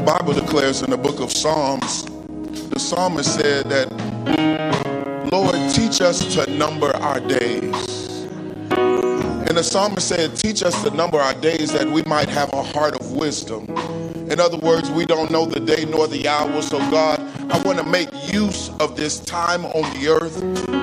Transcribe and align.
The 0.00 0.06
Bible 0.18 0.32
declares 0.32 0.80
in 0.80 0.88
the 0.88 0.96
book 0.96 1.20
of 1.20 1.30
Psalms, 1.30 2.04
the 2.70 2.80
psalmist 2.80 3.34
said 3.34 3.66
that, 3.66 5.30
Lord, 5.30 5.54
teach 5.74 6.00
us 6.00 6.34
to 6.36 6.50
number 6.50 6.86
our 6.96 7.20
days. 7.20 8.24
And 8.70 9.58
the 9.58 9.62
psalmist 9.62 10.08
said, 10.08 10.34
Teach 10.36 10.62
us 10.62 10.82
to 10.84 10.90
number 10.92 11.18
our 11.18 11.34
days 11.34 11.70
that 11.74 11.86
we 11.86 12.02
might 12.04 12.30
have 12.30 12.50
a 12.54 12.62
heart 12.62 12.98
of 12.98 13.12
wisdom. 13.12 13.66
In 14.30 14.40
other 14.40 14.56
words, 14.56 14.90
we 14.90 15.04
don't 15.04 15.30
know 15.30 15.44
the 15.44 15.60
day 15.60 15.84
nor 15.84 16.08
the 16.08 16.26
hour. 16.26 16.62
So, 16.62 16.78
God, 16.90 17.20
I 17.52 17.60
want 17.60 17.76
to 17.76 17.84
make 17.84 18.08
use 18.32 18.70
of 18.80 18.96
this 18.96 19.20
time 19.20 19.66
on 19.66 20.00
the 20.00 20.08
earth 20.08 20.42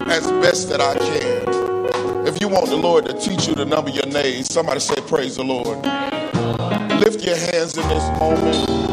as 0.09 0.29
best 0.43 0.69
that 0.69 0.79
I 0.79 0.93
can. 0.93 2.27
If 2.27 2.39
you 2.39 2.49
want 2.49 2.67
the 2.67 2.77
Lord 2.77 3.07
to 3.07 3.13
teach 3.13 3.47
you 3.47 3.55
to 3.55 3.65
number 3.65 3.89
your 3.89 4.03
days, 4.03 4.53
somebody 4.53 4.79
say, 4.79 5.01
Praise 5.07 5.37
the 5.37 5.43
Lord. 5.43 5.83
Lift 7.01 7.25
your 7.25 7.35
hands 7.35 7.75
in 7.75 7.87
this 7.87 8.19
moment 8.19 8.86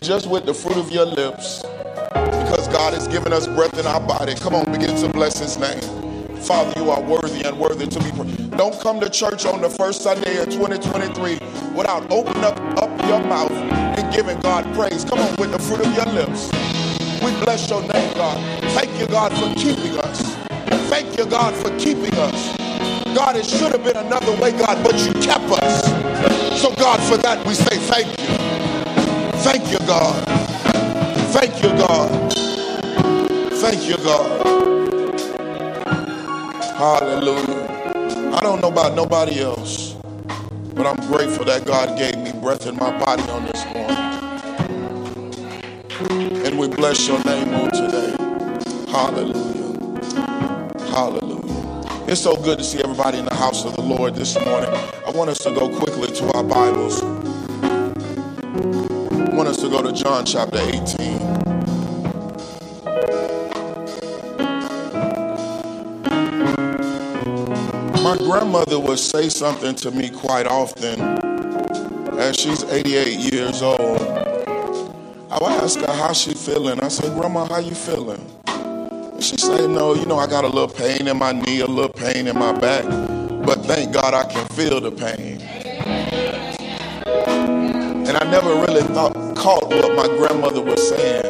just 0.00 0.28
with 0.28 0.46
the 0.46 0.54
fruit 0.54 0.76
of 0.76 0.90
your 0.90 1.04
lips, 1.04 1.62
because 1.62 2.68
God 2.68 2.94
has 2.94 3.06
given 3.08 3.32
us 3.32 3.46
breath 3.46 3.78
in 3.78 3.86
our 3.86 4.00
body. 4.00 4.34
Come 4.34 4.54
on, 4.54 4.64
begin 4.72 4.96
to 4.96 5.08
bless 5.08 5.38
his 5.38 5.58
name. 5.58 5.80
Father, 6.40 6.72
you 6.80 6.90
are 6.90 7.02
worthy 7.02 7.42
and 7.44 7.58
worthy 7.58 7.86
to 7.86 7.98
be 8.00 8.10
praised. 8.12 8.50
Don't 8.52 8.78
come 8.80 8.98
to 9.00 9.10
church 9.10 9.44
on 9.44 9.60
the 9.60 9.68
first 9.68 10.02
Sunday 10.02 10.42
in 10.42 10.50
2023 10.50 11.38
without 11.76 12.10
opening 12.10 12.44
up, 12.44 12.58
up 12.82 12.90
your 13.06 13.20
mouth 13.24 13.52
and 13.52 14.12
giving 14.14 14.40
God 14.40 14.64
praise. 14.74 15.04
Come 15.04 15.18
on, 15.18 15.36
with 15.36 15.52
the 15.52 15.58
fruit 15.58 15.80
of 15.84 15.94
your 15.94 16.06
lips. 16.14 16.50
We 17.22 17.32
bless 17.44 17.68
your 17.68 17.82
name, 17.82 18.14
God. 18.14 18.38
Thank 18.72 18.98
you, 18.98 19.06
God, 19.06 19.32
for 19.32 19.54
keeping 19.54 19.98
us. 19.98 20.34
Thank 20.88 21.18
you, 21.18 21.26
God, 21.26 21.54
for 21.54 21.76
keeping 21.78 22.14
us. 22.14 22.56
God, 23.14 23.36
it 23.36 23.44
should 23.44 23.72
have 23.72 23.84
been 23.84 23.96
another 23.96 24.32
way, 24.40 24.52
God, 24.52 24.82
but 24.82 24.98
you 25.00 25.12
kept 25.20 25.44
us. 25.62 25.84
So, 26.60 26.74
God, 26.76 27.00
for 27.00 27.18
that 27.18 27.44
we 27.46 27.54
say 27.54 27.76
thank 27.76 28.08
you. 28.18 28.59
Thank 29.42 29.72
you, 29.72 29.78
God. 29.80 30.26
Thank 31.32 31.62
you, 31.62 31.70
God. 31.70 32.32
Thank 33.54 33.88
you, 33.88 33.96
God. 33.98 34.66
Hallelujah. 36.64 37.68
I 38.34 38.40
don't 38.42 38.60
know 38.62 38.68
about 38.68 38.96
nobody 38.96 39.40
else, 39.40 39.96
but 40.74 40.86
I'm 40.86 40.96
grateful 41.08 41.44
that 41.46 41.64
God 41.66 41.98
gave 41.98 42.18
me 42.18 42.32
breath 42.32 42.66
in 42.66 42.76
my 42.76 42.90
body 42.98 43.22
on 43.30 43.46
this 43.46 43.64
morning. 43.66 44.20
And 46.46 46.58
we 46.58 46.68
bless 46.68 47.08
your 47.08 47.22
name 47.24 47.54
on 47.54 47.70
today. 47.70 48.16
Hallelujah. 48.90 49.98
Hallelujah. 50.90 52.06
It's 52.08 52.20
so 52.22 52.36
good 52.36 52.58
to 52.58 52.64
see 52.64 52.80
everybody 52.82 53.18
in 53.18 53.26
the 53.26 53.34
house 53.36 53.64
of 53.64 53.76
the 53.76 53.82
Lord 53.82 54.14
this 54.16 54.34
morning. 54.44 54.70
I 55.06 55.10
want 55.12 55.30
us 55.30 55.38
to 55.44 55.50
go 55.54 55.68
quickly 55.78 56.08
to 56.08 56.32
our 56.34 56.44
Bibles 56.44 57.02
to 59.60 59.68
go 59.68 59.82
to 59.82 59.92
John 59.92 60.24
chapter 60.24 60.58
18. 60.58 61.18
My 68.02 68.16
grandmother 68.16 68.80
would 68.80 68.98
say 68.98 69.28
something 69.28 69.74
to 69.74 69.90
me 69.90 70.08
quite 70.08 70.46
often 70.46 70.98
as 72.18 72.36
she's 72.36 72.64
88 72.64 73.18
years 73.18 73.60
old. 73.60 74.00
I 75.30 75.38
would 75.42 75.52
ask 75.62 75.78
her 75.80 75.92
how 75.92 76.14
she 76.14 76.32
feeling. 76.32 76.80
I 76.80 76.88
said, 76.88 77.12
Grandma, 77.14 77.46
how 77.46 77.58
you 77.58 77.74
feeling? 77.74 78.24
And 78.46 79.22
she 79.22 79.36
said, 79.36 79.68
no, 79.68 79.94
you 79.94 80.06
know, 80.06 80.18
I 80.18 80.26
got 80.26 80.44
a 80.44 80.48
little 80.48 80.68
pain 80.68 81.06
in 81.06 81.18
my 81.18 81.32
knee, 81.32 81.60
a 81.60 81.66
little 81.66 81.92
pain 81.92 82.28
in 82.28 82.38
my 82.38 82.58
back, 82.58 82.84
but 83.44 83.62
thank 83.66 83.92
God 83.92 84.14
I 84.14 84.24
can 84.24 84.48
feel 84.48 84.80
the 84.80 84.90
pain. 84.90 85.42
And 88.08 88.16
I 88.16 88.24
never 88.30 88.54
really 88.54 88.82
thought, 88.94 89.14
caught 89.40 89.66
what 89.70 89.96
my 89.96 90.06
grandmother 90.18 90.60
was 90.60 90.86
saying. 90.86 91.22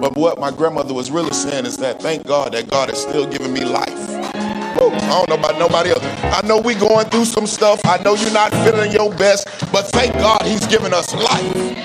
But 0.00 0.16
what 0.16 0.40
my 0.40 0.50
grandmother 0.50 0.92
was 0.92 1.08
really 1.08 1.32
saying 1.32 1.66
is 1.66 1.76
that 1.76 2.02
thank 2.02 2.26
God 2.26 2.52
that 2.52 2.68
God 2.68 2.90
is 2.90 2.98
still 2.98 3.26
giving 3.28 3.52
me 3.52 3.64
life. 3.64 3.88
I 3.88 5.24
don't 5.24 5.28
know 5.28 5.36
about 5.36 5.56
nobody 5.56 5.90
else. 5.90 6.02
I 6.02 6.44
know 6.44 6.58
we 6.58 6.74
going 6.74 7.06
through 7.06 7.26
some 7.26 7.46
stuff. 7.46 7.80
I 7.84 8.02
know 8.02 8.14
you're 8.16 8.32
not 8.32 8.52
feeling 8.64 8.90
your 8.90 9.14
best, 9.14 9.46
but 9.72 9.86
thank 9.86 10.14
God 10.14 10.42
He's 10.42 10.66
giving 10.66 10.92
us 10.92 11.14
life. 11.14 11.78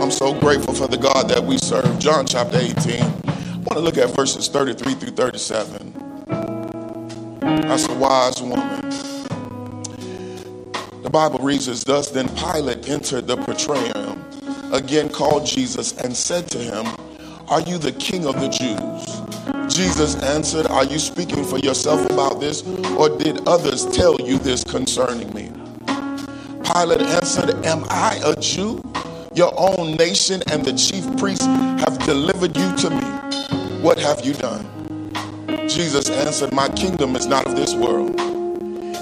I'm 0.00 0.10
so 0.10 0.38
grateful 0.38 0.74
for 0.74 0.86
the 0.86 0.98
God 0.98 1.28
that 1.30 1.42
we 1.42 1.56
serve. 1.56 1.98
John 1.98 2.26
chapter 2.26 2.58
18. 2.58 3.00
I 3.00 3.06
want 3.56 3.72
to 3.72 3.80
look 3.80 3.96
at 3.96 4.14
verses 4.14 4.48
33 4.48 4.94
through 4.94 5.12
37. 5.12 5.94
That's 7.40 7.88
a 7.88 7.94
wise 7.94 8.42
woman. 8.42 8.77
The 11.08 11.12
Bible 11.12 11.38
reads 11.38 11.68
as 11.68 11.84
thus 11.84 12.10
Then 12.10 12.28
Pilate 12.36 12.86
entered 12.86 13.26
the 13.26 13.38
praetorium, 13.38 14.22
again 14.74 15.08
called 15.08 15.46
Jesus, 15.46 15.96
and 15.96 16.14
said 16.14 16.50
to 16.50 16.58
him, 16.58 16.84
Are 17.48 17.62
you 17.62 17.78
the 17.78 17.92
king 17.92 18.26
of 18.26 18.38
the 18.38 18.48
Jews? 18.50 19.74
Jesus 19.74 20.16
answered, 20.22 20.66
Are 20.66 20.84
you 20.84 20.98
speaking 20.98 21.46
for 21.46 21.58
yourself 21.60 22.04
about 22.10 22.40
this, 22.40 22.62
or 22.98 23.08
did 23.08 23.48
others 23.48 23.86
tell 23.86 24.20
you 24.20 24.36
this 24.36 24.62
concerning 24.62 25.32
me? 25.32 25.50
Pilate 26.74 27.00
answered, 27.00 27.54
Am 27.64 27.86
I 27.88 28.20
a 28.22 28.38
Jew? 28.38 28.82
Your 29.32 29.54
own 29.56 29.96
nation 29.96 30.42
and 30.52 30.62
the 30.62 30.74
chief 30.74 31.06
priests 31.16 31.46
have 31.46 31.98
delivered 32.00 32.54
you 32.54 32.76
to 32.76 32.90
me. 32.90 33.80
What 33.80 33.98
have 33.98 34.26
you 34.26 34.34
done? 34.34 34.68
Jesus 35.70 36.10
answered, 36.10 36.52
My 36.52 36.68
kingdom 36.68 37.16
is 37.16 37.26
not 37.26 37.46
of 37.46 37.56
this 37.56 37.72
world. 37.74 38.14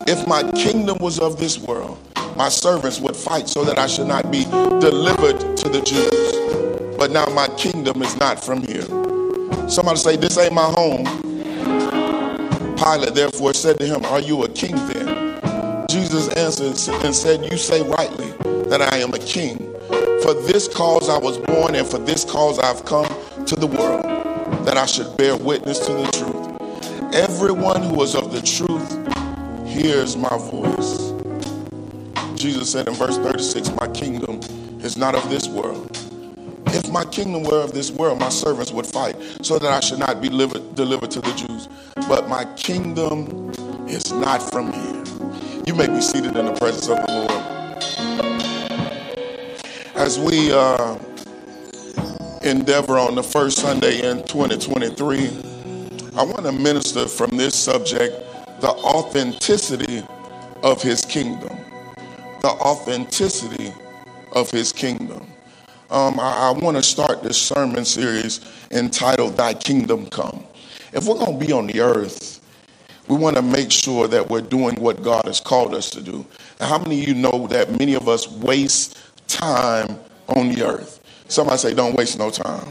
If 0.09 0.25
my 0.29 0.49
kingdom 0.53 0.99
was 0.99 1.19
of 1.19 1.37
this 1.37 1.59
world, 1.59 1.96
my 2.37 2.51
servants 2.51 3.01
would 3.01 3.17
fight 3.17 3.49
so 3.49 3.65
that 3.65 3.79
I 3.79 3.87
should 3.87 4.07
not 4.07 4.31
be 4.31 4.45
delivered 4.45 5.57
to 5.57 5.69
the 5.69 5.81
Jews. 5.81 6.97
But 6.99 7.11
now 7.11 7.27
my 7.27 7.49
kingdom 7.57 8.03
is 8.03 8.17
not 8.17 8.45
from 8.45 8.63
here. 8.63 8.87
Somebody 9.69 9.99
say, 9.99 10.17
This 10.17 10.37
ain't 10.39 10.53
my 10.53 10.65
home. 10.65 11.05
Pilate 12.77 13.15
therefore 13.15 13.55
said 13.55 13.79
to 13.79 13.87
him, 13.87 14.05
Are 14.07 14.21
you 14.21 14.43
a 14.45 14.49
king 14.49 14.77
then? 14.89 15.87
Jesus 15.89 16.29
answered 16.35 16.77
and 17.05 17.15
said, 17.15 17.51
You 17.51 17.57
say 17.57 17.83
rightly 17.83 18.31
that 18.69 18.83
I 18.93 18.99
am 18.99 19.15
a 19.15 19.19
king. 19.19 19.59
For 20.23 20.35
this 20.35 20.69
cause 20.69 21.09
I 21.09 21.19
was 21.19 21.39
born, 21.39 21.75
and 21.75 21.87
for 21.87 21.99
this 21.99 22.25
cause 22.25 22.59
I've 22.59 22.85
come 22.85 23.07
to 23.47 23.57
the 23.57 23.67
world, 23.67 24.05
that 24.67 24.77
I 24.77 24.87
should 24.87 25.17
bear 25.17 25.37
witness 25.37 25.79
to 25.87 25.93
the 25.93 26.11
truth. 26.13 27.15
Everyone 27.15 27.83
who 27.83 28.03
is 28.03 28.15
of 28.15 28.33
the 28.33 28.43
truth 28.43 29.67
hears 29.67 30.17
my 30.17 30.37
voice. 30.51 31.06
Jesus 32.47 32.71
said 32.71 32.87
in 32.87 32.95
verse 32.95 33.19
36, 33.19 33.73
My 33.73 33.89
kingdom 33.89 34.39
is 34.81 34.97
not 34.97 35.17
of 35.17 35.29
this 35.29 35.49
world. 35.49 35.91
If 36.67 36.89
my 36.91 37.05
kingdom 37.07 37.43
were 37.43 37.61
of 37.61 37.73
this 37.73 37.91
world, 37.91 38.21
my 38.21 38.29
servants 38.29 38.71
would 38.71 38.87
fight 38.87 39.17
so 39.43 39.59
that 39.59 39.73
I 39.73 39.81
should 39.81 39.99
not 39.99 40.23
be 40.23 40.29
delivered, 40.29 40.77
delivered 40.77 41.11
to 41.11 41.21
the 41.21 41.33
Jews. 41.33 41.69
But 42.09 42.29
my 42.29 42.45
kingdom 42.55 43.51
is 43.89 44.13
not 44.13 44.49
from 44.53 44.73
here. 44.73 45.03
You 45.67 45.75
may 45.75 45.89
be 45.89 46.01
seated 46.01 46.37
in 46.37 46.47
the 46.47 46.53
presence 46.53 46.89
of 46.89 47.05
the 47.05 47.13
Lord. 47.13 47.33
As 49.97 50.21
we 50.21 50.53
uh, 50.53 50.97
endeavor 52.49 52.97
on 52.97 53.17
the 53.17 53.25
first 53.25 53.59
Sunday 53.59 54.09
in 54.09 54.23
2023, 54.23 55.31
I 56.17 56.23
want 56.23 56.45
to 56.45 56.53
minister 56.53 57.09
from 57.09 57.37
this 57.37 57.57
subject 57.57 58.15
the 58.61 58.69
authenticity 58.69 60.05
of 60.63 60.81
his 60.81 61.05
kingdom. 61.05 61.56
The 62.47 62.53
authenticity 62.53 63.73
of 64.31 64.53
his 64.53 64.73
kingdom. 64.73 65.27
Um, 65.91 66.21
I, 66.21 66.51
I 66.51 66.51
want 66.53 66.77
to 66.77 66.83
start 66.85 67.25
this 67.25 67.37
sermon 67.37 67.85
series 67.85 68.39
entitled 68.71 69.37
Thy 69.37 69.53
Kingdom 69.53 70.07
Come. 70.07 70.45
If 70.93 71.07
we're 71.09 71.19
going 71.19 71.41
to 71.41 71.45
be 71.45 71.53
on 71.53 71.67
the 71.67 71.81
earth, 71.81 72.41
we 73.09 73.17
want 73.17 73.35
to 73.35 73.43
make 73.43 73.73
sure 73.73 74.07
that 74.07 74.31
we're 74.31 74.43
doing 74.43 74.77
what 74.77 75.03
God 75.03 75.25
has 75.25 75.41
called 75.41 75.75
us 75.75 75.91
to 75.91 76.01
do. 76.01 76.25
Now, 76.61 76.69
how 76.69 76.79
many 76.79 77.03
of 77.03 77.09
you 77.09 77.15
know 77.17 77.49
that 77.49 77.77
many 77.81 77.95
of 77.95 78.09
us 78.09 78.31
waste 78.31 78.97
time 79.27 79.99
on 80.29 80.49
the 80.51 80.65
earth? 80.65 81.01
Somebody 81.27 81.59
say, 81.59 81.75
don't 81.75 81.97
waste 81.97 82.17
no 82.17 82.31
time. 82.31 82.69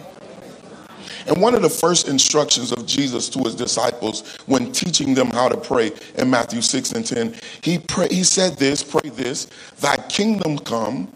And 1.27 1.42
one 1.42 1.56
of 1.56 1.62
the 1.62 1.69
first 1.69 2.07
instructions 2.07 2.72
of 2.72 2.86
Jesus 2.86 3.30
to 3.30 3.39
his 3.39 3.56
disciples 3.56 4.38
when 4.45 4.72
teaching 4.72 5.13
them 5.13 5.27
how 5.27 5.50
to 5.50 5.57
pray 5.57 5.92
in 6.18 6.30
Matthew 6.30 6.62
6 6.62 6.92
and 6.92 7.06
10, 7.06 7.36
he, 7.62 7.80
pray, 7.80 8.07
he 8.10 8.24
said 8.24 8.57
this, 8.57 8.83
pray 8.83 9.10
this, 9.10 9.48
thy 9.80 9.98
kingdom 10.07 10.60
come, 10.60 11.12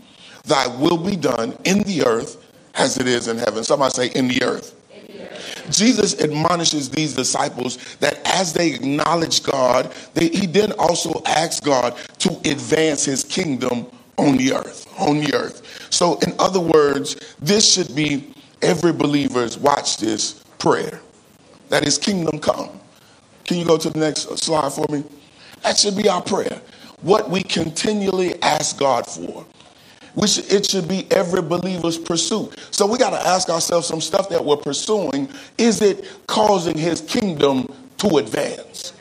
thy 0.46 0.68
will 0.78 0.98
be 0.98 1.16
done 1.16 1.58
in 1.64 1.84
the 1.84 2.06
earth 2.06 2.46
as 2.76 2.98
it 2.98 3.08
is 3.08 3.28
in 3.28 3.38
heaven. 3.38 3.64
Somebody 3.64 3.94
say, 3.94 4.08
in 4.20 4.28
the 4.28 4.44
earth. 4.44 4.76
Jesus 5.70 6.20
admonishes 6.20 6.90
these 6.90 7.14
disciples 7.14 7.78
that 7.98 8.20
as 8.26 8.54
they 8.54 8.74
acknowledge 8.74 9.44
God, 9.44 9.94
they, 10.14 10.30
he 10.30 10.48
then 10.48 10.72
also 10.74 11.22
asks 11.26 11.60
God 11.60 11.96
to 12.20 12.30
advance 12.50 13.06
his 13.06 13.24
kingdom 13.24 13.86
on 14.18 14.38
the 14.38 14.54
earth, 14.54 14.88
on 15.00 15.20
the 15.20 15.34
earth. 15.34 15.88
So, 15.92 16.18
in 16.20 16.34
other 16.40 16.60
words, 16.60 17.16
this 17.40 17.72
should 17.72 17.96
be 17.96 18.34
every 18.62 18.94
believer's, 18.94 19.58
watch 19.58 19.98
this, 19.98 20.44
prayer 20.58 21.02
that 21.70 21.84
his 21.84 21.98
kingdom 21.98 22.40
come. 22.40 22.70
Can 23.46 23.58
you 23.58 23.66
go 23.66 23.78
to 23.78 23.90
the 23.90 24.00
next 24.00 24.38
slide 24.40 24.74
for 24.74 24.86
me? 24.90 25.04
That 25.64 25.78
should 25.78 25.96
be 25.96 26.08
our 26.10 26.22
prayer. 26.22 26.62
What 27.02 27.30
we 27.30 27.44
continually 27.44 28.42
ask 28.42 28.78
God 28.78 29.06
for. 29.08 29.46
It 30.16 30.66
should 30.70 30.88
be 30.88 31.08
every 31.12 31.42
believer's 31.42 31.98
pursuit. 31.98 32.60
So 32.72 32.86
we 32.86 32.98
got 32.98 33.12
to 33.12 33.28
ask 33.28 33.50
ourselves 33.50 33.88
some 33.88 34.02
stuff 34.02 34.28
that 34.30 34.44
we're 34.44 34.58
pursuing. 34.58 35.30
Is 35.58 35.82
it 35.82 36.06
causing 36.28 36.78
his 36.78 37.02
kingdom 37.02 37.74
to 37.98 38.18
advance? 38.18 38.94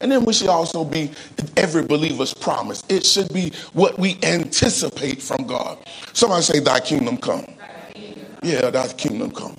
And 0.00 0.12
then 0.12 0.24
we 0.24 0.32
should 0.32 0.48
also 0.48 0.84
be 0.84 1.10
every 1.56 1.82
believer's 1.82 2.34
promise. 2.34 2.82
It 2.88 3.04
should 3.04 3.32
be 3.32 3.52
what 3.72 3.98
we 3.98 4.18
anticipate 4.22 5.22
from 5.22 5.46
God. 5.46 5.78
Somebody 6.12 6.42
say, 6.42 6.60
Thy 6.60 6.80
kingdom 6.80 7.16
come. 7.16 7.46
Yeah, 8.42 8.70
thy 8.70 8.88
kingdom 8.88 9.30
come. 9.30 9.56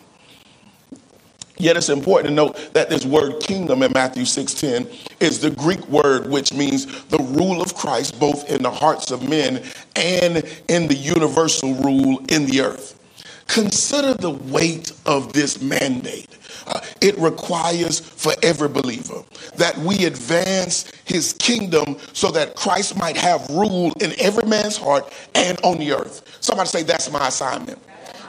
Yet 1.57 1.75
it's 1.75 1.89
important 1.89 2.29
to 2.29 2.33
note 2.33 2.73
that 2.73 2.89
this 2.89 3.05
word 3.05 3.41
kingdom 3.41 3.83
in 3.83 3.91
Matthew 3.93 4.23
6:10 4.23 4.87
is 5.19 5.39
the 5.39 5.49
Greek 5.51 5.85
word 5.89 6.29
which 6.29 6.53
means 6.53 6.85
the 7.09 7.17
rule 7.19 7.61
of 7.61 7.75
Christ 7.75 8.17
both 8.17 8.49
in 8.49 8.63
the 8.63 8.71
hearts 8.71 9.11
of 9.11 9.27
men 9.27 9.61
and 9.97 10.43
in 10.69 10.87
the 10.87 10.95
universal 10.95 11.73
rule 11.73 12.21
in 12.29 12.45
the 12.45 12.61
earth. 12.61 12.95
Consider 13.47 14.13
the 14.13 14.29
weight 14.29 14.93
of 15.05 15.33
this 15.33 15.61
mandate. 15.61 16.27
Uh, 16.67 16.79
it 17.01 17.17
requires 17.17 17.99
for 17.99 18.31
every 18.43 18.69
believer 18.69 19.23
that 19.55 19.77
we 19.79 20.05
advance 20.05 20.89
his 21.03 21.33
kingdom 21.33 21.97
so 22.13 22.31
that 22.31 22.55
Christ 22.55 22.97
might 22.97 23.17
have 23.17 23.49
rule 23.49 23.91
in 23.99 24.13
every 24.19 24.45
man's 24.45 24.77
heart 24.77 25.11
and 25.35 25.59
on 25.63 25.77
the 25.79 25.91
earth. 25.91 26.37
Somebody 26.41 26.69
say, 26.69 26.83
That's 26.83 27.11
my 27.11 27.27
assignment. 27.27 27.79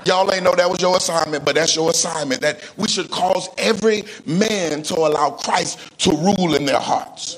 Y'all 0.06 0.32
ain't 0.32 0.44
know 0.44 0.54
that 0.54 0.68
was 0.68 0.80
your 0.80 0.96
assignment, 0.96 1.44
but 1.44 1.54
that's 1.54 1.76
your 1.76 1.90
assignment 1.90 2.40
that 2.40 2.62
we 2.76 2.88
should 2.88 3.10
cause 3.10 3.48
every 3.58 4.04
man 4.24 4.82
to 4.82 4.94
allow 4.94 5.30
Christ 5.30 5.98
to 5.98 6.10
rule 6.10 6.54
in 6.54 6.64
their 6.64 6.80
hearts. 6.80 7.36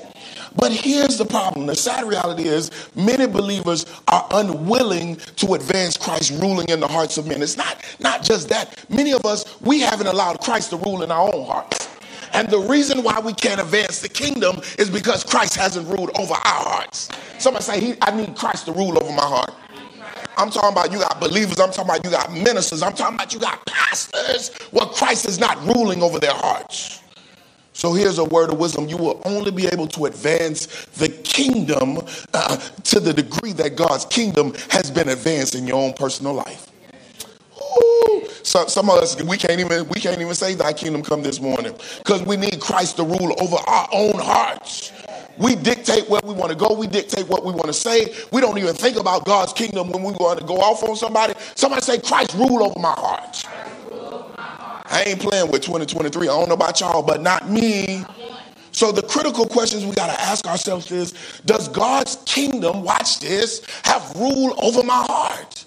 But 0.55 0.70
here's 0.70 1.19
the 1.19 1.25
problem. 1.25 1.67
The 1.67 1.75
sad 1.75 2.05
reality 2.05 2.44
is 2.44 2.70
many 2.94 3.26
believers 3.26 3.87
are 4.09 4.26
unwilling 4.32 5.17
to 5.37 5.55
advance 5.55 5.97
Christ 5.97 6.31
ruling 6.43 6.69
in 6.69 6.79
the 6.79 6.87
hearts 6.87 7.17
of 7.19 7.26
men. 7.26 7.43
It's 7.43 7.56
not, 7.56 7.82
not 8.00 8.23
just 8.23 8.49
that. 8.50 8.85
Many 8.91 9.12
of 9.12 9.25
us, 9.25 9.61
we 9.62 9.81
haven't 9.81 10.06
allowed 10.06 10.41
Christ 10.41 10.70
to 10.70 10.76
rule 10.76 11.03
in 11.03 11.11
our 11.11 11.35
own 11.35 11.47
hearts. 11.47 11.88
And 12.35 12.49
the 12.49 12.58
reason 12.58 13.03
why 13.03 13.20
we 13.20 13.35
can't 13.35 13.61
advance 13.61 14.00
the 14.00 14.08
kingdom 14.08 14.61
is 14.79 14.88
because 14.88 15.25
Christ 15.25 15.56
hasn't 15.56 15.87
ruled 15.88 16.11
over 16.19 16.35
our 16.35 16.65
hearts. 16.65 17.08
Somebody 17.38 17.65
say, 17.65 17.97
I 18.00 18.15
need 18.15 18.37
Christ 18.37 18.67
to 18.67 18.73
rule 18.73 19.03
over 19.03 19.12
my 19.12 19.25
heart. 19.25 19.53
I'm 20.43 20.50
talking 20.50 20.73
about 20.73 20.91
you 20.91 20.99
got 20.99 21.21
believers. 21.21 21.61
I'm 21.61 21.71
talking 21.71 21.85
about 21.85 22.05
you 22.05 22.11
got 22.11 22.33
ministers. 22.33 22.83
I'm 22.83 22.94
talking 22.94 23.15
about 23.15 23.33
you 23.33 23.39
got 23.39 23.65
pastors. 23.65 24.50
Well, 24.73 24.89
Christ 24.89 25.29
is 25.29 25.39
not 25.39 25.56
ruling 25.65 26.03
over 26.03 26.19
their 26.19 26.35
hearts. 26.35 27.00
So 27.75 27.94
here's 27.94 28.19
a 28.19 28.25
word 28.25 28.53
of 28.53 28.59
wisdom. 28.59 28.89
You 28.89 28.97
will 28.97 29.23
only 29.25 29.53
be 29.53 29.67
able 29.67 29.87
to 29.89 30.06
advance 30.06 30.67
the 30.97 31.09
kingdom 31.09 31.99
uh, 32.35 32.56
to 32.56 33.00
the 33.00 33.12
degree 33.12 33.53
that 33.53 33.77
God's 33.77 34.05
kingdom 34.06 34.53
has 34.69 34.91
been 34.91 35.09
advanced 35.09 35.55
in 35.55 35.67
your 35.67 35.77
own 35.77 35.93
personal 35.93 36.35
life. 36.35 36.71
Ooh, 37.61 38.27
so, 38.43 38.67
some 38.67 38.91
of 38.91 38.99
us 38.99 39.23
we 39.23 39.37
can't 39.37 39.61
even 39.61 39.89
we 39.89 40.00
can't 40.00 40.21
even 40.21 40.35
say 40.35 40.55
thy 40.55 40.73
kingdom 40.73 41.03
come 41.03 41.23
this 41.23 41.41
morning 41.41 41.75
because 41.99 42.23
we 42.23 42.37
need 42.37 42.61
Christ 42.61 42.97
to 42.97 43.05
rule 43.05 43.35
over 43.41 43.56
our 43.67 43.89
own 43.93 44.19
hearts. 44.19 44.93
We 45.38 45.56
dictate 45.56 46.08
where 46.08 46.20
we 46.25 46.34
want 46.34 46.50
to 46.50 46.56
go. 46.56 46.75
We 46.75 46.87
dictate 46.87 47.29
what 47.29 47.44
we 47.44 47.52
want 47.52 47.67
to 47.67 47.73
say. 47.73 48.14
We 48.32 48.40
don't 48.40 48.58
even 48.58 48.75
think 48.75 48.96
about 48.96 49.25
God's 49.25 49.52
kingdom 49.52 49.90
when 49.90 50.02
we 50.02 50.12
want 50.12 50.40
to 50.40 50.44
go 50.44 50.56
off 50.56 50.82
on 50.82 50.96
somebody. 50.96 51.34
Somebody 51.55 51.82
say, 51.82 51.99
Christ 52.00 52.34
rule 52.34 52.62
over 52.62 52.79
my 52.79 52.93
heart. 52.93 53.44
I 54.87 55.05
ain't 55.06 55.20
playing 55.20 55.50
with 55.50 55.62
2023. 55.62 56.29
I 56.29 56.31
don't 56.31 56.49
know 56.49 56.55
about 56.55 56.81
y'all, 56.81 57.02
but 57.02 57.23
not 57.23 57.49
me. 57.49 58.05
So 58.73 58.90
the 58.90 59.02
critical 59.02 59.46
questions 59.46 59.84
we 59.84 59.94
got 59.94 60.14
to 60.14 60.20
ask 60.20 60.46
ourselves 60.46 60.90
is, 60.90 61.12
does 61.44 61.69
God's 61.69 62.17
kingdom, 62.25 62.82
watch 62.82 63.20
this, 63.20 63.62
have 63.84 64.14
rule 64.17 64.55
over 64.62 64.82
my 64.82 65.05
heart? 65.08 65.64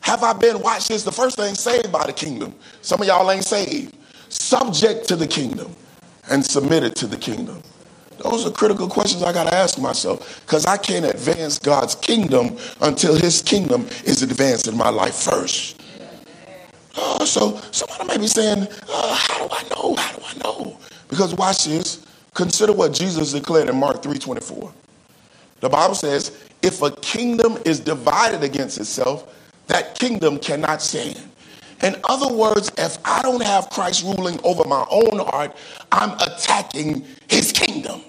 Have 0.00 0.22
I 0.22 0.34
been, 0.34 0.60
watch 0.60 0.88
this, 0.88 1.02
the 1.02 1.12
first 1.12 1.36
thing, 1.36 1.54
saved 1.54 1.90
by 1.90 2.06
the 2.06 2.12
kingdom? 2.12 2.54
Some 2.82 3.00
of 3.00 3.06
y'all 3.06 3.30
ain't 3.30 3.44
saved. 3.44 3.96
Subject 4.28 5.08
to 5.08 5.16
the 5.16 5.26
kingdom 5.26 5.74
and 6.30 6.44
submitted 6.44 6.94
to 6.96 7.06
the 7.06 7.16
kingdom. 7.16 7.62
Those 8.24 8.46
are 8.46 8.50
critical 8.50 8.88
questions 8.88 9.22
I 9.22 9.34
got 9.34 9.44
to 9.48 9.54
ask 9.54 9.78
myself 9.78 10.40
because 10.46 10.64
I 10.64 10.78
can't 10.78 11.04
advance 11.04 11.58
God's 11.58 11.94
kingdom 11.94 12.56
until 12.80 13.14
his 13.14 13.42
kingdom 13.42 13.86
is 14.04 14.22
advanced 14.22 14.66
in 14.66 14.76
my 14.76 14.88
life 14.88 15.14
first. 15.14 15.82
Uh, 16.96 17.26
so 17.26 17.60
somebody 17.70 18.08
may 18.08 18.16
be 18.16 18.26
saying, 18.26 18.66
uh, 18.88 19.14
how 19.14 19.46
do 19.46 19.54
I 19.54 19.62
know? 19.74 19.94
How 19.94 20.16
do 20.16 20.22
I 20.24 20.34
know? 20.42 20.78
Because 21.08 21.34
watch 21.34 21.66
this. 21.66 22.06
Consider 22.32 22.72
what 22.72 22.94
Jesus 22.94 23.32
declared 23.32 23.68
in 23.68 23.76
Mark 23.76 24.02
3.24. 24.02 24.72
The 25.60 25.68
Bible 25.68 25.94
says, 25.94 26.48
if 26.62 26.80
a 26.80 26.90
kingdom 26.92 27.58
is 27.66 27.78
divided 27.78 28.42
against 28.42 28.78
itself, 28.78 29.34
that 29.66 29.98
kingdom 29.98 30.38
cannot 30.38 30.80
stand. 30.80 31.20
In 31.82 31.96
other 32.04 32.34
words, 32.34 32.72
if 32.78 32.96
I 33.04 33.20
don't 33.20 33.42
have 33.42 33.68
Christ 33.68 34.02
ruling 34.02 34.40
over 34.44 34.64
my 34.64 34.86
own 34.90 35.18
heart, 35.18 35.54
I'm 35.92 36.12
attacking 36.12 37.04
his 37.28 37.52
kingdom. 37.52 38.00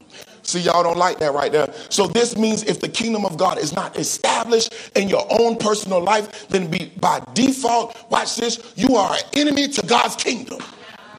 See, 0.45 0.59
y'all 0.59 0.83
don't 0.83 0.97
like 0.97 1.18
that 1.19 1.33
right 1.33 1.51
there. 1.51 1.74
So 1.89 2.06
this 2.06 2.38
means 2.38 2.63
if 2.63 2.80
the 2.80 2.88
kingdom 2.88 3.25
of 3.25 3.36
God 3.36 3.57
is 3.57 3.75
not 3.75 3.97
established 3.97 4.74
in 4.95 5.09
your 5.09 5.25
own 5.39 5.57
personal 5.57 6.01
life, 6.01 6.47
then 6.50 6.69
be 6.69 6.92
by 7.00 7.24
default, 7.33 7.97
watch 8.12 8.36
this, 8.36 8.74
you 8.75 8.95
are 8.95 9.13
an 9.13 9.21
enemy 9.33 9.68
to 9.69 9.86
God's 9.88 10.15
kingdom. 10.15 10.59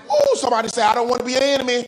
Oh, 0.08 0.37
somebody 0.37 0.69
say, 0.69 0.82
I 0.82 0.94
don't 0.94 1.08
want 1.08 1.20
to 1.20 1.26
be 1.26 1.34
an 1.34 1.43
enemy. 1.43 1.87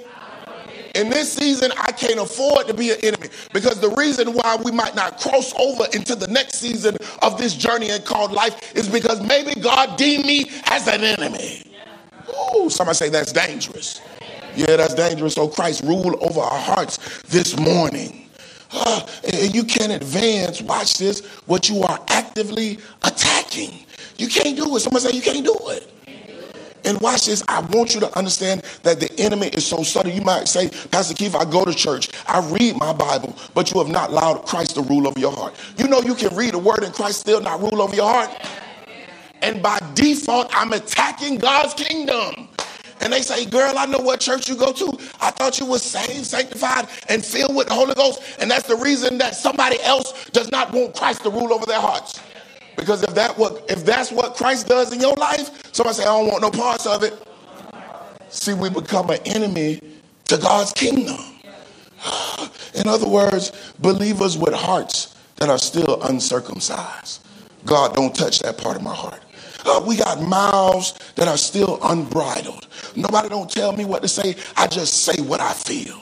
In 0.96 1.10
this 1.10 1.32
season, 1.32 1.70
I 1.76 1.92
can't 1.92 2.18
afford 2.18 2.66
to 2.66 2.74
be 2.74 2.90
an 2.90 2.98
enemy 3.04 3.28
because 3.52 3.78
the 3.80 3.90
reason 3.90 4.32
why 4.32 4.56
we 4.64 4.72
might 4.72 4.96
not 4.96 5.20
cross 5.20 5.54
over 5.56 5.84
into 5.92 6.16
the 6.16 6.26
next 6.26 6.56
season 6.56 6.96
of 7.22 7.38
this 7.38 7.54
journey 7.54 7.90
and 7.90 8.04
called 8.04 8.32
life 8.32 8.74
is 8.74 8.88
because 8.88 9.20
maybe 9.22 9.60
God 9.60 9.96
deemed 9.96 10.26
me 10.26 10.50
as 10.64 10.88
an 10.88 11.04
enemy. 11.04 11.62
Oh, 12.28 12.68
somebody 12.68 12.96
say 12.96 13.08
that's 13.10 13.32
dangerous. 13.32 14.00
Yeah, 14.56 14.76
that's 14.76 14.94
dangerous. 14.94 15.34
So 15.34 15.48
Christ 15.48 15.84
rule 15.84 16.16
over 16.20 16.40
our 16.40 16.58
hearts 16.58 17.22
this 17.22 17.58
morning. 17.58 18.28
Uh, 18.70 19.06
and 19.24 19.54
you 19.54 19.64
can't 19.64 19.92
advance, 19.92 20.60
watch 20.60 20.98
this, 20.98 21.24
what 21.46 21.68
you 21.68 21.82
are 21.82 21.98
actively 22.08 22.78
attacking. 23.02 23.84
You 24.18 24.28
can't 24.28 24.56
do 24.56 24.76
it. 24.76 24.80
Somebody 24.80 25.08
say 25.08 25.16
you 25.16 25.22
can't 25.22 25.44
do 25.44 25.56
it. 25.68 25.92
And 26.84 27.00
watch 27.00 27.26
this. 27.26 27.42
I 27.48 27.60
want 27.60 27.94
you 27.94 28.00
to 28.00 28.18
understand 28.18 28.62
that 28.82 29.00
the 29.00 29.10
enemy 29.18 29.48
is 29.48 29.66
so 29.66 29.82
subtle. 29.82 30.12
You 30.12 30.22
might 30.22 30.48
say, 30.48 30.68
Pastor 30.90 31.14
Keith, 31.14 31.34
I 31.34 31.44
go 31.44 31.64
to 31.64 31.74
church, 31.74 32.08
I 32.26 32.40
read 32.50 32.76
my 32.76 32.92
Bible, 32.92 33.36
but 33.54 33.72
you 33.72 33.78
have 33.78 33.90
not 33.90 34.10
allowed 34.10 34.46
Christ 34.46 34.74
to 34.76 34.82
rule 34.82 35.06
over 35.06 35.18
your 35.18 35.32
heart. 35.32 35.54
You 35.76 35.88
know 35.88 36.00
you 36.00 36.14
can 36.14 36.34
read 36.36 36.54
a 36.54 36.58
word 36.58 36.84
and 36.84 36.92
Christ 36.94 37.20
still 37.20 37.40
not 37.40 37.60
rule 37.60 37.82
over 37.82 37.94
your 37.94 38.10
heart. 38.10 38.30
And 39.42 39.62
by 39.62 39.78
default, 39.94 40.50
I'm 40.52 40.72
attacking 40.72 41.38
God's 41.38 41.74
kingdom. 41.74 42.47
And 43.08 43.14
they 43.14 43.22
say, 43.22 43.46
Girl, 43.46 43.72
I 43.78 43.86
know 43.86 44.00
what 44.00 44.20
church 44.20 44.50
you 44.50 44.54
go 44.54 44.70
to. 44.70 44.98
I 45.18 45.30
thought 45.30 45.58
you 45.58 45.64
were 45.64 45.78
saved, 45.78 46.26
sanctified, 46.26 46.88
and 47.08 47.24
filled 47.24 47.56
with 47.56 47.68
the 47.68 47.72
Holy 47.72 47.94
Ghost. 47.94 48.20
And 48.38 48.50
that's 48.50 48.68
the 48.68 48.76
reason 48.76 49.16
that 49.16 49.34
somebody 49.34 49.80
else 49.80 50.28
does 50.28 50.50
not 50.50 50.74
want 50.74 50.94
Christ 50.94 51.22
to 51.22 51.30
rule 51.30 51.54
over 51.54 51.64
their 51.64 51.80
hearts. 51.80 52.20
Because 52.76 53.02
if 53.02 53.14
that 53.14 53.38
what 53.38 53.64
if 53.70 53.82
that's 53.86 54.12
what 54.12 54.34
Christ 54.34 54.68
does 54.68 54.92
in 54.92 55.00
your 55.00 55.14
life, 55.14 55.74
somebody 55.74 55.96
say, 55.96 56.02
I 56.02 56.18
don't 56.18 56.26
want 56.26 56.42
no 56.42 56.50
parts 56.50 56.84
of 56.84 57.02
it. 57.02 57.14
See, 58.28 58.52
we 58.52 58.68
become 58.68 59.08
an 59.08 59.20
enemy 59.24 59.80
to 60.26 60.36
God's 60.36 60.74
kingdom. 60.74 61.16
In 62.74 62.88
other 62.88 63.08
words, 63.08 63.72
believers 63.78 64.36
with 64.36 64.52
hearts 64.52 65.16
that 65.36 65.48
are 65.48 65.56
still 65.56 66.02
uncircumcised. 66.02 67.26
God, 67.64 67.94
don't 67.94 68.14
touch 68.14 68.40
that 68.40 68.58
part 68.58 68.76
of 68.76 68.82
my 68.82 68.94
heart. 68.94 69.22
Uh, 69.64 69.82
we 69.86 69.96
got 69.96 70.20
mouths 70.22 70.94
that 71.16 71.28
are 71.28 71.36
still 71.36 71.78
unbridled. 71.82 72.66
Nobody 72.96 73.28
don't 73.28 73.50
tell 73.50 73.72
me 73.72 73.84
what 73.84 74.02
to 74.02 74.08
say. 74.08 74.36
I 74.56 74.66
just 74.66 75.02
say 75.04 75.20
what 75.22 75.40
I 75.40 75.52
feel. 75.52 75.98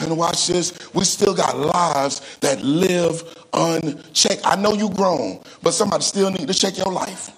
And 0.00 0.16
watch 0.16 0.48
this. 0.48 0.76
We 0.92 1.04
still 1.04 1.34
got 1.34 1.56
lives 1.56 2.38
that 2.40 2.62
live 2.62 3.22
unchecked. 3.52 4.42
I 4.44 4.56
know 4.56 4.72
you 4.72 4.90
grown, 4.90 5.40
but 5.62 5.72
somebody 5.72 6.02
still 6.02 6.30
need 6.30 6.48
to 6.48 6.54
check 6.54 6.76
your 6.76 6.92
life. 6.92 7.30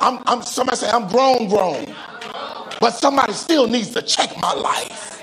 I'm, 0.00 0.22
I'm 0.26 0.42
somebody 0.42 0.76
say 0.76 0.90
I'm 0.90 1.08
grown, 1.08 1.48
grown, 1.48 1.86
but 2.80 2.90
somebody 2.90 3.32
still 3.32 3.66
needs 3.66 3.90
to 3.92 4.02
check 4.02 4.36
my 4.38 4.52
life. 4.52 5.22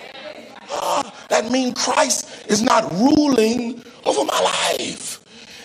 Uh, 0.72 1.10
that 1.30 1.52
means 1.52 1.76
Christ 1.76 2.48
is 2.48 2.62
not 2.64 2.92
ruling 2.94 3.84
over 4.06 4.24
my 4.26 4.40
life. 4.40 5.21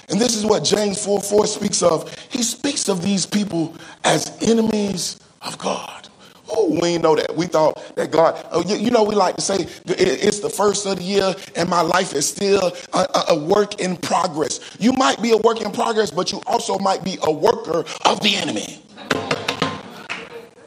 And 0.08 0.20
this 0.20 0.36
is 0.36 0.44
what 0.44 0.64
James 0.64 1.04
4 1.04 1.20
4 1.20 1.46
speaks 1.46 1.82
of. 1.82 2.14
He 2.30 2.42
speaks 2.42 2.88
of 2.88 3.02
these 3.02 3.26
people 3.26 3.74
as 4.04 4.36
enemies 4.42 5.18
of 5.42 5.58
God. 5.58 6.08
Oh, 6.48 6.78
we 6.80 6.96
know 6.98 7.16
that. 7.16 7.34
We 7.34 7.46
thought 7.46 7.96
that 7.96 8.12
God, 8.12 8.46
oh, 8.52 8.62
you, 8.62 8.76
you, 8.76 8.90
know, 8.90 9.02
we 9.02 9.16
like 9.16 9.34
to 9.34 9.42
say 9.42 9.66
it's 9.86 10.38
the 10.38 10.48
first 10.48 10.86
of 10.86 10.98
the 10.98 11.02
year 11.02 11.34
and 11.56 11.68
my 11.68 11.80
life 11.80 12.14
is 12.14 12.28
still 12.28 12.72
a, 12.92 13.06
a 13.30 13.38
work 13.38 13.80
in 13.80 13.96
progress. 13.96 14.60
You 14.78 14.92
might 14.92 15.20
be 15.20 15.32
a 15.32 15.36
work 15.38 15.60
in 15.60 15.72
progress, 15.72 16.12
but 16.12 16.30
you 16.30 16.40
also 16.46 16.78
might 16.78 17.02
be 17.02 17.18
a 17.22 17.32
worker 17.32 17.84
of 18.04 18.20
the 18.20 18.36
enemy. 18.36 18.80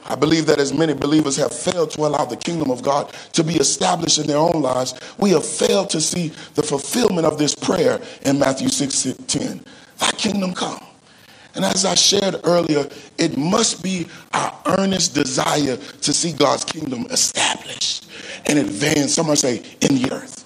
I 0.10 0.16
believe 0.16 0.48
that 0.48 0.60
as 0.60 0.74
many 0.74 0.94
believers 0.94 1.38
have 1.38 1.54
failed 1.54 1.92
to 1.92 2.02
allow 2.02 2.26
the 2.26 2.36
kingdom 2.36 2.72
of 2.72 2.82
God 2.82 3.14
to 3.34 3.44
be 3.44 3.56
established 3.56 4.18
in 4.18 4.26
their 4.26 4.38
own 4.38 4.62
lives, 4.62 4.96
we 5.20 5.30
have 5.32 5.46
failed 5.46 5.92
to 5.92 6.02
see 6.02 6.34
the 6.56 6.64
fulfillment 6.64 7.28
of 7.28 7.38
this 7.38 7.54
prayer 7.54 8.02
in 8.24 8.40
Matthew 8.40 8.70
6 8.70 9.16
10. 9.28 9.64
Thy 10.00 10.12
kingdom 10.12 10.54
come. 10.54 10.84
And 11.56 11.66
as 11.66 11.86
I 11.86 11.96
shared 11.96 12.38
earlier, 12.44 12.88
it 13.18 13.38
must 13.38 13.84
be 13.84 14.08
our 14.34 14.58
earnest 14.66 15.14
desire 15.14 15.78
to 15.78 16.14
see 16.14 16.32
God's 16.32 16.64
kingdom 16.64 17.06
established 17.10 18.10
and 18.46 18.60
advance. 18.60 19.14
Someone 19.14 19.36
say, 19.36 19.64
in 19.82 20.02
the 20.02 20.12
earth. 20.12 20.46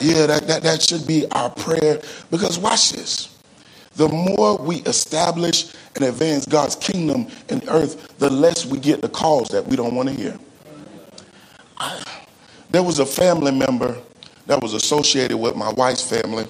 Yeah, 0.00 0.26
that, 0.26 0.46
that, 0.46 0.62
that 0.62 0.82
should 0.82 1.06
be 1.06 1.26
our 1.32 1.50
prayer. 1.50 2.00
Because 2.30 2.58
watch 2.58 2.92
this. 2.92 3.36
The 3.96 4.08
more 4.08 4.56
we 4.56 4.76
establish 4.82 5.74
and 5.98 6.08
advance 6.08 6.46
God's 6.46 6.76
kingdom 6.76 7.26
in 7.48 7.62
earth, 7.68 8.16
the 8.18 8.30
less 8.30 8.64
we 8.66 8.78
get 8.78 9.02
the 9.02 9.08
calls 9.08 9.48
that 9.48 9.66
we 9.66 9.76
don't 9.76 9.94
want 9.94 10.08
to 10.08 10.14
hear. 10.14 10.38
I, 11.76 12.02
there 12.70 12.82
was 12.82 12.98
a 12.98 13.06
family 13.06 13.52
member 13.52 13.96
that 14.46 14.60
was 14.62 14.74
associated 14.74 15.36
with 15.36 15.56
my 15.56 15.72
wife's 15.72 16.08
family, 16.08 16.46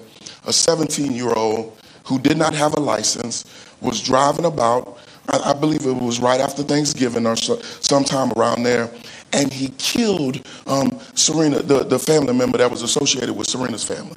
a 0.47 0.53
17 0.53 1.13
year 1.13 1.33
old 1.33 1.77
who 2.05 2.19
did 2.19 2.39
not 2.39 2.55
have 2.55 2.75
a 2.75 2.81
license, 2.81 3.45
was 3.81 4.03
driving 4.03 4.45
about. 4.45 4.99
I, 5.29 5.51
I 5.51 5.53
believe 5.53 5.85
it 5.87 5.93
was 5.93 6.21
right 6.21 6.41
after 6.41 6.63
Thanksgiving 6.63 7.27
or 7.27 7.37
so, 7.37 7.61
sometime 7.61 8.33
around 8.33 8.63
there. 8.63 8.91
And 9.33 9.53
he 9.53 9.69
killed 9.77 10.41
um, 10.67 10.99
Serena, 11.15 11.63
the, 11.63 11.85
the 11.85 11.99
family 11.99 12.33
member 12.33 12.59
that 12.59 12.71
was 12.71 12.83
associated 12.83 13.35
with 13.35 13.47
Serena's 13.47 13.85
family. 13.85 14.17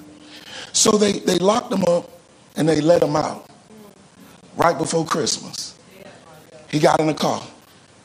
So 0.72 0.92
they, 0.92 1.20
they 1.20 1.38
locked 1.38 1.72
him 1.72 1.84
up 1.84 2.10
and 2.56 2.68
they 2.68 2.80
let 2.80 3.04
him 3.04 3.18
out 3.18 3.50
right 4.58 4.78
before 4.78 5.06
Christmas. 5.06 5.78
He 6.70 6.80
got 6.80 7.00
in 7.00 7.10
a 7.10 7.14
car 7.14 7.44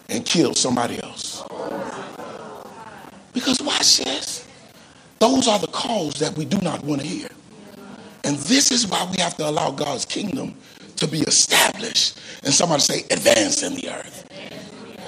and 0.09 0.25
killed 0.25 0.57
somebody 0.57 1.03
else. 1.03 1.45
Because 3.33 3.61
watch 3.61 3.99
this. 3.99 4.47
Those 5.19 5.49
are 5.49 5.59
the 5.59 5.69
calls 5.69 6.19
that 6.19 6.37
we 6.37 6.45
do 6.45 6.59
not 6.59 6.85
want 6.85 7.00
to 7.00 7.07
hear. 7.07 7.29
And 8.25 8.37
this 8.37 8.73
is 8.73 8.87
why 8.87 9.09
we 9.11 9.21
have 9.21 9.37
to 9.37 9.49
allow 9.49 9.71
God's 9.71 10.05
kingdom 10.05 10.57
to 10.97 11.07
be 11.07 11.21
established. 11.21 12.19
And 12.43 12.53
somebody 12.53 12.81
say, 12.81 13.05
advance 13.11 13.62
in 13.62 13.75
the 13.75 13.88
earth. 13.91 14.29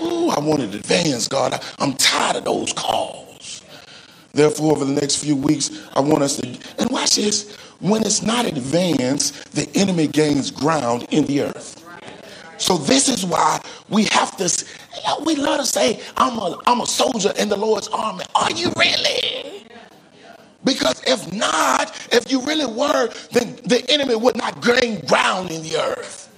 Oh, 0.01 0.31
I 0.31 0.41
want 0.41 0.61
to 0.61 0.67
advance, 0.67 1.27
God. 1.27 1.55
I, 1.55 1.61
I'm 1.79 1.95
tired 1.95 2.37
of 2.37 2.45
those 2.45 2.73
calls. 2.73 3.63
Therefore, 4.33 4.73
over 4.73 4.85
the 4.85 4.93
next 4.93 5.17
few 5.17 5.35
weeks, 5.35 5.71
I 5.95 6.01
want 6.01 6.23
us 6.23 6.37
to, 6.37 6.47
and 6.79 6.91
watch 6.91 7.17
this. 7.17 7.57
When 7.81 8.03
it's 8.03 8.23
not 8.23 8.45
advanced, 8.47 9.53
the 9.55 9.69
enemy 9.75 10.09
gains 10.09 10.51
ground 10.51 11.07
in 11.11 11.27
the 11.27 11.43
earth. 11.43 11.85
So 12.59 12.77
this 12.77 13.09
is 13.09 13.25
why 13.25 13.61
we 13.89 14.05
have 14.05 14.37
to. 14.39 14.65
We 15.25 15.37
love 15.37 15.61
to 15.61 15.67
say, 15.67 16.01
"I'm 16.17 16.39
a 16.39 16.61
I'm 16.67 16.81
a 16.81 16.87
soldier 16.87 17.33
in 17.39 17.49
the 17.49 17.57
Lord's 17.57 17.89
army." 17.89 18.25
Are 18.35 18.51
you 18.51 18.73
really? 18.77 19.65
Because 20.65 21.03
if 21.07 21.33
not, 21.33 21.97
if 22.13 22.31
you 22.31 22.43
really 22.43 22.67
were, 22.67 23.11
then 23.31 23.57
the 23.65 23.85
enemy 23.89 24.17
would 24.17 24.37
not 24.37 24.61
gain 24.61 25.01
ground 25.07 25.51
in 25.51 25.63
the 25.63 25.77
earth. 25.77 26.29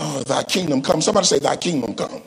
Oh, 0.00 0.22
thy 0.24 0.42
kingdom 0.42 0.82
come. 0.82 1.00
Somebody 1.00 1.26
say, 1.26 1.38
Thy 1.38 1.56
kingdom 1.56 1.94
come. 1.94 2.22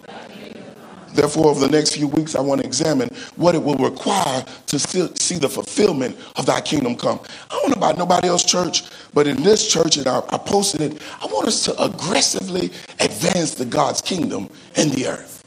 Therefore, 1.14 1.48
over 1.48 1.60
the 1.60 1.72
next 1.72 1.96
few 1.96 2.08
weeks, 2.08 2.36
I 2.36 2.42
want 2.42 2.62
to 2.62 2.68
examine 2.68 3.10
what 3.36 3.56
it 3.56 3.64
will 3.64 3.76
require 3.76 4.44
to 4.68 4.80
see 4.80 5.38
the 5.38 5.50
fulfillment 5.50 6.18
of 6.36 6.46
thy 6.46 6.62
kingdom 6.62 6.96
come. 6.96 7.20
I 7.50 7.60
don't 7.60 7.70
know 7.70 7.78
about 7.78 7.98
nobody 7.98 8.28
else 8.28 8.44
church, 8.44 8.84
but 9.14 9.28
in 9.28 9.42
this 9.44 9.72
church, 9.72 9.98
and 9.98 10.08
I, 10.08 10.22
posted 10.38 10.82
it, 10.82 11.02
I 11.22 11.26
want 11.26 11.48
us 11.48 11.64
to 11.66 11.84
aggressively 11.84 12.72
advance 13.00 13.56
the 13.56 13.66
God's 13.66 14.02
kingdom 14.02 14.50
in 14.76 14.90
the 14.90 15.08
earth. 15.08 15.44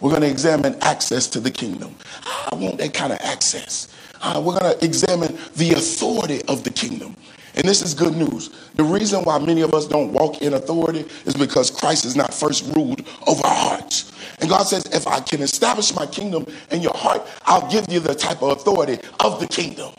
We're 0.00 0.10
going 0.10 0.22
to 0.22 0.30
examine 0.30 0.76
access 0.82 1.28
to 1.28 1.40
the 1.40 1.50
kingdom. 1.50 1.94
I 2.24 2.54
want 2.56 2.78
that 2.78 2.92
kind 2.92 3.12
of 3.12 3.20
access. 3.20 3.88
Uh, 4.20 4.42
we're 4.44 4.58
going 4.58 4.76
to 4.76 4.84
examine 4.84 5.38
the 5.56 5.72
authority 5.72 6.42
of 6.48 6.64
the 6.64 6.70
kingdom. 6.70 7.16
And 7.56 7.64
this 7.64 7.82
is 7.82 7.94
good 7.94 8.16
news. 8.16 8.50
The 8.74 8.82
reason 8.82 9.22
why 9.22 9.38
many 9.38 9.60
of 9.60 9.74
us 9.74 9.86
don't 9.86 10.12
walk 10.12 10.42
in 10.42 10.54
authority 10.54 11.06
is 11.24 11.34
because 11.34 11.70
Christ 11.70 12.02
has 12.04 12.16
not 12.16 12.34
first 12.34 12.74
ruled 12.74 13.06
over 13.26 13.46
our 13.46 13.54
hearts. 13.54 14.12
And 14.44 14.50
God 14.50 14.64
says, 14.64 14.84
if 14.92 15.06
I 15.06 15.20
can 15.20 15.40
establish 15.40 15.94
my 15.94 16.04
kingdom 16.04 16.44
in 16.70 16.82
your 16.82 16.92
heart, 16.94 17.26
I'll 17.46 17.66
give 17.70 17.90
you 17.90 17.98
the 17.98 18.14
type 18.14 18.42
of 18.42 18.50
authority 18.50 18.98
of 19.20 19.40
the 19.40 19.46
kingdom. 19.46 19.94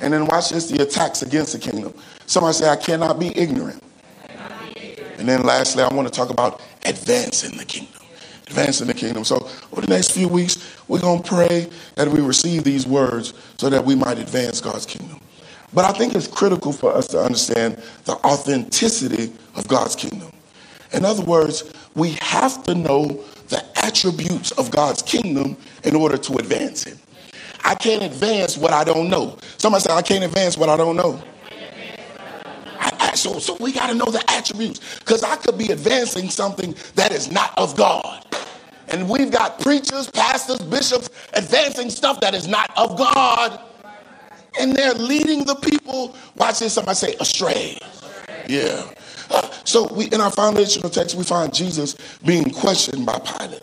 And 0.00 0.12
then 0.12 0.26
watch 0.26 0.50
this 0.50 0.70
the 0.70 0.82
attacks 0.82 1.22
against 1.22 1.54
the 1.54 1.58
kingdom. 1.58 1.94
Somebody 2.26 2.52
say, 2.52 2.68
I 2.68 2.76
cannot 2.76 3.18
be 3.18 3.34
ignorant. 3.34 3.82
And 5.16 5.26
then 5.26 5.44
lastly, 5.44 5.82
I 5.82 5.88
want 5.94 6.06
to 6.06 6.12
talk 6.12 6.28
about 6.28 6.60
advancing 6.84 7.56
the 7.56 7.64
kingdom. 7.64 8.02
Advancing 8.48 8.86
the 8.86 8.92
kingdom. 8.92 9.24
So 9.24 9.48
over 9.72 9.80
the 9.80 9.86
next 9.86 10.10
few 10.10 10.28
weeks, 10.28 10.78
we're 10.86 11.00
going 11.00 11.22
to 11.22 11.26
pray 11.26 11.70
that 11.94 12.06
we 12.06 12.20
receive 12.20 12.64
these 12.64 12.86
words 12.86 13.32
so 13.56 13.70
that 13.70 13.82
we 13.82 13.94
might 13.94 14.18
advance 14.18 14.60
God's 14.60 14.84
kingdom. 14.84 15.22
But 15.72 15.86
I 15.86 15.96
think 15.96 16.14
it's 16.14 16.28
critical 16.28 16.70
for 16.70 16.94
us 16.94 17.06
to 17.08 17.18
understand 17.18 17.82
the 18.04 18.16
authenticity 18.26 19.32
of 19.54 19.66
God's 19.68 19.96
kingdom. 19.96 20.32
In 20.92 21.06
other 21.06 21.24
words, 21.24 21.72
we 21.94 22.10
have 22.20 22.62
to 22.64 22.74
know 22.74 23.24
the 23.48 23.64
attributes 23.78 24.52
of 24.52 24.70
God's 24.70 25.02
kingdom 25.02 25.56
in 25.82 25.94
order 25.94 26.16
to 26.16 26.36
advance 26.36 26.86
it. 26.86 26.98
I 27.64 27.74
can't 27.74 28.02
advance 28.02 28.58
what 28.58 28.72
I 28.72 28.84
don't 28.84 29.08
know. 29.08 29.38
Somebody 29.56 29.84
say, 29.84 29.92
I 29.92 30.02
can't 30.02 30.24
advance 30.24 30.58
what 30.58 30.68
I 30.68 30.76
don't 30.76 30.96
know. 30.96 31.22
I, 32.78 32.90
I, 33.00 33.14
so, 33.14 33.38
so 33.38 33.56
we 33.58 33.72
got 33.72 33.86
to 33.88 33.94
know 33.94 34.04
the 34.06 34.22
attributes 34.30 34.98
because 34.98 35.22
I 35.22 35.36
could 35.36 35.56
be 35.56 35.68
advancing 35.68 36.28
something 36.28 36.74
that 36.94 37.12
is 37.12 37.30
not 37.30 37.56
of 37.56 37.74
God. 37.76 38.26
And 38.88 39.08
we've 39.08 39.30
got 39.30 39.60
preachers, 39.60 40.10
pastors, 40.10 40.58
bishops 40.58 41.08
advancing 41.32 41.88
stuff 41.88 42.20
that 42.20 42.34
is 42.34 42.46
not 42.46 42.70
of 42.76 42.98
God. 42.98 43.58
And 44.60 44.76
they're 44.76 44.94
leading 44.94 45.44
the 45.44 45.54
people, 45.54 46.14
watch 46.36 46.60
this, 46.60 46.74
somebody 46.74 46.96
say, 46.96 47.16
astray. 47.18 47.78
Yeah. 48.46 48.88
So 49.66 49.88
we, 49.94 50.04
in 50.10 50.20
our 50.20 50.30
foundational 50.30 50.90
text, 50.90 51.16
we 51.16 51.24
find 51.24 51.52
Jesus 51.52 51.96
being 52.24 52.50
questioned 52.50 53.06
by 53.06 53.18
Pilate 53.18 53.62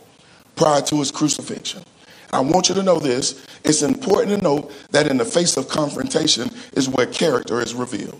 prior 0.55 0.81
to 0.81 0.95
his 0.97 1.11
crucifixion. 1.11 1.83
I 2.33 2.39
want 2.39 2.69
you 2.69 2.75
to 2.75 2.83
know 2.83 2.99
this. 2.99 3.45
It's 3.63 3.83
important 3.83 4.37
to 4.37 4.43
note 4.43 4.71
that 4.91 5.07
in 5.07 5.17
the 5.17 5.25
face 5.25 5.57
of 5.57 5.69
confrontation 5.69 6.49
is 6.73 6.89
where 6.89 7.05
character 7.05 7.61
is 7.61 7.75
revealed. 7.75 8.19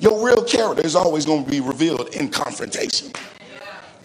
Your 0.00 0.24
real 0.24 0.44
character 0.44 0.84
is 0.84 0.94
always 0.94 1.24
going 1.24 1.44
to 1.44 1.50
be 1.50 1.60
revealed 1.60 2.14
in 2.14 2.28
confrontation. 2.28 3.12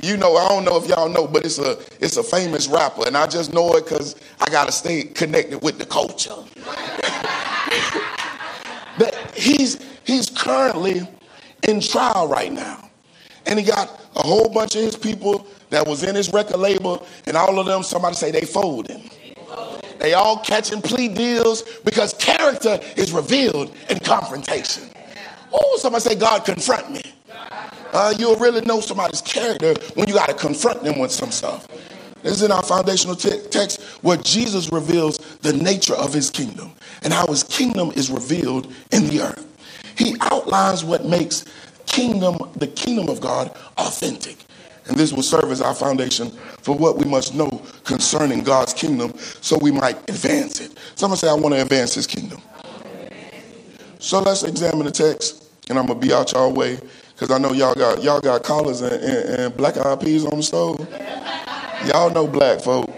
You 0.01 0.15
know, 0.15 0.37
I 0.37 0.47
don't 0.47 0.63
know 0.63 0.77
if 0.77 0.87
y'all 0.87 1.09
know, 1.09 1.27
but 1.27 1.45
it's 1.45 1.59
a 1.59 1.77
it's 1.99 2.15
a 2.15 2.23
famous 2.23 2.67
rapper, 2.67 3.05
and 3.05 3.17
I 3.17 3.27
just 3.27 3.53
know 3.53 3.73
it 3.73 3.83
because 3.83 4.15
I 4.39 4.49
gotta 4.49 4.71
stay 4.71 5.03
connected 5.03 5.61
with 5.61 5.77
the 5.77 5.85
culture. 5.85 6.35
but 8.97 9.13
he's 9.35 9.85
he's 10.05 10.29
currently 10.29 11.05
in 11.67 11.81
trial 11.81 12.27
right 12.27 12.51
now. 12.51 12.89
And 13.45 13.59
he 13.59 13.65
got 13.65 13.89
a 14.15 14.21
whole 14.21 14.49
bunch 14.49 14.75
of 14.75 14.81
his 14.81 14.95
people 14.95 15.47
that 15.69 15.87
was 15.87 16.03
in 16.03 16.15
his 16.15 16.31
record 16.31 16.57
label, 16.57 17.05
and 17.25 17.37
all 17.37 17.59
of 17.59 17.65
them, 17.65 17.83
somebody 17.83 18.15
say 18.15 18.31
they 18.31 18.41
folding. 18.41 19.09
They 19.99 20.13
all 20.13 20.39
catching 20.39 20.81
plea 20.81 21.09
deals 21.09 21.63
because 21.83 22.13
character 22.13 22.79
is 22.95 23.11
revealed 23.11 23.75
in 23.89 23.99
confrontation. 23.99 24.83
Oh, 25.51 25.77
somebody 25.79 26.01
say, 26.01 26.15
God, 26.15 26.45
confront 26.45 26.91
me. 26.91 27.01
Uh, 27.91 28.13
you'll 28.17 28.35
really 28.37 28.61
know 28.61 28.79
somebody's 28.79 29.21
character 29.21 29.73
when 29.95 30.07
you 30.07 30.13
got 30.13 30.29
to 30.29 30.35
confront 30.35 30.83
them 30.83 30.99
with 30.99 31.11
some 31.11 31.31
stuff. 31.31 31.67
This 32.21 32.33
is 32.33 32.43
in 32.43 32.51
our 32.51 32.63
foundational 32.63 33.15
te- 33.15 33.41
text 33.49 33.81
where 34.03 34.17
Jesus 34.17 34.71
reveals 34.71 35.17
the 35.37 35.53
nature 35.53 35.95
of 35.95 36.13
his 36.13 36.29
kingdom 36.29 36.71
and 37.01 37.13
how 37.13 37.25
his 37.27 37.43
kingdom 37.43 37.91
is 37.95 38.11
revealed 38.11 38.73
in 38.91 39.07
the 39.07 39.21
earth. 39.21 39.48
He 39.99 40.15
outlines 40.21 40.85
what 40.85 41.03
makes 41.05 41.43
kingdom, 41.85 42.37
the 42.55 42.67
kingdom 42.67 43.09
of 43.09 43.19
God, 43.19 43.53
authentic. 43.77 44.37
And 44.87 44.95
this 44.95 45.11
will 45.11 45.21
serve 45.21 45.51
as 45.51 45.61
our 45.61 45.75
foundation 45.75 46.29
for 46.61 46.73
what 46.73 46.97
we 46.97 47.03
must 47.03 47.35
know 47.35 47.61
concerning 47.83 48.41
God's 48.41 48.73
kingdom 48.73 49.13
so 49.41 49.57
we 49.57 49.71
might 49.71 49.97
advance 50.09 50.61
it. 50.61 50.77
Someone 50.95 51.17
say, 51.17 51.29
I 51.29 51.33
want 51.33 51.53
to 51.53 51.61
advance 51.61 51.93
his 51.93 52.07
kingdom. 52.07 52.41
So 53.99 54.19
let's 54.21 54.43
examine 54.43 54.85
the 54.85 54.91
text, 54.91 55.43
and 55.69 55.77
I'm 55.77 55.85
gonna 55.85 55.99
be 55.99 56.13
out 56.13 56.31
y'all 56.31 56.53
way 56.53 56.79
because 57.13 57.29
I 57.29 57.37
know 57.37 57.51
y'all 57.51 57.75
got 57.75 58.01
y'all 58.01 58.21
got 58.21 58.43
collars 58.43 58.79
and, 58.79 58.93
and, 58.93 59.29
and 59.41 59.57
black 59.57 59.75
eyed 59.75 59.99
peas 59.99 60.25
on 60.25 60.37
the 60.37 60.43
stove. 60.43 60.87
Y'all 61.85 62.09
know 62.09 62.25
black 62.25 62.61
folk. 62.61 62.89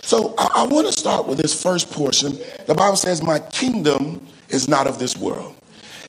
So 0.00 0.34
I, 0.38 0.48
I 0.56 0.66
want 0.66 0.86
to 0.86 0.92
start 0.92 1.28
with 1.28 1.36
this 1.36 1.60
first 1.62 1.92
portion. 1.92 2.38
The 2.66 2.74
Bible 2.74 2.96
says, 2.96 3.22
My 3.22 3.38
kingdom 3.38 4.26
is 4.52 4.68
not 4.68 4.86
of 4.86 4.98
this 4.98 5.16
world. 5.16 5.56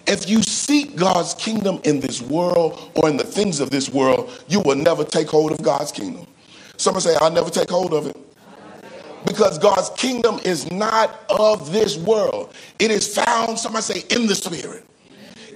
If 0.05 0.29
you 0.29 0.43
seek 0.43 0.95
God's 0.95 1.33
kingdom 1.33 1.79
in 1.85 1.99
this 1.99 2.21
world 2.21 2.91
or 2.95 3.09
in 3.09 3.17
the 3.17 3.23
things 3.23 3.59
of 3.59 3.69
this 3.69 3.89
world, 3.89 4.43
you 4.47 4.59
will 4.59 4.75
never 4.75 5.03
take 5.03 5.29
hold 5.29 5.51
of 5.51 5.61
God's 5.61 5.91
kingdom. 5.91 6.27
Someone 6.77 7.01
say, 7.01 7.15
I'll 7.21 7.31
never 7.31 7.49
take 7.49 7.69
hold 7.69 7.93
of 7.93 8.07
it. 8.07 8.17
Because 9.25 9.57
God's 9.57 9.89
kingdom 9.91 10.39
is 10.43 10.69
not 10.71 11.23
of 11.29 11.71
this 11.71 11.97
world. 11.97 12.53
It 12.79 12.91
is 12.91 13.15
found, 13.15 13.57
somebody 13.57 13.83
say, 13.83 14.15
in 14.15 14.27
the 14.27 14.35
spirit. 14.35 14.85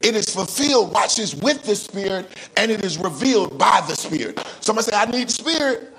It 0.02 0.16
is 0.16 0.34
fulfilled, 0.34 0.94
watch 0.94 1.18
this, 1.18 1.36
with 1.36 1.64
the 1.64 1.76
spirit, 1.76 2.30
and 2.56 2.72
it 2.72 2.86
is 2.86 2.98
revealed 2.98 3.58
by 3.58 3.84
the 3.88 3.96
spirit. 3.96 4.40
Somebody 4.62 4.92
say, 4.92 4.98
I 4.98 5.06
need 5.06 5.30
spirit. 5.30 5.94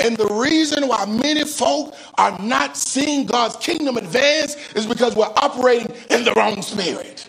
And 0.00 0.16
the 0.16 0.26
reason 0.26 0.88
why 0.88 1.04
many 1.06 1.44
folk 1.44 1.94
are 2.18 2.38
not 2.40 2.76
seeing 2.76 3.26
God's 3.26 3.56
kingdom 3.56 3.96
advance 3.96 4.56
is 4.74 4.86
because 4.86 5.16
we're 5.16 5.32
operating 5.36 5.94
in 6.10 6.24
the 6.24 6.32
wrong 6.34 6.62
spirit. 6.62 7.28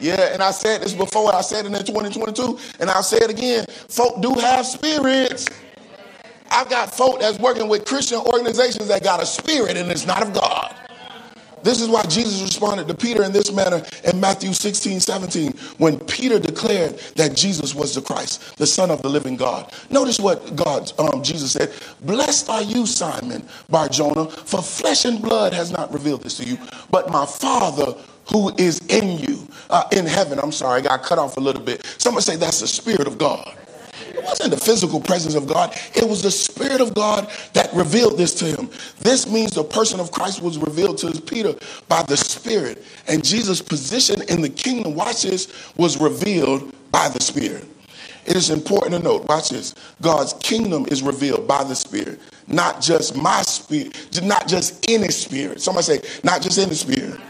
Yeah, 0.00 0.32
and 0.32 0.42
I 0.42 0.50
said 0.50 0.82
this 0.82 0.92
before, 0.92 1.34
I 1.34 1.40
said 1.40 1.64
it 1.64 1.72
in 1.72 1.84
2022, 1.84 2.58
and 2.80 2.90
I'll 2.90 3.02
say 3.02 3.18
it 3.18 3.30
again. 3.30 3.64
Folk 3.88 4.20
do 4.20 4.34
have 4.34 4.66
spirits. 4.66 5.46
I've 6.50 6.68
got 6.68 6.94
folk 6.94 7.20
that's 7.20 7.38
working 7.38 7.68
with 7.68 7.84
Christian 7.84 8.18
organizations 8.18 8.88
that 8.88 9.02
got 9.02 9.22
a 9.22 9.26
spirit 9.26 9.76
and 9.76 9.90
it's 9.90 10.06
not 10.06 10.22
of 10.22 10.32
God. 10.32 10.74
This 11.66 11.80
is 11.80 11.88
why 11.88 12.04
Jesus 12.04 12.42
responded 12.42 12.86
to 12.86 12.94
Peter 12.94 13.24
in 13.24 13.32
this 13.32 13.52
manner 13.52 13.82
in 14.04 14.20
Matthew 14.20 14.52
16, 14.52 15.00
17, 15.00 15.50
when 15.78 15.98
Peter 15.98 16.38
declared 16.38 16.96
that 17.16 17.36
Jesus 17.36 17.74
was 17.74 17.92
the 17.92 18.00
Christ, 18.00 18.56
the 18.56 18.66
Son 18.68 18.88
of 18.88 19.02
the 19.02 19.08
living 19.08 19.34
God. 19.34 19.72
Notice 19.90 20.20
what 20.20 20.54
God, 20.54 20.92
um, 20.96 21.24
Jesus 21.24 21.50
said, 21.50 21.72
Blessed 22.02 22.48
are 22.50 22.62
you, 22.62 22.86
Simon 22.86 23.44
Barjona, 23.68 24.28
for 24.28 24.62
flesh 24.62 25.06
and 25.06 25.20
blood 25.20 25.52
has 25.52 25.72
not 25.72 25.92
revealed 25.92 26.22
this 26.22 26.36
to 26.36 26.44
you, 26.44 26.56
but 26.92 27.10
my 27.10 27.26
Father 27.26 27.96
who 28.32 28.54
is 28.56 28.78
in 28.86 29.18
you, 29.18 29.48
uh, 29.68 29.88
in 29.90 30.06
heaven. 30.06 30.38
I'm 30.38 30.52
sorry, 30.52 30.80
I 30.80 30.84
got 30.84 31.02
cut 31.02 31.18
off 31.18 31.36
a 31.36 31.40
little 31.40 31.62
bit. 31.62 31.84
Someone 31.98 32.22
say 32.22 32.36
that's 32.36 32.60
the 32.60 32.68
Spirit 32.68 33.08
of 33.08 33.18
God. 33.18 33.56
Wasn't 34.26 34.50
the 34.50 34.56
physical 34.56 35.00
presence 35.00 35.34
of 35.34 35.46
God, 35.46 35.78
it 35.94 36.06
was 36.06 36.20
the 36.20 36.30
Spirit 36.30 36.80
of 36.80 36.94
God 36.94 37.30
that 37.52 37.72
revealed 37.72 38.18
this 38.18 38.34
to 38.34 38.44
him. 38.44 38.68
This 38.98 39.26
means 39.26 39.52
the 39.52 39.62
person 39.62 40.00
of 40.00 40.10
Christ 40.10 40.42
was 40.42 40.58
revealed 40.58 40.98
to 40.98 41.20
Peter 41.20 41.54
by 41.88 42.02
the 42.02 42.16
Spirit. 42.16 42.84
And 43.06 43.24
Jesus' 43.24 43.62
position 43.62 44.22
in 44.28 44.40
the 44.40 44.48
kingdom, 44.48 44.94
watch 44.96 45.22
this, 45.22 45.72
was 45.76 46.00
revealed 46.00 46.74
by 46.90 47.08
the 47.08 47.22
Spirit. 47.22 47.64
It 48.26 48.34
is 48.34 48.50
important 48.50 48.94
to 48.94 48.98
note, 48.98 49.28
watch 49.28 49.50
this, 49.50 49.74
God's 50.02 50.32
kingdom 50.34 50.86
is 50.88 51.02
revealed 51.02 51.46
by 51.46 51.62
the 51.62 51.76
Spirit, 51.76 52.18
not 52.48 52.80
just 52.80 53.14
my 53.14 53.42
spirit, 53.42 54.20
not 54.24 54.48
just 54.48 54.90
any 54.90 55.08
spirit. 55.08 55.62
Somebody 55.62 55.84
say, 55.84 56.20
not 56.24 56.42
just 56.42 56.58
any 56.58 56.74
spirit. 56.74 57.20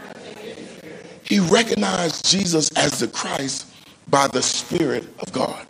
He 1.23 1.39
recognized 1.39 2.25
Jesus 2.25 2.71
as 2.75 2.99
the 2.99 3.07
Christ 3.07 3.67
by 4.07 4.27
the 4.27 4.41
Spirit 4.41 5.05
of 5.19 5.31
God. 5.31 5.67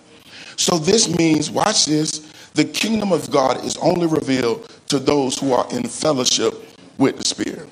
So 0.57 0.77
this 0.77 1.07
means, 1.17 1.49
watch 1.49 1.85
this, 1.85 2.31
the 2.53 2.65
kingdom 2.65 3.13
of 3.13 3.29
God 3.31 3.63
is 3.63 3.77
only 3.77 4.07
revealed 4.07 4.69
to 4.87 4.99
those 4.99 5.37
who 5.37 5.53
are 5.53 5.67
in 5.71 5.83
fellowship 5.83 6.53
with 6.97 7.17
the 7.17 7.23
Spirit. 7.23 7.69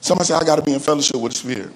Somebody 0.00 0.28
say, 0.28 0.34
I 0.34 0.44
got 0.44 0.56
to 0.56 0.62
be 0.62 0.72
in 0.72 0.80
fellowship 0.80 1.16
with 1.16 1.32
the 1.32 1.38
Spirit. 1.38 1.72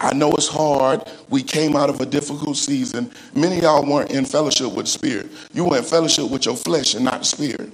I 0.00 0.14
know 0.14 0.32
it's 0.32 0.48
hard. 0.48 1.02
We 1.28 1.42
came 1.42 1.74
out 1.74 1.90
of 1.90 2.00
a 2.00 2.06
difficult 2.06 2.56
season. 2.56 3.10
Many 3.34 3.58
of 3.58 3.62
y'all 3.62 3.86
weren't 3.86 4.10
in 4.10 4.24
fellowship 4.24 4.72
with 4.72 4.86
the 4.86 4.90
Spirit. 4.90 5.28
You 5.52 5.64
were 5.64 5.78
in 5.78 5.84
fellowship 5.84 6.30
with 6.30 6.46
your 6.46 6.56
flesh 6.56 6.94
and 6.94 7.04
not 7.04 7.20
the 7.20 7.24
Spirit. 7.24 7.72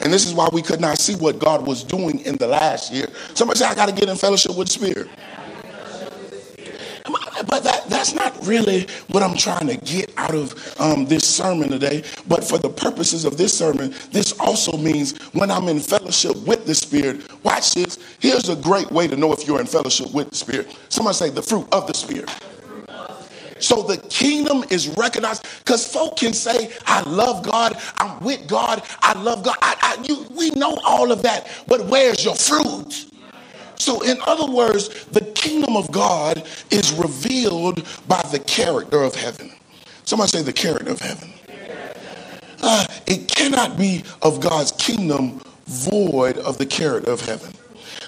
And 0.00 0.12
this 0.12 0.26
is 0.26 0.34
why 0.34 0.48
we 0.52 0.62
could 0.62 0.80
not 0.80 0.98
see 0.98 1.16
what 1.16 1.38
God 1.38 1.66
was 1.66 1.82
doing 1.82 2.20
in 2.20 2.36
the 2.36 2.46
last 2.46 2.92
year. 2.92 3.08
Somebody 3.34 3.58
say, 3.58 3.66
I 3.66 3.74
got 3.74 3.88
to 3.88 3.94
get 3.94 4.08
in 4.08 4.16
fellowship 4.16 4.56
with 4.56 4.68
the 4.68 4.74
Spirit. 4.74 5.08
But 7.48 7.64
that, 7.64 7.84
that's 7.88 8.14
not 8.14 8.46
really 8.46 8.86
what 9.08 9.22
I'm 9.22 9.36
trying 9.36 9.66
to 9.68 9.76
get 9.76 10.12
out 10.16 10.34
of 10.34 10.80
um, 10.80 11.06
this 11.06 11.24
sermon 11.24 11.70
today. 11.70 12.02
But 12.28 12.44
for 12.44 12.58
the 12.58 12.68
purposes 12.68 13.24
of 13.24 13.36
this 13.36 13.56
sermon, 13.56 13.94
this 14.12 14.38
also 14.40 14.76
means 14.76 15.18
when 15.32 15.50
I'm 15.50 15.68
in 15.68 15.80
fellowship 15.80 16.36
with 16.46 16.66
the 16.66 16.74
Spirit, 16.74 17.22
watch 17.44 17.74
this. 17.74 17.98
Here's 18.20 18.48
a 18.48 18.56
great 18.56 18.90
way 18.90 19.06
to 19.08 19.16
know 19.16 19.32
if 19.32 19.46
you're 19.46 19.60
in 19.60 19.66
fellowship 19.66 20.12
with 20.12 20.30
the 20.30 20.36
Spirit. 20.36 20.76
Somebody 20.88 21.14
say 21.16 21.30
the 21.30 21.42
fruit 21.42 21.66
of 21.72 21.86
the 21.86 21.94
Spirit. 21.94 22.30
So 23.58 23.82
the 23.82 23.96
kingdom 23.96 24.64
is 24.70 24.88
recognized 24.96 25.46
because 25.64 25.86
folk 25.90 26.18
can 26.18 26.32
say, 26.34 26.72
I 26.86 27.02
love 27.02 27.44
God, 27.44 27.80
I'm 27.96 28.22
with 28.22 28.46
God, 28.46 28.82
I 29.00 29.18
love 29.20 29.44
God. 29.44 29.56
I, 29.62 29.76
I, 29.98 30.02
you, 30.04 30.26
we 30.36 30.50
know 30.50 30.78
all 30.84 31.10
of 31.10 31.22
that, 31.22 31.48
but 31.66 31.86
where's 31.86 32.24
your 32.24 32.36
fruit? 32.36 33.06
So, 33.78 34.00
in 34.02 34.18
other 34.26 34.50
words, 34.50 35.04
the 35.06 35.20
kingdom 35.20 35.76
of 35.76 35.90
God 35.92 36.46
is 36.70 36.92
revealed 36.94 37.86
by 38.08 38.22
the 38.32 38.38
character 38.38 39.02
of 39.02 39.14
heaven. 39.14 39.52
Somebody 40.04 40.30
say 40.30 40.42
the 40.42 40.52
character 40.52 40.90
of 40.90 41.00
heaven. 41.00 41.32
Uh, 42.62 42.86
it 43.06 43.28
cannot 43.28 43.76
be 43.76 44.02
of 44.22 44.40
God's 44.40 44.72
kingdom 44.72 45.40
void 45.66 46.38
of 46.38 46.58
the 46.58 46.66
character 46.66 47.10
of 47.10 47.20
heaven. 47.20 47.52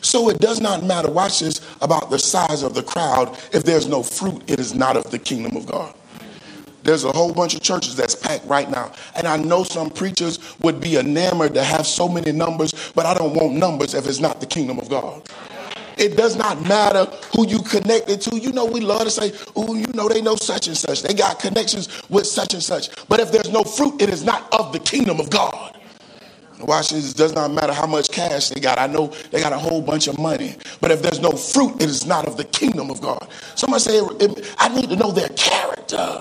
So 0.01 0.31
it 0.31 0.39
does 0.39 0.61
not 0.61 0.85
matter, 0.85 1.11
watch 1.11 1.41
this, 1.41 1.61
about 1.81 2.11
the 2.11 2.19
size 2.19 2.63
of 2.63 2.75
the 2.75 2.83
crowd. 2.83 3.37
If 3.53 3.65
there's 3.65 3.89
no 3.89 4.03
fruit, 4.03 4.43
it 4.49 4.61
is 4.61 4.75
not 4.75 4.97
of 4.97 5.11
the 5.11 5.19
kingdom 5.19 5.57
of 5.57 5.67
God. 5.67 5.95
There's 6.85 7.05
a 7.05 7.13
whole 7.13 7.35
bunch 7.35 7.55
of 7.55 7.61
churches 7.61 7.97
that's 7.97 8.15
packed 8.15 8.47
right 8.47 8.71
now. 8.71 8.93
And 9.17 9.27
I 9.27 9.37
know 9.37 9.65
some 9.65 9.91
preachers 9.91 10.39
would 10.61 10.81
be 10.81 10.97
enamored 10.97 11.55
to 11.55 11.63
have 11.63 11.87
so 11.87 12.09
many 12.09 12.33
numbers, 12.33 12.93
but 12.95 13.05
I 13.05 13.15
don't 13.15 13.35
want 13.35 13.55
numbers 13.55 13.95
if 13.95 14.07
it's 14.07 14.21
not 14.21 14.41
the 14.41 14.47
kingdom 14.47 14.79
of 14.79 14.89
God. 14.89 15.29
It 15.99 16.17
does 16.17 16.37
not 16.37 16.63
matter 16.69 17.05
who 17.35 17.47
you 17.47 17.59
connected 17.61 18.21
to. 18.23 18.39
You 18.39 18.53
know, 18.53 18.65
we 18.65 18.81
love 18.81 19.03
to 19.03 19.11
say, 19.11 19.33
oh, 19.57 19.75
you 19.75 19.87
know, 19.95 20.09
they 20.09 20.23
know 20.23 20.37
such 20.37 20.69
and 20.69 20.77
such. 20.77 21.03
They 21.03 21.15
got 21.15 21.41
connections 21.41 21.89
with 22.09 22.27
such 22.27 22.55
and 22.55 22.63
such. 22.63 22.89
But 23.09 23.21
if 23.21 23.33
there's 23.33 23.51
no 23.51 23.65
fruit, 23.65 24.01
it 24.01 24.09
is 24.09 24.25
not 24.25 24.53
of 24.53 24.73
the 24.73 24.79
kingdom 24.79 25.21
of 25.21 25.31
God. 25.31 25.77
Watch 26.61 26.91
this, 26.91 27.13
it 27.13 27.17
does 27.17 27.35
not 27.35 27.53
matter 27.53 27.73
how 27.73 27.87
much 27.87 28.11
cash 28.11 28.49
they 28.49 28.61
got. 28.61 28.79
I 28.79 28.87
know 28.87 29.13
they 29.31 29.41
got 29.41 29.53
a 29.53 29.59
whole 29.59 29.81
bunch 29.81 30.09
of 30.09 30.19
money. 30.19 30.57
But 30.81 30.91
if 30.91 31.03
there's 31.03 31.21
no 31.21 31.31
fruit, 31.31 31.77
it 31.81 31.89
is 31.89 32.05
not 32.05 32.27
of 32.27 32.37
the 32.37 32.45
kingdom 32.45 32.91
of 32.91 33.01
God. 33.01 33.29
Somebody 33.55 33.83
say, 33.83 34.01
I 34.59 34.69
need 34.69 34.89
to 34.91 34.97
know 34.97 35.13
their 35.13 35.29
character. 35.31 36.21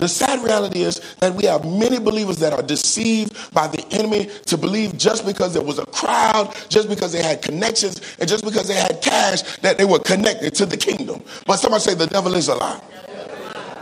The 0.00 0.08
sad 0.08 0.42
reality 0.42 0.80
is 0.80 1.00
that 1.20 1.34
we 1.34 1.44
have 1.44 1.64
many 1.64 1.98
believers 1.98 2.38
that 2.38 2.54
are 2.54 2.62
deceived 2.62 3.52
by 3.52 3.66
the 3.66 3.86
enemy 3.90 4.30
to 4.46 4.56
believe 4.56 4.96
just 4.96 5.26
because 5.26 5.52
there 5.52 5.62
was 5.62 5.78
a 5.78 5.84
crowd, 5.86 6.56
just 6.70 6.88
because 6.88 7.12
they 7.12 7.22
had 7.22 7.42
connections, 7.42 8.00
and 8.18 8.26
just 8.26 8.42
because 8.42 8.66
they 8.66 8.74
had 8.74 9.02
cash, 9.02 9.42
that 9.58 9.76
they 9.76 9.84
were 9.84 9.98
connected 9.98 10.54
to 10.54 10.64
the 10.64 10.76
kingdom. 10.76 11.22
But 11.46 11.58
somebody 11.58 11.82
say 11.82 11.94
the 11.94 12.06
devil 12.06 12.34
is 12.34 12.48
a 12.48 12.54
lie. 12.54 12.80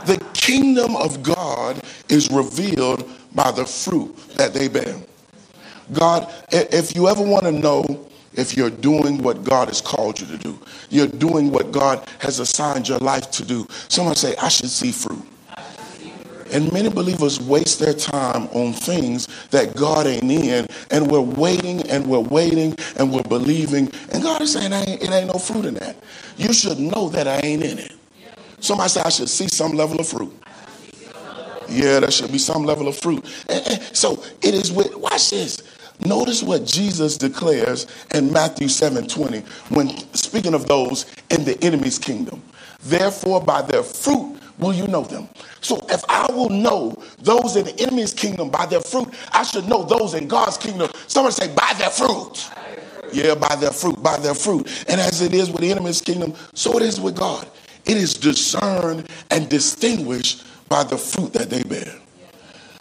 The 0.05 0.17
kingdom 0.33 0.97
of 0.97 1.23
God 1.23 1.81
is 2.09 2.29
revealed 2.29 3.09
by 3.33 3.51
the 3.51 3.65
fruit 3.65 4.15
that 4.35 4.53
they 4.53 4.67
bear. 4.67 4.95
God, 5.93 6.31
if 6.51 6.95
you 6.95 7.07
ever 7.07 7.21
want 7.21 7.45
to 7.45 7.51
know 7.53 8.09
if 8.33 8.57
you're 8.57 8.69
doing 8.69 9.23
what 9.23 9.43
God 9.43 9.69
has 9.69 9.79
called 9.79 10.19
you 10.19 10.27
to 10.27 10.37
do, 10.37 10.59
you're 10.89 11.07
doing 11.07 11.49
what 11.49 11.71
God 11.71 12.05
has 12.19 12.39
assigned 12.39 12.89
your 12.89 12.99
life 12.99 13.31
to 13.31 13.45
do, 13.45 13.65
someone 13.87 14.15
say, 14.15 14.35
I 14.35 14.49
should 14.49 14.69
see 14.69 14.91
fruit. 14.91 15.23
And 16.51 16.71
many 16.73 16.89
believers 16.89 17.39
waste 17.39 17.79
their 17.79 17.93
time 17.93 18.47
on 18.47 18.73
things 18.73 19.27
that 19.49 19.75
God 19.75 20.07
ain't 20.07 20.31
in. 20.31 20.67
And 20.91 21.09
we're 21.09 21.21
waiting 21.21 21.87
and 21.89 22.07
we're 22.07 22.19
waiting 22.19 22.75
and 22.97 23.11
we're 23.11 23.23
believing. 23.23 23.91
And 24.11 24.23
God 24.23 24.41
is 24.41 24.53
saying, 24.53 24.71
it 24.73 25.09
ain't 25.09 25.27
no 25.27 25.39
fruit 25.39 25.65
in 25.65 25.75
that. 25.75 25.95
You 26.37 26.53
should 26.53 26.79
know 26.79 27.09
that 27.09 27.27
I 27.27 27.39
ain't 27.43 27.63
in 27.63 27.79
it. 27.79 27.93
Somebody 28.59 28.89
say, 28.89 29.01
I 29.01 29.09
should 29.09 29.29
see 29.29 29.47
some 29.47 29.73
level 29.73 29.99
of 29.99 30.07
fruit. 30.07 30.33
Yeah, 31.69 31.99
there 31.99 32.11
should 32.11 32.31
be 32.31 32.39
some 32.39 32.63
level 32.63 32.87
of 32.87 32.97
fruit. 32.97 33.23
And, 33.47 33.67
and 33.67 33.95
so 33.95 34.23
it 34.41 34.53
is 34.53 34.71
with, 34.71 34.95
watch 34.95 35.29
this. 35.29 35.61
Notice 36.05 36.41
what 36.41 36.65
Jesus 36.65 37.17
declares 37.17 37.85
in 38.13 38.31
Matthew 38.31 38.69
7 38.69 39.05
20 39.07 39.39
when 39.69 39.89
speaking 40.13 40.53
of 40.53 40.65
those 40.65 41.05
in 41.29 41.43
the 41.43 41.61
enemy's 41.63 41.99
kingdom. 41.99 42.41
Therefore, 42.83 43.43
by 43.43 43.61
their 43.61 43.83
fruit 43.83 44.39
will 44.59 44.73
you 44.73 44.87
know 44.87 45.03
them. 45.03 45.27
So 45.61 45.85
if 45.89 46.03
I 46.09 46.31
will 46.31 46.49
know 46.49 46.95
those 47.19 47.55
in 47.55 47.65
the 47.65 47.79
enemy's 47.79 48.13
kingdom 48.13 48.49
by 48.49 48.65
their 48.65 48.81
fruit, 48.81 49.13
I 49.31 49.43
should 49.43 49.67
know 49.67 49.83
those 49.83 50.13
in 50.13 50.27
God's 50.27 50.57
kingdom. 50.57 50.91
Someone 51.07 51.31
say, 51.31 51.53
by 51.53 51.73
their 51.77 51.89
fruit. 51.89 52.49
Yeah, 53.11 53.35
by 53.35 53.55
their 53.55 53.71
fruit, 53.71 54.01
by 54.03 54.17
their 54.17 54.35
fruit. 54.35 54.85
And 54.87 55.01
as 55.01 55.21
it 55.21 55.33
is 55.33 55.49
with 55.49 55.61
the 55.61 55.71
enemy's 55.71 56.01
kingdom, 56.01 56.35
so 56.53 56.77
it 56.77 56.83
is 56.83 57.01
with 57.01 57.15
God. 57.15 57.47
It 57.85 57.97
is 57.97 58.13
discerned 58.13 59.09
and 59.31 59.49
distinguished 59.49 60.45
by 60.67 60.83
the 60.83 60.97
fruit 60.97 61.33
that 61.33 61.49
they 61.49 61.63
bear. 61.63 61.95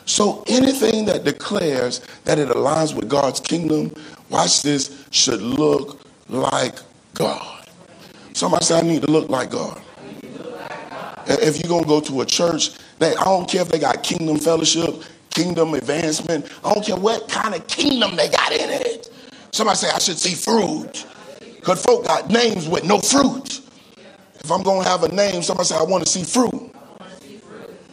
So 0.04 0.44
anything 0.46 1.06
that 1.06 1.24
declares 1.24 2.00
that 2.24 2.38
it 2.38 2.48
aligns 2.48 2.94
with 2.94 3.08
God's 3.08 3.40
kingdom, 3.40 3.94
watch 4.28 4.62
this, 4.62 5.06
should 5.10 5.40
look 5.40 6.00
like 6.28 6.76
God. 7.14 7.68
Somebody 8.34 8.64
say, 8.64 8.78
I 8.78 8.82
need 8.82 9.02
to 9.02 9.10
look 9.10 9.28
like 9.30 9.50
God. 9.50 9.80
If 11.28 11.60
you're 11.60 11.68
going 11.68 11.82
to 11.82 11.88
go 11.88 12.00
to 12.00 12.22
a 12.22 12.26
church, 12.26 12.70
that 12.98 13.20
I 13.20 13.24
don't 13.24 13.48
care 13.48 13.62
if 13.62 13.68
they 13.68 13.78
got 13.78 14.02
kingdom 14.02 14.38
fellowship, 14.38 15.02
kingdom 15.30 15.74
advancement. 15.74 16.50
I 16.64 16.72
don't 16.72 16.84
care 16.84 16.96
what 16.96 17.28
kind 17.28 17.54
of 17.54 17.66
kingdom 17.66 18.16
they 18.16 18.28
got 18.28 18.52
in 18.52 18.70
it. 18.70 19.10
Somebody 19.52 19.76
say, 19.76 19.90
I 19.90 19.98
should 19.98 20.18
see 20.18 20.34
fruit. 20.34 21.06
Because 21.56 21.82
folk 21.82 22.06
got 22.06 22.30
names 22.30 22.68
with 22.68 22.84
no 22.84 22.98
fruit. 22.98 23.60
If 24.40 24.50
I'm 24.50 24.62
going 24.62 24.82
to 24.82 24.88
have 24.88 25.04
a 25.04 25.08
name, 25.08 25.42
somebody 25.42 25.66
say, 25.66 25.76
I 25.76 25.82
want 25.82 26.04
to 26.04 26.10
see 26.10 26.24
fruit. 26.24 26.74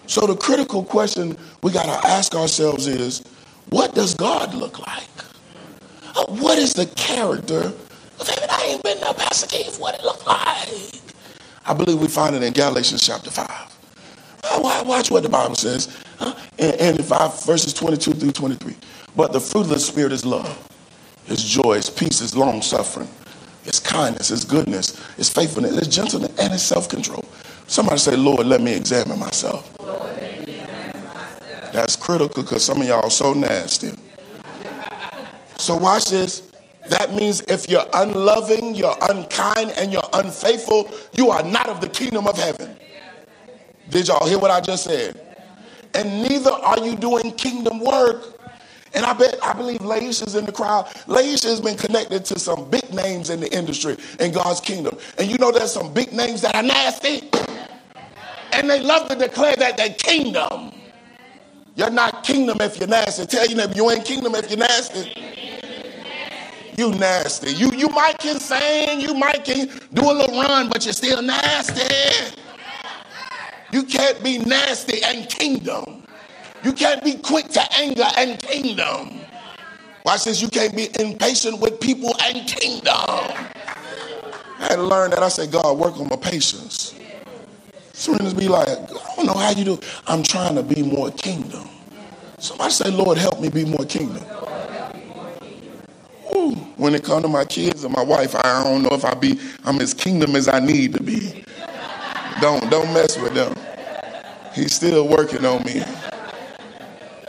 So 0.07 0.27
the 0.27 0.35
critical 0.35 0.83
question 0.83 1.35
we 1.63 1.71
got 1.71 1.85
to 1.85 2.07
ask 2.07 2.35
ourselves 2.35 2.87
is, 2.87 3.23
what 3.69 3.95
does 3.95 4.13
God 4.13 4.53
look 4.53 4.79
like? 4.85 5.09
Uh, 6.15 6.25
what 6.27 6.57
is 6.57 6.73
the 6.73 6.85
character 6.95 7.73
of 8.19 8.27
heaven? 8.27 8.47
I 8.49 8.63
ain't 8.69 8.83
been 8.83 8.99
to 8.99 9.13
Pastor 9.13 9.47
Keith. 9.47 9.79
What 9.79 9.95
it 9.95 10.03
look 10.03 10.25
like? 10.25 11.04
I 11.65 11.73
believe 11.73 11.99
we 11.99 12.07
find 12.07 12.35
it 12.35 12.43
in 12.43 12.53
Galatians 12.53 13.05
chapter 13.05 13.31
5. 13.31 13.49
Uh, 14.43 14.83
watch 14.85 15.09
what 15.09 15.23
the 15.23 15.29
Bible 15.29 15.55
says. 15.55 15.97
And, 16.59 17.03
5 17.03 17.43
verses 17.45 17.73
22 17.73 18.13
through 18.13 18.31
23. 18.31 18.75
But 19.15 19.33
the 19.33 19.39
fruit 19.39 19.61
of 19.61 19.69
the 19.69 19.79
Spirit 19.79 20.11
is 20.11 20.25
love, 20.25 20.69
it's 21.27 21.43
joy, 21.43 21.73
it's 21.73 21.89
peace, 21.89 22.21
it's 22.21 22.35
long 22.35 22.61
suffering, 22.61 23.07
it's 23.63 23.79
kindness, 23.79 24.29
it's 24.29 24.45
goodness, 24.45 25.01
it's 25.17 25.29
faithfulness, 25.29 25.75
it's 25.77 25.87
gentleness, 25.87 26.37
and 26.39 26.53
it's 26.53 26.63
self 26.63 26.87
control. 26.87 27.25
Somebody 27.67 27.97
say, 27.97 28.15
Lord, 28.15 28.45
let 28.45 28.61
me 28.61 28.73
examine 28.75 29.19
myself. 29.19 29.71
That's 31.73 31.95
critical 31.95 32.43
because 32.43 32.63
some 32.63 32.81
of 32.81 32.87
y'all 32.87 33.03
are 33.03 33.09
so 33.09 33.33
nasty. 33.33 33.91
So 35.57 35.75
watch 35.75 36.05
this. 36.05 36.51
That 36.89 37.13
means 37.13 37.41
if 37.41 37.69
you're 37.69 37.85
unloving, 37.93 38.75
you're 38.75 38.95
unkind, 39.09 39.73
and 39.77 39.91
you're 39.91 40.09
unfaithful, 40.13 40.89
you 41.13 41.29
are 41.29 41.43
not 41.43 41.67
of 41.67 41.81
the 41.81 41.89
kingdom 41.89 42.27
of 42.27 42.37
heaven. 42.37 42.77
Did 43.89 44.07
y'all 44.07 44.27
hear 44.27 44.39
what 44.39 44.51
I 44.51 44.61
just 44.61 44.83
said? 44.83 45.19
And 45.93 46.21
neither 46.23 46.51
are 46.51 46.79
you 46.79 46.95
doing 46.95 47.31
kingdom 47.33 47.79
work. 47.79 48.33
And 48.93 49.05
I 49.05 49.13
bet, 49.13 49.37
I 49.43 49.53
believe 49.53 49.79
Laisha's 49.79 50.35
in 50.35 50.45
the 50.45 50.51
crowd. 50.51 50.85
Laisha 51.07 51.45
has 51.45 51.59
been 51.59 51.75
connected 51.75 52.23
to 52.25 52.39
some 52.39 52.69
big 52.69 52.93
names 52.93 53.29
in 53.29 53.41
the 53.41 53.53
industry 53.53 53.97
in 54.19 54.31
God's 54.31 54.61
kingdom. 54.61 54.97
And 55.17 55.29
you 55.29 55.37
know 55.37 55.51
there's 55.51 55.73
some 55.73 55.93
big 55.93 56.13
names 56.13 56.41
that 56.41 56.55
are 56.55 56.63
nasty. 56.63 57.29
And 58.53 58.69
they 58.69 58.79
love 58.79 59.09
to 59.09 59.15
declare 59.15 59.55
that 59.57 59.75
they're 59.75 59.89
kingdom. 59.89 60.71
You're 61.75 61.89
not 61.89 62.23
kingdom 62.23 62.57
if 62.61 62.79
you're 62.79 62.87
nasty. 62.87 63.25
Tell 63.25 63.45
you 63.45 63.55
that 63.55 63.75
you 63.75 63.91
ain't 63.91 64.05
kingdom 64.05 64.33
if 64.35 64.49
you're 64.49 64.59
nasty. 64.59 65.34
You 66.77 66.91
nasty. 66.91 67.51
You 67.51 67.71
you 67.71 67.89
might 67.89 68.17
can 68.19 68.39
sing, 68.39 68.99
you 68.99 69.13
might 69.13 69.45
can 69.45 69.67
do 69.93 70.11
a 70.11 70.13
little 70.13 70.41
run, 70.41 70.69
but 70.69 70.85
you're 70.85 70.93
still 70.93 71.21
nasty. 71.21 72.35
You 73.71 73.83
can't 73.83 74.23
be 74.23 74.39
nasty 74.39 75.03
and 75.03 75.29
kingdom. 75.29 76.03
You 76.63 76.73
can't 76.73 77.03
be 77.03 77.15
quick 77.15 77.47
to 77.49 77.73
anger 77.75 78.07
and 78.17 78.39
kingdom. 78.39 79.19
Watch 80.05 80.25
this, 80.25 80.41
you 80.41 80.49
can't 80.49 80.75
be 80.75 80.89
impatient 80.99 81.59
with 81.59 81.79
people 81.79 82.15
and 82.23 82.47
kingdom. 82.47 82.93
I 84.59 84.67
had 84.69 84.75
to 84.75 84.83
learn 84.83 85.11
that. 85.11 85.19
I 85.19 85.29
said, 85.29 85.51
God, 85.51 85.77
work 85.77 85.97
on 85.99 86.07
my 86.07 86.15
patience. 86.15 86.95
Serena's 87.93 88.33
be 88.33 88.47
like, 88.47 88.67
I 88.67 89.15
don't 89.15 89.25
know 89.25 89.33
how 89.33 89.51
you 89.51 89.63
do. 89.63 89.79
I'm 90.07 90.23
trying 90.23 90.55
to 90.55 90.63
be 90.63 90.83
more 90.83 91.11
kingdom. 91.11 91.67
Somebody 92.39 92.71
say, 92.71 92.91
Lord, 92.91 93.17
help 93.17 93.39
me 93.39 93.49
be 93.49 93.65
more 93.65 93.85
kingdom. 93.85 94.23
When 96.77 96.93
it 96.95 97.03
comes 97.03 97.23
to 97.23 97.29
my 97.29 97.45
kids 97.45 97.85
and 97.85 97.95
my 97.95 98.03
wife, 98.03 98.35
I 98.35 98.63
don't 98.63 98.83
know 98.83 98.89
if 98.91 99.05
I 99.05 99.13
be 99.13 99.39
I'm 99.63 99.79
as 99.79 99.93
kingdom 99.93 100.35
as 100.35 100.49
I 100.49 100.59
need 100.59 100.93
to 100.95 101.03
be. 101.03 101.45
Don't 102.41 102.69
don't 102.69 102.93
mess 102.93 103.17
with 103.17 103.33
them. 103.33 103.55
He's 104.53 104.73
still 104.75 105.07
working 105.07 105.45
on 105.45 105.63
me. 105.63 105.81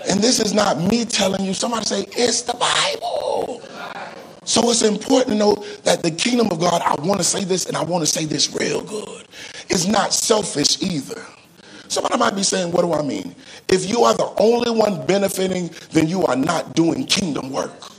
And 0.09 0.21
this 0.21 0.41
is 0.41 0.53
not 0.53 0.79
me 0.81 1.05
telling 1.05 1.45
you. 1.45 1.55
Somebody 1.55 1.87
say 1.87 2.07
it's 2.11 2.43
the 2.43 2.55
Bible. 2.55 3.63
So 4.45 4.71
it's 4.71 4.83
important 4.83 5.31
to 5.31 5.35
know 5.37 5.55
that 5.85 6.03
the 6.03 6.11
kingdom 6.11 6.49
of 6.51 6.61
God, 6.61 6.83
I 6.83 6.95
want 7.03 7.19
to 7.21 7.25
say 7.25 7.45
this 7.45 7.67
and 7.67 7.77
I 7.77 7.85
want 7.85 8.03
to 8.03 8.07
say 8.07 8.25
this 8.25 8.55
real 8.55 8.83
good, 8.83 9.27
It's 9.69 9.87
not 9.87 10.15
selfish 10.15 10.83
either. 10.83 11.25
Somebody 11.89 12.19
might 12.19 12.35
be 12.35 12.43
saying, 12.43 12.73
What 12.73 12.83
do 12.83 12.93
I 12.93 13.03
mean? 13.03 13.35
If 13.69 13.89
you 13.89 14.03
are 14.05 14.15
the 14.15 14.33
only 14.39 14.71
one 14.71 15.07
benefiting, 15.07 15.71
then 15.93 16.09
you 16.09 16.25
are 16.27 16.37
not 16.37 16.75
doing 16.75 17.07
kingdom 17.07 17.51
work. 17.51 17.96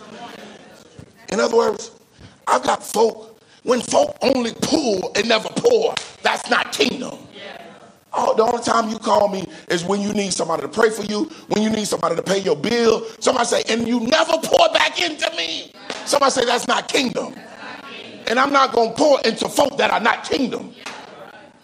In 1.31 1.39
other 1.39 1.55
words, 1.57 1.91
I've 2.47 2.63
got 2.63 2.83
folk, 2.83 3.41
when 3.63 3.81
folk 3.81 4.17
only 4.21 4.53
pull 4.61 5.11
and 5.15 5.27
never 5.27 5.49
pour, 5.49 5.93
that's 6.23 6.49
not 6.49 6.71
kingdom. 6.71 7.17
Oh, 8.13 8.33
the 8.35 8.43
only 8.43 8.63
time 8.63 8.89
you 8.89 8.97
call 8.97 9.27
me 9.27 9.45
is 9.69 9.83
when 9.83 10.01
you 10.01 10.13
need 10.13 10.33
somebody 10.33 10.63
to 10.63 10.67
pray 10.67 10.89
for 10.89 11.03
you, 11.03 11.25
when 11.49 11.61
you 11.61 11.69
need 11.69 11.87
somebody 11.87 12.15
to 12.15 12.23
pay 12.23 12.39
your 12.39 12.55
bill. 12.55 13.05
Somebody 13.19 13.45
say, 13.45 13.63
and 13.69 13.87
you 13.87 13.99
never 13.99 14.33
pour 14.41 14.69
back 14.73 14.99
into 14.99 15.29
me. 15.35 15.71
Somebody 16.05 16.31
say, 16.31 16.45
that's 16.45 16.67
not 16.67 16.87
kingdom. 16.87 17.35
And 18.27 18.39
I'm 18.39 18.51
not 18.51 18.73
going 18.73 18.89
to 18.89 18.95
pour 18.95 19.21
into 19.21 19.47
folk 19.47 19.77
that 19.77 19.91
are 19.91 19.99
not 19.99 20.23
kingdom. 20.23 20.73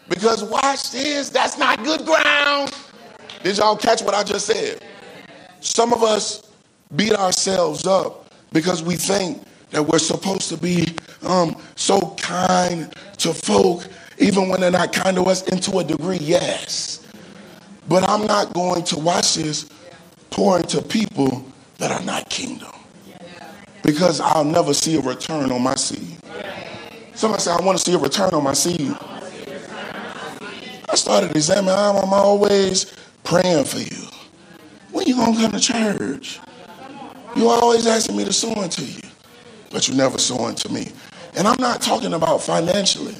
Because 0.09 0.43
watch 0.43 0.91
this, 0.91 1.29
that's 1.29 1.57
not 1.57 1.83
good 1.83 2.05
ground. 2.05 2.71
Did 3.41 3.57
y'all 3.57 3.75
catch 3.75 4.01
what 4.03 4.13
I 4.13 4.23
just 4.23 4.45
said? 4.45 4.83
Some 5.59 5.91
of 5.91 6.03
us 6.03 6.51
beat 6.95 7.13
ourselves 7.13 7.87
up 7.87 8.31
because 8.51 8.83
we 8.83 8.95
think 8.95 9.41
that 9.73 9.83
we're 9.83 9.99
supposed 9.99 10.49
to 10.49 10.57
be 10.57 10.95
um, 11.23 11.61
so 11.75 12.15
kind 12.21 12.93
to 13.17 13.33
folk 13.33 13.87
even 14.19 14.47
when 14.47 14.61
they're 14.61 14.71
not 14.71 14.93
kind 14.93 15.17
to 15.17 15.23
us, 15.23 15.43
into 15.47 15.79
a 15.79 15.83
degree, 15.83 16.17
yes. 16.17 17.05
But 17.87 18.07
I'm 18.07 18.25
not 18.25 18.53
going 18.53 18.83
to 18.85 18.99
watch 18.99 19.35
this 19.35 19.69
pour 20.29 20.57
into 20.57 20.81
people 20.81 21.45
that 21.77 21.91
are 21.91 22.05
not 22.05 22.29
kingdom. 22.29 22.71
Because 23.81 24.21
I'll 24.21 24.45
never 24.45 24.73
see 24.73 24.97
a 24.97 25.01
return 25.01 25.51
on 25.51 25.61
my 25.61 25.75
seed. 25.75 26.17
Somebody 27.15 27.43
said, 27.43 27.59
I 27.59 27.65
want 27.65 27.77
to 27.77 27.83
see 27.83 27.93
a 27.93 27.97
return 27.97 28.33
on 28.33 28.43
my 28.43 28.53
seed. 28.53 28.95
I 30.89 30.95
started 30.95 31.31
examining, 31.31 31.77
I'm 31.77 32.13
always 32.13 32.93
praying 33.23 33.65
for 33.65 33.79
you. 33.79 34.07
When 34.91 35.07
you 35.07 35.15
gonna 35.15 35.35
come 35.35 35.51
to 35.51 35.59
church? 35.59 36.39
You 37.35 37.49
always 37.49 37.87
asking 37.87 38.15
me 38.15 38.25
to 38.25 38.33
sow 38.33 38.61
into 38.61 38.85
you, 38.85 39.01
but 39.73 39.89
you 39.89 39.95
never 39.95 40.17
sow 40.17 40.47
into 40.47 40.71
me. 40.71 40.91
And 41.35 41.47
I'm 41.47 41.59
not 41.59 41.81
talking 41.81 42.13
about 42.13 42.41
financially 42.41 43.15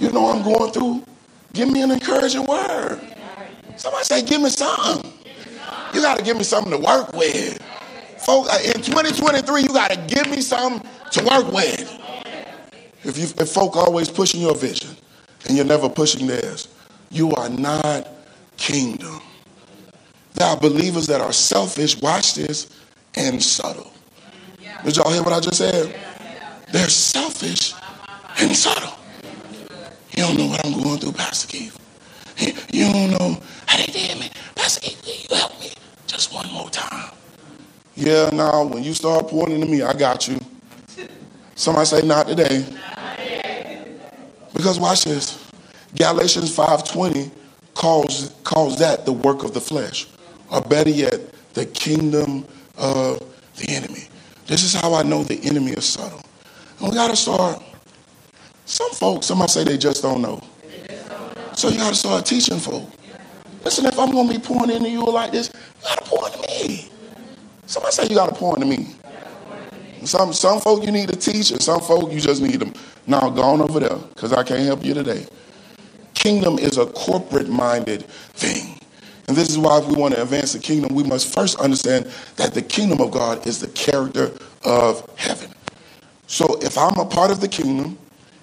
you 0.00 0.10
know 0.10 0.32
I'm 0.32 0.42
going 0.42 0.72
through, 0.72 1.04
give 1.52 1.70
me 1.70 1.82
an 1.82 1.90
encouraging 1.90 2.46
word. 2.46 3.00
Somebody 3.76 4.04
say, 4.04 4.22
give 4.22 4.40
me 4.40 4.48
something. 4.48 5.12
You 5.92 6.00
got 6.00 6.18
to 6.18 6.24
give 6.24 6.38
me 6.38 6.42
something 6.42 6.72
to 6.72 6.78
work 6.78 7.12
with. 7.12 7.62
Folks, 8.18 8.48
uh, 8.48 8.60
in 8.64 8.80
2023, 8.80 9.62
you 9.62 9.68
got 9.68 9.90
to 9.90 9.98
give 10.14 10.30
me 10.30 10.40
something 10.40 10.88
to 11.12 11.24
work 11.24 11.52
with. 11.52 12.00
If, 13.04 13.18
you, 13.18 13.24
if 13.24 13.50
folk 13.50 13.76
always 13.76 14.08
pushing 14.08 14.40
your 14.40 14.54
vision 14.54 14.96
and 15.46 15.56
you're 15.56 15.66
never 15.66 15.88
pushing 15.88 16.26
theirs, 16.26 16.68
you 17.10 17.32
are 17.32 17.50
not 17.50 18.08
kingdom. 18.56 19.20
There 20.34 20.48
are 20.48 20.56
believers 20.56 21.06
that 21.08 21.20
are 21.20 21.32
selfish, 21.32 22.00
watch 22.00 22.34
this, 22.34 22.70
and 23.16 23.42
subtle. 23.42 23.89
Did 24.84 24.96
y'all 24.96 25.12
hear 25.12 25.22
what 25.22 25.32
I 25.32 25.40
just 25.40 25.58
said? 25.58 25.94
They're 26.72 26.88
selfish 26.88 27.74
and 28.38 28.56
subtle. 28.56 28.98
You 30.16 30.24
don't 30.24 30.36
know 30.38 30.46
what 30.46 30.64
I'm 30.64 30.72
going 30.72 30.98
through, 30.98 31.12
Pastor 31.12 31.48
Keith. 31.48 31.76
You 32.72 32.92
don't 32.92 33.10
know 33.10 33.40
how 33.66 33.76
they 33.76 33.92
did 33.92 34.18
me. 34.18 34.30
Pastor 34.54 34.80
Keith, 34.80 35.28
you 35.30 35.36
help 35.36 35.58
me 35.60 35.72
just 36.06 36.32
one 36.32 36.50
more 36.52 36.70
time. 36.70 37.10
Yeah, 37.94 38.30
now 38.32 38.64
when 38.64 38.82
you 38.82 38.94
start 38.94 39.28
pouring 39.28 39.54
into 39.54 39.66
me, 39.66 39.82
I 39.82 39.92
got 39.92 40.26
you. 40.28 40.40
Somebody 41.54 41.86
say, 41.86 42.02
not 42.02 42.26
today. 42.26 42.64
Because 44.54 44.80
watch 44.80 45.04
this. 45.04 45.50
Galatians 45.94 46.56
5.20 46.56 47.30
calls, 47.74 48.30
calls 48.44 48.78
that 48.78 49.04
the 49.04 49.12
work 49.12 49.44
of 49.44 49.52
the 49.52 49.60
flesh. 49.60 50.06
Or 50.50 50.62
better 50.62 50.90
yet, 50.90 51.20
the 51.52 51.66
kingdom 51.66 52.46
of 52.78 53.20
the 53.56 53.74
enemy. 53.74 53.89
This 54.50 54.64
is 54.64 54.74
how 54.74 54.94
I 54.94 55.04
know 55.04 55.22
the 55.22 55.40
enemy 55.44 55.70
is 55.70 55.84
subtle. 55.84 56.20
And 56.80 56.88
we 56.90 56.96
got 56.96 57.08
to 57.08 57.14
start 57.14 57.62
some 58.64 58.90
folks, 58.90 59.26
somebody 59.26 59.48
say 59.48 59.62
they 59.62 59.78
just 59.78 60.02
don't 60.02 60.20
know. 60.20 60.42
So 61.54 61.68
you 61.68 61.78
got 61.78 61.90
to 61.90 61.94
start 61.94 62.26
teaching 62.26 62.58
folk. 62.58 62.90
Listen, 63.64 63.86
if 63.86 63.96
I'm 63.96 64.10
going 64.10 64.26
to 64.26 64.34
be 64.34 64.40
pouring 64.40 64.70
into 64.70 64.90
you 64.90 65.04
like 65.04 65.30
this, 65.30 65.52
you 65.54 65.84
got 65.84 65.98
to 65.98 66.10
pour 66.10 66.26
into 66.26 66.40
me. 66.48 66.88
Somebody 67.66 67.92
say 67.92 68.08
you 68.08 68.16
got 68.16 68.30
to 68.30 68.34
pour 68.34 68.56
into 68.56 68.66
me. 68.66 68.88
Some 70.04 70.32
some 70.32 70.60
folk 70.60 70.82
you 70.84 70.90
need 70.90 71.10
to 71.10 71.16
teach, 71.16 71.52
and 71.52 71.62
some 71.62 71.80
folk 71.80 72.10
you 72.10 72.18
just 72.18 72.42
need 72.42 72.58
them. 72.58 72.72
Now 73.06 73.30
go 73.30 73.42
on 73.42 73.60
over 73.60 73.78
there, 73.78 73.98
because 74.14 74.32
I 74.32 74.42
can't 74.42 74.64
help 74.64 74.84
you 74.84 74.94
today. 74.94 75.26
Kingdom 76.14 76.58
is 76.58 76.76
a 76.76 76.86
corporate 76.86 77.48
minded 77.48 78.04
thing. 78.34 78.80
And 79.30 79.36
this 79.36 79.48
is 79.48 79.58
why 79.58 79.78
if 79.78 79.86
we 79.86 79.94
want 79.94 80.12
to 80.14 80.22
advance 80.22 80.54
the 80.54 80.58
kingdom, 80.58 80.92
we 80.92 81.04
must 81.04 81.32
first 81.32 81.60
understand 81.60 82.10
that 82.34 82.52
the 82.52 82.60
kingdom 82.60 83.00
of 83.00 83.12
God 83.12 83.46
is 83.46 83.60
the 83.60 83.68
character 83.68 84.32
of 84.64 85.08
heaven. 85.16 85.52
So 86.26 86.58
if 86.62 86.76
I'm 86.76 86.98
a 86.98 87.04
part 87.04 87.30
of 87.30 87.40
the 87.40 87.46
kingdom, 87.46 87.96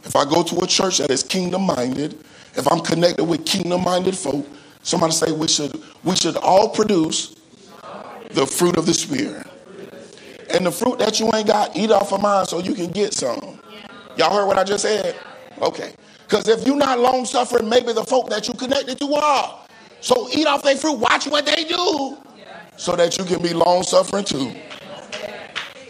if 0.05 0.15
I 0.15 0.23
go 0.23 0.43
to 0.43 0.59
a 0.61 0.65
church 0.65 0.99
that 0.99 1.11
is 1.11 1.23
kingdom 1.23 1.63
minded, 1.63 2.17
if 2.55 2.71
I'm 2.71 2.79
connected 2.79 3.25
with 3.25 3.45
kingdom 3.45 3.83
minded 3.83 4.15
folk, 4.15 4.47
somebody 4.81 5.11
say 5.11 5.29
we 5.33 5.49
should 5.49 5.77
we 6.05 6.15
should 6.15 6.37
all 6.37 6.69
produce 6.69 7.35
the 8.29 8.45
fruit 8.47 8.77
of 8.77 8.85
the 8.85 8.93
spirit. 8.93 9.45
And 10.53 10.65
the 10.65 10.71
fruit 10.71 10.99
that 10.99 11.19
you 11.19 11.29
ain't 11.35 11.47
got, 11.47 11.75
eat 11.75 11.91
off 11.91 12.13
of 12.13 12.21
mine 12.21 12.45
so 12.45 12.59
you 12.59 12.73
can 12.73 12.91
get 12.91 13.13
some. 13.13 13.59
Y'all 14.15 14.33
heard 14.33 14.45
what 14.45 14.57
I 14.57 14.63
just 14.63 14.83
said? 14.83 15.17
Okay. 15.61 15.91
Because 16.23 16.47
if 16.47 16.65
you're 16.65 16.77
not 16.77 16.97
long 16.97 17.25
suffering, 17.25 17.67
maybe 17.67 17.91
the 17.91 18.05
folk 18.05 18.29
that 18.29 18.47
you 18.47 18.53
connected 18.53 18.97
to 18.99 19.13
are. 19.15 19.66
So 20.01 20.29
eat 20.31 20.47
off 20.47 20.63
their 20.63 20.75
fruit, 20.75 20.93
watch 20.93 21.27
what 21.27 21.45
they 21.45 21.63
do, 21.63 22.17
so 22.77 22.95
that 22.95 23.17
you 23.17 23.25
can 23.25 23.41
be 23.41 23.53
long 23.53 23.83
suffering 23.83 24.23
too. 24.23 24.53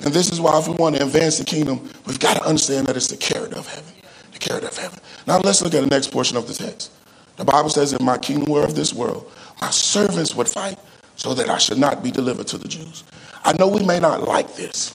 And 0.03 0.13
this 0.13 0.31
is 0.31 0.39
why, 0.39 0.57
if 0.59 0.67
we 0.67 0.75
want 0.75 0.95
to 0.95 1.03
advance 1.03 1.37
the 1.37 1.45
kingdom, 1.45 1.89
we've 2.05 2.19
got 2.19 2.37
to 2.37 2.43
understand 2.43 2.87
that 2.87 2.95
it's 2.95 3.07
the 3.07 3.17
character 3.17 3.57
of 3.57 3.67
heaven. 3.67 3.91
The 4.31 4.39
character 4.39 4.67
of 4.67 4.77
heaven. 4.77 4.99
Now 5.25 5.39
let's 5.39 5.61
look 5.61 5.73
at 5.73 5.81
the 5.81 5.87
next 5.87 6.11
portion 6.11 6.37
of 6.37 6.47
the 6.47 6.53
text. 6.53 6.91
The 7.35 7.45
Bible 7.45 7.69
says, 7.69 7.93
"In 7.93 8.05
my 8.05 8.17
kingdom 8.17 8.51
were 8.51 8.63
of 8.63 8.75
this 8.75 8.93
world, 8.93 9.29
my 9.61 9.69
servants 9.69 10.35
would 10.35 10.47
fight, 10.47 10.77
so 11.15 11.33
that 11.33 11.49
I 11.49 11.57
should 11.57 11.77
not 11.77 12.03
be 12.03 12.11
delivered 12.11 12.47
to 12.47 12.57
the 12.57 12.67
Jews." 12.67 13.03
I 13.43 13.53
know 13.53 13.67
we 13.67 13.83
may 13.83 13.99
not 13.99 14.27
like 14.27 14.55
this 14.55 14.93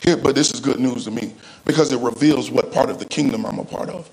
here, 0.00 0.16
but 0.16 0.34
this 0.34 0.52
is 0.52 0.60
good 0.60 0.78
news 0.78 1.04
to 1.04 1.10
me 1.10 1.34
because 1.64 1.90
it 1.92 1.98
reveals 2.00 2.50
what 2.50 2.72
part 2.72 2.90
of 2.90 2.98
the 2.98 3.04
kingdom 3.04 3.44
I'm 3.44 3.58
a 3.58 3.64
part 3.64 3.88
of. 3.88 4.08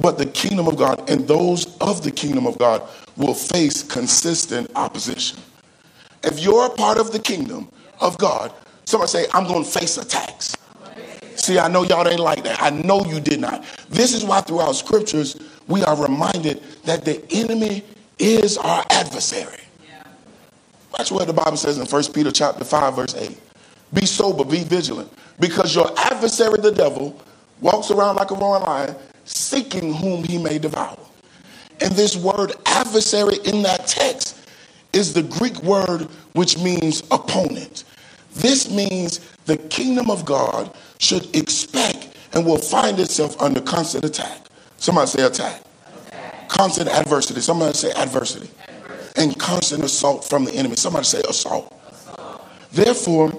But 0.00 0.18
the 0.18 0.26
kingdom 0.26 0.68
of 0.68 0.76
God 0.76 1.08
and 1.10 1.26
those 1.26 1.66
of 1.80 2.02
the 2.02 2.10
kingdom 2.10 2.46
of 2.46 2.58
God 2.58 2.82
will 3.18 3.34
face 3.34 3.82
consistent 3.82 4.70
opposition. 4.76 5.38
If 6.22 6.40
you're 6.40 6.66
a 6.66 6.70
part 6.70 6.98
of 6.98 7.12
the 7.12 7.18
kingdom 7.18 7.68
of 8.00 8.16
God, 8.16 8.52
somebody 8.84 9.10
say, 9.10 9.26
I'm 9.34 9.46
going 9.46 9.64
to 9.64 9.70
face 9.70 9.98
attacks. 9.98 10.56
See, 11.34 11.58
I 11.58 11.68
know 11.68 11.84
y'all 11.84 12.06
ain't 12.08 12.20
like 12.20 12.42
that. 12.44 12.62
I 12.62 12.70
know 12.70 13.04
you 13.04 13.20
did 13.20 13.40
not. 13.40 13.64
This 13.90 14.14
is 14.14 14.24
why 14.24 14.40
throughout 14.40 14.72
scriptures 14.72 15.36
we 15.66 15.82
are 15.84 16.00
reminded 16.00 16.62
that 16.84 17.04
the 17.04 17.22
enemy 17.30 17.84
is 18.18 18.56
our 18.56 18.84
adversary. 18.90 19.60
That's 20.96 21.12
what 21.12 21.26
the 21.26 21.32
Bible 21.32 21.56
says 21.56 21.78
in 21.78 21.86
1 21.86 22.12
Peter 22.12 22.32
chapter 22.32 22.64
5, 22.64 22.96
verse 22.96 23.14
8. 23.14 23.38
Be 23.94 24.06
sober, 24.06 24.44
be 24.44 24.64
vigilant, 24.64 25.12
because 25.38 25.74
your 25.74 25.90
adversary, 25.98 26.58
the 26.60 26.72
devil, 26.72 27.20
walks 27.60 27.90
around 27.90 28.16
like 28.16 28.30
a 28.30 28.34
roaring 28.34 28.62
lion, 28.62 28.96
seeking 29.24 29.94
whom 29.94 30.24
he 30.24 30.38
may 30.38 30.58
devour. 30.58 30.98
And 31.80 31.92
this 31.92 32.16
word 32.16 32.52
adversary 32.66 33.36
in 33.44 33.62
that 33.62 33.86
text 33.86 34.48
is 34.92 35.12
the 35.12 35.22
Greek 35.22 35.62
word 35.62 36.02
which 36.32 36.58
means 36.58 37.02
opponent. 37.10 37.84
This 38.34 38.70
means 38.70 39.18
the 39.46 39.56
kingdom 39.56 40.10
of 40.10 40.24
God 40.24 40.74
should 40.98 41.34
expect 41.34 42.16
and 42.32 42.44
will 42.44 42.58
find 42.58 42.98
itself 42.98 43.40
under 43.40 43.60
constant 43.60 44.04
attack. 44.04 44.46
Somebody 44.76 45.08
say 45.08 45.22
attack. 45.24 45.62
attack. 46.06 46.48
Constant 46.48 46.88
adversity. 46.88 47.40
Somebody 47.40 47.74
say 47.74 47.90
adversity. 47.92 48.50
adversity. 48.68 49.20
And 49.20 49.38
constant 49.38 49.84
assault 49.84 50.24
from 50.24 50.44
the 50.44 50.52
enemy. 50.52 50.76
Somebody 50.76 51.04
say 51.04 51.22
assault. 51.28 51.72
Therefore, 52.72 53.32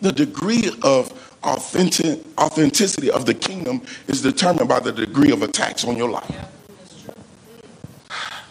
the 0.00 0.12
degree 0.12 0.70
of 0.82 1.12
authentic, 1.42 2.20
authenticity 2.38 3.10
of 3.10 3.26
the 3.26 3.34
kingdom 3.34 3.82
is 4.08 4.22
determined 4.22 4.68
by 4.68 4.80
the 4.80 4.92
degree 4.92 5.32
of 5.32 5.42
attacks 5.42 5.84
on 5.84 5.96
your 5.96 6.10
life. 6.10 6.46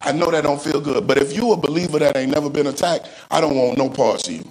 I 0.05 0.11
know 0.11 0.29
that 0.29 0.43
don't 0.43 0.61
feel 0.61 0.79
good, 0.79 1.07
but 1.07 1.17
if 1.17 1.35
you 1.35 1.51
a 1.51 1.57
believer 1.57 1.97
that 1.99 2.15
ain't 2.15 2.31
never 2.31 2.49
been 2.49 2.67
attacked, 2.67 3.09
I 3.31 3.41
don't 3.41 3.55
want 3.55 3.77
no 3.77 3.89
parts 3.89 4.27
of 4.27 4.35
you. 4.35 4.43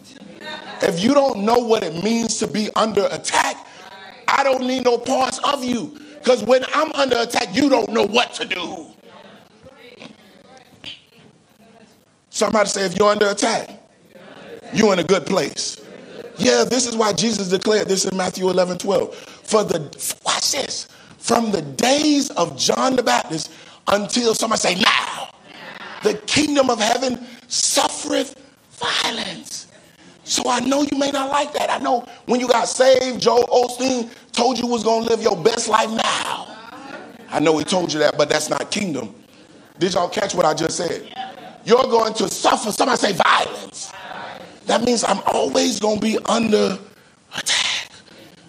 If 0.82 1.02
you 1.02 1.14
don't 1.14 1.44
know 1.44 1.58
what 1.58 1.84
it 1.84 2.02
means 2.02 2.38
to 2.38 2.48
be 2.48 2.68
under 2.74 3.06
attack, 3.10 3.56
I 4.26 4.42
don't 4.42 4.66
need 4.66 4.84
no 4.84 4.98
parts 4.98 5.38
of 5.44 5.62
you. 5.62 5.98
Because 6.18 6.42
when 6.42 6.64
I'm 6.74 6.90
under 6.92 7.18
attack, 7.18 7.54
you 7.54 7.68
don't 7.68 7.90
know 7.90 8.06
what 8.06 8.34
to 8.34 8.44
do. 8.44 8.86
Somebody 12.30 12.68
say, 12.68 12.84
if 12.84 12.96
you're 12.96 13.10
under 13.10 13.28
attack, 13.28 13.70
you're 14.72 14.92
in 14.92 14.98
a 14.98 15.04
good 15.04 15.24
place. 15.24 15.80
Yeah, 16.36 16.64
this 16.64 16.86
is 16.86 16.96
why 16.96 17.12
Jesus 17.12 17.48
declared 17.48 17.86
this 17.86 18.06
in 18.06 18.16
Matthew 18.16 18.50
11 18.50 18.78
12. 18.78 19.14
For 19.14 19.62
the, 19.62 19.80
watch 20.24 20.50
this, 20.50 20.88
from 21.18 21.52
the 21.52 21.62
days 21.62 22.30
of 22.30 22.56
John 22.58 22.96
the 22.96 23.04
Baptist 23.04 23.52
until 23.86 24.34
somebody 24.34 24.60
say 24.60 24.74
now, 24.80 25.30
the 26.04 26.14
kingdom 26.26 26.70
of 26.70 26.78
heaven 26.78 27.26
suffereth 27.48 28.36
violence. 28.72 29.66
So 30.22 30.42
I 30.46 30.60
know 30.60 30.82
you 30.82 30.98
may 30.98 31.10
not 31.10 31.30
like 31.30 31.52
that. 31.54 31.70
I 31.70 31.78
know 31.78 32.06
when 32.26 32.40
you 32.40 32.46
got 32.46 32.68
saved, 32.68 33.20
Joel 33.20 33.46
Osteen 33.46 34.10
told 34.32 34.58
you 34.58 34.66
was 34.66 34.84
going 34.84 35.04
to 35.04 35.10
live 35.10 35.22
your 35.22 35.36
best 35.42 35.68
life 35.68 35.90
now. 35.90 36.56
I 37.30 37.40
know 37.40 37.58
he 37.58 37.64
told 37.64 37.92
you 37.92 37.98
that, 38.00 38.16
but 38.16 38.28
that's 38.28 38.48
not 38.48 38.70
kingdom. 38.70 39.14
Did 39.78 39.94
y'all 39.94 40.08
catch 40.08 40.34
what 40.34 40.46
I 40.46 40.54
just 40.54 40.76
said? 40.76 41.12
You're 41.64 41.82
going 41.82 42.14
to 42.14 42.28
suffer, 42.28 42.70
somebody 42.70 42.98
say 42.98 43.12
violence. 43.12 43.92
That 44.66 44.82
means 44.82 45.04
I'm 45.04 45.20
always 45.26 45.80
going 45.80 46.00
to 46.00 46.06
be 46.06 46.18
under 46.26 46.78
attack. 47.36 47.88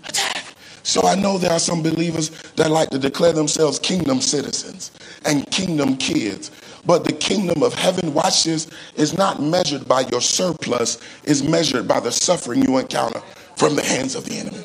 Attack. 0.07 0.43
So 0.83 1.07
I 1.07 1.15
know 1.15 1.37
there 1.37 1.51
are 1.51 1.59
some 1.59 1.81
believers 1.81 2.29
that 2.53 2.69
like 2.69 2.89
to 2.89 2.99
declare 2.99 3.33
themselves 3.33 3.79
kingdom 3.79 4.21
citizens 4.21 4.91
and 5.25 5.49
kingdom 5.51 5.97
kids. 5.97 6.51
But 6.85 7.03
the 7.03 7.13
kingdom 7.13 7.63
of 7.63 7.73
heaven, 7.73 8.13
watch 8.13 8.43
this, 8.43 8.67
is 8.95 9.17
not 9.17 9.41
measured 9.41 9.87
by 9.87 10.01
your 10.11 10.21
surplus, 10.21 10.99
is 11.23 11.43
measured 11.43 11.87
by 11.87 11.99
the 11.99 12.11
suffering 12.11 12.63
you 12.63 12.77
encounter 12.77 13.21
from 13.55 13.75
the 13.75 13.83
hands 13.83 14.15
of 14.15 14.25
the 14.25 14.37
enemy. 14.37 14.63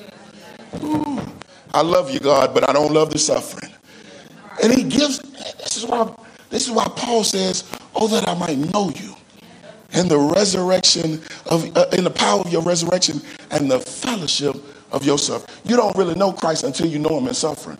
Ooh, 0.82 1.20
I 1.72 1.82
love 1.82 2.10
you, 2.10 2.20
God, 2.20 2.52
but 2.52 2.68
I 2.68 2.72
don't 2.72 2.92
love 2.92 3.10
the 3.10 3.18
suffering. 3.18 3.72
And 4.62 4.72
he 4.72 4.84
gives, 4.84 5.18
this 5.18 5.76
is 5.76 5.86
why, 5.86 6.14
this 6.50 6.66
is 6.66 6.72
why 6.72 6.86
Paul 6.96 7.24
says, 7.24 7.64
Oh, 7.94 8.06
that 8.08 8.28
I 8.28 8.34
might 8.34 8.58
know 8.58 8.90
you 8.90 9.16
and 9.92 10.08
the 10.08 10.18
resurrection 10.18 11.20
of 11.46 11.76
uh, 11.76 11.86
in 11.92 12.04
the 12.04 12.10
power 12.10 12.40
of 12.40 12.52
your 12.52 12.62
resurrection 12.62 13.20
and 13.50 13.70
the 13.70 13.80
fellowship 13.80 14.56
of 14.92 15.04
your 15.04 15.18
suffering. 15.18 15.56
You 15.64 15.76
don't 15.76 15.96
really 15.96 16.14
know 16.14 16.32
Christ 16.32 16.64
until 16.64 16.86
you 16.86 16.98
know 16.98 17.18
him 17.18 17.28
in 17.28 17.34
suffering. 17.34 17.78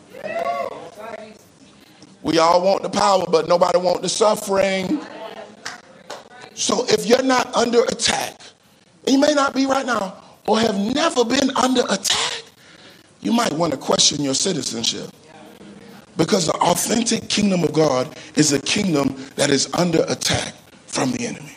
We 2.23 2.39
all 2.39 2.63
want 2.63 2.83
the 2.83 2.91
power, 2.91 3.25
but 3.31 3.49
nobody 3.49 3.79
want 3.79 4.03
the 4.03 4.09
suffering. 4.09 5.01
So 6.55 6.85
if 6.89 7.07
you're 7.07 7.23
not 7.23 7.55
under 7.55 7.83
attack, 7.85 8.39
you 9.07 9.19
may 9.19 9.33
not 9.33 9.55
be 9.55 9.67
right 9.67 9.87
now, 9.87 10.23
or 10.47 10.61
have 10.61 10.77
never 10.77 11.25
been 11.25 11.51
under 11.57 11.83
attack, 11.89 12.43
you 13.21 13.33
might 13.33 13.53
want 13.53 13.73
to 13.73 13.79
question 13.79 14.23
your 14.23 14.35
citizenship. 14.35 15.11
Because 16.17 16.47
the 16.47 16.53
authentic 16.55 17.29
kingdom 17.29 17.65
of 17.65 17.73
God 17.73 18.19
is 18.35 18.53
a 18.53 18.61
kingdom 18.61 19.17
that 19.37 19.49
is 19.49 19.73
under 19.75 20.05
attack 20.09 20.55
from 20.87 21.13
the 21.13 21.27
enemy. 21.27 21.53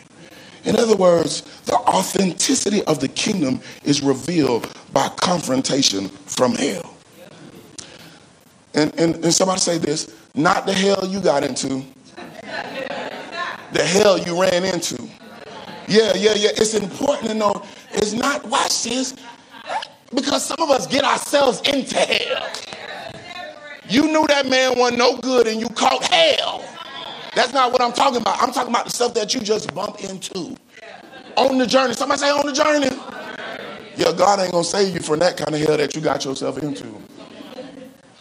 In 0.64 0.76
other 0.76 0.96
words, 0.96 1.42
the 1.66 1.74
authenticity 1.74 2.82
of 2.84 3.00
the 3.00 3.08
kingdom 3.08 3.60
is 3.84 4.02
revealed 4.02 4.72
by 4.92 5.08
confrontation 5.20 6.08
from 6.08 6.54
hell. 6.54 6.94
And, 8.72 8.98
and, 8.98 9.16
and 9.16 9.34
somebody 9.34 9.60
say 9.60 9.78
this 9.78 10.14
not 10.34 10.66
the 10.66 10.72
hell 10.72 11.06
you 11.06 11.20
got 11.20 11.44
into, 11.44 11.84
the 13.72 13.82
hell 13.82 14.18
you 14.18 14.40
ran 14.40 14.64
into. 14.64 15.02
Yeah, 15.86 16.12
yeah, 16.14 16.34
yeah. 16.34 16.50
It's 16.56 16.74
important 16.74 17.28
to 17.28 17.34
know 17.34 17.64
it's 17.92 18.12
not, 18.12 18.44
watch 18.46 18.84
this, 18.84 19.14
because 20.14 20.44
some 20.44 20.60
of 20.60 20.70
us 20.70 20.86
get 20.86 21.04
ourselves 21.04 21.60
into 21.62 21.96
hell. 21.96 22.48
You 23.88 24.02
knew 24.08 24.26
that 24.28 24.48
man 24.48 24.78
wasn't 24.78 24.98
no 24.98 25.18
good 25.18 25.46
and 25.46 25.60
you 25.60 25.68
caught 25.68 26.02
hell. 26.04 26.64
That's 27.34 27.52
not 27.52 27.72
what 27.72 27.82
I'm 27.82 27.92
talking 27.92 28.20
about. 28.20 28.40
I'm 28.42 28.52
talking 28.52 28.70
about 28.70 28.86
the 28.86 28.90
stuff 28.90 29.12
that 29.14 29.34
you 29.34 29.40
just 29.40 29.74
bump 29.74 30.02
into 30.02 30.56
on 31.36 31.58
the 31.58 31.66
journey. 31.66 31.94
Somebody 31.94 32.20
say 32.20 32.30
on 32.30 32.46
the 32.46 32.52
journey. 32.52 32.96
Yeah, 33.96 34.12
God 34.16 34.40
ain't 34.40 34.52
gonna 34.52 34.64
save 34.64 34.94
you 34.94 35.00
from 35.00 35.18
that 35.20 35.36
kind 35.36 35.54
of 35.54 35.60
hell 35.60 35.76
that 35.76 35.94
you 35.94 36.00
got 36.00 36.24
yourself 36.24 36.58
into. 36.58 36.86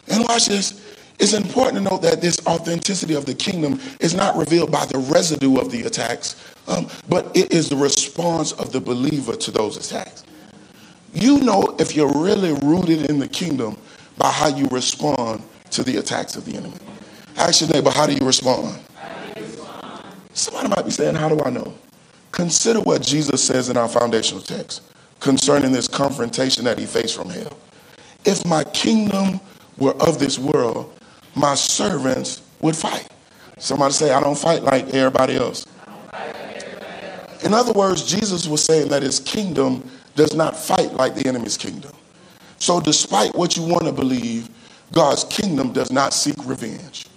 And 0.09 0.27
watch 0.27 0.47
this. 0.47 0.82
It's 1.23 1.31
important 1.31 1.77
to 1.77 1.89
note 1.89 2.01
that 2.01 2.19
this 2.19 2.37
authenticity 2.45 3.13
of 3.13 3.25
the 3.25 3.33
kingdom 3.33 3.79
is 4.01 4.13
not 4.13 4.35
revealed 4.35 4.73
by 4.73 4.85
the 4.87 4.97
residue 4.97 5.55
of 5.55 5.71
the 5.71 5.83
attacks, 5.83 6.35
um, 6.67 6.89
but 7.07 7.33
it 7.33 7.53
is 7.53 7.69
the 7.69 7.77
response 7.77 8.51
of 8.51 8.73
the 8.73 8.81
believer 8.81 9.33
to 9.37 9.49
those 9.49 9.77
attacks. 9.77 10.25
You 11.13 11.39
know 11.39 11.77
if 11.79 11.95
you're 11.95 12.11
really 12.11 12.51
rooted 12.61 13.09
in 13.09 13.19
the 13.19 13.27
kingdom 13.29 13.77
by 14.17 14.31
how 14.31 14.49
you 14.49 14.65
respond 14.65 15.41
to 15.69 15.81
the 15.81 15.95
attacks 15.95 16.35
of 16.35 16.43
the 16.43 16.57
enemy. 16.57 16.75
Ask 17.37 17.61
your 17.61 17.69
neighbor, 17.69 17.91
how 17.91 18.05
do 18.05 18.11
you 18.11 18.25
respond? 18.25 18.77
Somebody 20.33 20.67
might 20.75 20.83
be 20.83 20.91
saying, 20.91 21.15
How 21.15 21.29
do 21.29 21.39
I 21.45 21.49
know? 21.49 21.73
Consider 22.33 22.81
what 22.81 23.01
Jesus 23.01 23.41
says 23.41 23.69
in 23.69 23.77
our 23.77 23.87
foundational 23.87 24.43
text 24.43 24.81
concerning 25.21 25.71
this 25.71 25.87
confrontation 25.87 26.65
that 26.65 26.77
he 26.77 26.85
faced 26.85 27.15
from 27.15 27.29
hell. 27.29 27.57
If 28.25 28.45
my 28.45 28.65
kingdom 28.65 29.39
were 29.77 29.93
of 30.05 30.19
this 30.19 30.37
world, 30.37 30.92
my 31.35 31.55
servants 31.55 32.41
would 32.61 32.75
fight. 32.75 33.07
Somebody 33.57 33.93
say, 33.93 34.11
I 34.11 34.19
don't 34.19 34.37
fight 34.37 34.63
like 34.63 34.93
everybody 34.93 35.35
else. 35.35 35.65
In 37.43 37.53
other 37.53 37.73
words, 37.73 38.03
Jesus 38.03 38.47
was 38.47 38.63
saying 38.63 38.89
that 38.89 39.03
his 39.03 39.19
kingdom 39.19 39.89
does 40.15 40.33
not 40.33 40.55
fight 40.57 40.93
like 40.93 41.15
the 41.15 41.27
enemy's 41.27 41.57
kingdom. 41.57 41.91
So, 42.57 42.79
despite 42.79 43.35
what 43.35 43.57
you 43.57 43.63
want 43.63 43.83
to 43.83 43.91
believe, 43.91 44.49
God's 44.93 45.25
kingdom 45.25 45.73
does 45.73 45.91
not 45.91 46.13
seek 46.13 46.35
revenge. 46.45 47.07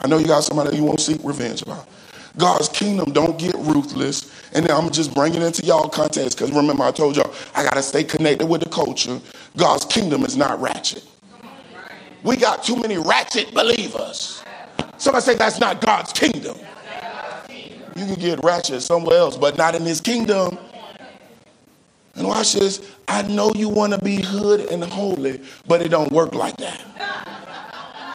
I 0.00 0.06
know 0.06 0.18
you 0.18 0.26
got 0.26 0.44
somebody 0.44 0.76
you 0.76 0.84
won't 0.84 1.00
seek 1.00 1.20
revenge 1.24 1.62
about. 1.62 1.88
God's 2.36 2.68
kingdom 2.68 3.12
don't 3.12 3.38
get 3.38 3.54
ruthless. 3.54 4.32
And 4.52 4.64
then 4.64 4.76
I'm 4.76 4.90
just 4.90 5.14
bringing 5.14 5.42
it 5.42 5.46
into 5.46 5.64
y'all 5.64 5.88
context 5.88 6.38
because 6.38 6.54
remember 6.54 6.84
I 6.84 6.92
told 6.92 7.16
y'all 7.16 7.34
I 7.54 7.64
got 7.64 7.74
to 7.74 7.82
stay 7.82 8.04
connected 8.04 8.46
with 8.46 8.62
the 8.62 8.68
culture. 8.68 9.20
God's 9.56 9.84
kingdom 9.84 10.24
is 10.24 10.36
not 10.36 10.60
ratchet. 10.60 11.04
We 12.22 12.36
got 12.36 12.64
too 12.64 12.76
many 12.76 12.98
ratchet 12.98 13.54
believers. 13.54 14.42
Somebody 14.96 15.24
say 15.24 15.34
that's 15.34 15.60
not 15.60 15.80
God's 15.80 16.12
kingdom. 16.12 16.56
You 17.96 18.06
can 18.06 18.14
get 18.14 18.42
ratchet 18.44 18.82
somewhere 18.82 19.18
else, 19.18 19.36
but 19.36 19.56
not 19.56 19.74
in 19.74 19.82
his 19.82 20.00
kingdom. 20.00 20.58
And 22.14 22.26
watch 22.26 22.54
this. 22.54 22.88
I 23.06 23.22
know 23.22 23.52
you 23.54 23.68
want 23.68 23.92
to 23.92 23.98
be 24.00 24.16
hood 24.20 24.60
and 24.72 24.82
holy, 24.82 25.40
but 25.66 25.82
it 25.82 25.88
don't 25.88 26.10
work 26.12 26.34
like 26.34 26.56
that. 26.56 26.84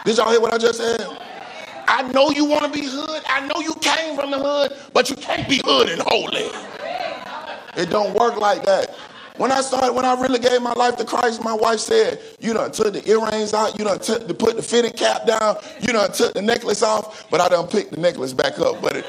Did 0.05 0.17
y'all 0.17 0.29
hear 0.31 0.41
what 0.41 0.53
I 0.53 0.57
just 0.57 0.77
said? 0.77 1.05
I 1.87 2.03
know 2.11 2.29
you 2.29 2.45
want 2.45 2.63
to 2.63 2.79
be 2.79 2.85
hood. 2.85 3.23
I 3.27 3.45
know 3.47 3.61
you 3.61 3.73
came 3.75 4.15
from 4.15 4.31
the 4.31 4.39
hood, 4.39 4.73
but 4.93 5.09
you 5.09 5.15
can't 5.15 5.47
be 5.47 5.61
hood 5.63 5.89
and 5.89 6.01
holy. 6.01 6.49
It 7.77 7.89
don't 7.89 8.13
work 8.13 8.37
like 8.37 8.65
that. 8.65 8.95
When 9.37 9.51
I 9.51 9.61
started, 9.61 9.93
when 9.93 10.05
I 10.05 10.13
really 10.21 10.37
gave 10.37 10.61
my 10.61 10.73
life 10.73 10.95
to 10.97 11.05
Christ, 11.05 11.43
my 11.43 11.53
wife 11.53 11.79
said, 11.79 12.19
"You 12.39 12.53
done 12.53 12.71
took 12.71 12.93
the 12.93 13.07
earrings 13.09 13.53
out. 13.53 13.77
You 13.79 13.85
done 13.85 13.99
took 13.99 14.27
to 14.27 14.33
put 14.33 14.55
the 14.55 14.61
fitted 14.61 14.95
cap 14.95 15.25
down. 15.25 15.57
You 15.81 15.91
done 15.91 16.11
took 16.11 16.33
the 16.35 16.41
necklace 16.41 16.83
off." 16.83 17.25
But 17.31 17.41
I 17.41 17.49
done 17.49 17.67
picked 17.67 17.91
the 17.91 17.99
necklace 17.99 18.31
back 18.31 18.59
up. 18.59 18.79
But 18.79 18.97
it, 18.97 19.05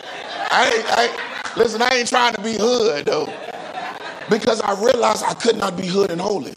I, 0.50 0.72
ain't, 0.74 0.98
I 0.98 1.02
ain't, 1.04 1.56
listen. 1.58 1.82
I 1.82 1.90
ain't 1.90 2.08
trying 2.08 2.34
to 2.34 2.40
be 2.40 2.54
hood 2.54 3.04
though, 3.04 3.28
because 4.30 4.62
I 4.62 4.72
realized 4.82 5.24
I 5.24 5.34
could 5.34 5.58
not 5.58 5.76
be 5.76 5.86
hood 5.86 6.10
and 6.10 6.20
holy, 6.20 6.54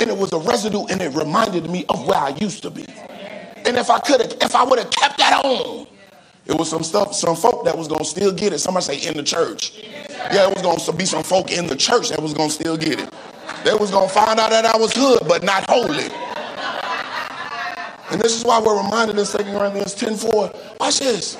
and 0.00 0.10
it 0.10 0.16
was 0.16 0.32
a 0.32 0.38
residue, 0.38 0.86
and 0.86 1.00
it 1.00 1.14
reminded 1.14 1.70
me 1.70 1.84
of 1.88 2.06
where 2.08 2.18
I 2.18 2.30
used 2.30 2.62
to 2.64 2.70
be. 2.70 2.86
And 3.64 3.76
if 3.76 3.88
I 3.88 4.00
could 4.00 4.20
have, 4.20 4.32
if 4.40 4.54
I 4.56 4.64
would 4.64 4.80
have 4.80 4.90
kept 4.90 5.18
that 5.18 5.44
on, 5.44 5.86
it 6.46 6.56
was 6.56 6.70
some 6.70 6.84
stuff, 6.84 7.14
some 7.14 7.34
folk 7.34 7.64
that 7.64 7.76
was 7.76 7.88
gonna 7.88 8.04
still 8.04 8.32
get 8.32 8.52
it. 8.52 8.58
Somebody 8.58 8.84
say 8.84 9.08
in 9.08 9.16
the 9.16 9.22
church. 9.22 9.82
Yeah, 10.32 10.48
it 10.48 10.54
was 10.54 10.62
gonna 10.62 10.96
be 10.96 11.04
some 11.04 11.22
folk 11.22 11.50
in 11.50 11.66
the 11.66 11.76
church 11.76 12.10
that 12.10 12.22
was 12.22 12.34
gonna 12.34 12.50
still 12.50 12.76
get 12.76 13.00
it. 13.00 13.12
They 13.64 13.74
was 13.74 13.90
gonna 13.90 14.08
find 14.08 14.38
out 14.38 14.50
that 14.50 14.64
I 14.64 14.76
was 14.76 14.92
hood, 14.94 15.22
but 15.26 15.42
not 15.42 15.68
holy. 15.68 16.08
And 18.10 18.20
this 18.20 18.36
is 18.36 18.44
why 18.44 18.60
we're 18.60 18.80
reminded 18.80 19.18
in 19.18 19.26
2 19.26 19.38
Corinthians 19.38 19.94
10 19.94 20.16
4. 20.16 20.52
Watch 20.78 21.00
this. 21.00 21.36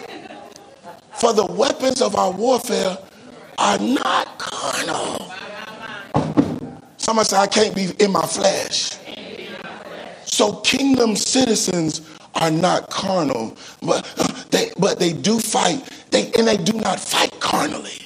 For 1.13 1.33
the 1.33 1.47
weapons 1.47 2.03
of 2.03 2.17
our 2.17 2.33
warfare 2.33 2.99
are 3.59 3.79
not 3.79 4.39
carnal. 4.39 5.33
Somebody 6.97 7.29
say, 7.29 7.37
I 7.37 7.47
can't 7.47 7.75
be 7.75 7.91
in 8.01 8.11
my 8.11 8.27
flesh. 8.27 8.99
So 10.25 10.57
kingdom 10.57 11.15
citizens 11.15 12.03
are 12.35 12.51
not 12.51 12.91
carnal, 12.91 13.57
but 13.81 14.05
they 14.51 14.71
but 14.79 14.99
they 14.99 15.13
do 15.13 15.39
fight. 15.39 15.83
They 16.11 16.33
and 16.33 16.47
they 16.47 16.57
do 16.57 16.75
not 16.75 17.01
fight 17.01 17.39
carnally. 17.41 18.03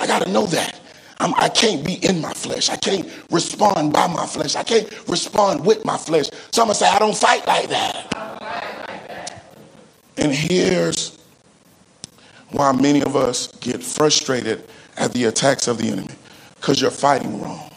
I 0.00 0.06
got 0.06 0.22
to 0.22 0.30
know 0.30 0.46
that. 0.46 0.80
I'm, 1.20 1.34
I 1.34 1.48
can 1.48 1.78
not 1.78 1.84
be 1.84 1.94
in 1.94 2.20
my 2.20 2.32
flesh. 2.32 2.68
I 2.68 2.76
can't 2.76 3.10
respond 3.30 3.92
by 3.92 4.06
my 4.06 4.26
flesh. 4.26 4.54
I 4.54 4.62
can't 4.62 4.88
respond 5.08 5.64
with 5.64 5.84
my 5.84 5.96
flesh. 5.96 6.26
Someone 6.52 6.76
say 6.76 6.86
I 6.88 6.98
don't 6.98 7.16
fight 7.16 7.46
like 7.46 7.68
that. 7.70 9.42
And 10.16 10.32
here's 10.32 11.18
why 12.50 12.72
many 12.72 13.02
of 13.02 13.16
us 13.16 13.48
get 13.58 13.82
frustrated 13.82 14.68
at 14.96 15.12
the 15.12 15.24
attacks 15.24 15.68
of 15.68 15.78
the 15.78 15.88
enemy 15.88 16.14
because 16.56 16.80
you're 16.80 16.90
fighting 16.90 17.40
wrong. 17.40 17.70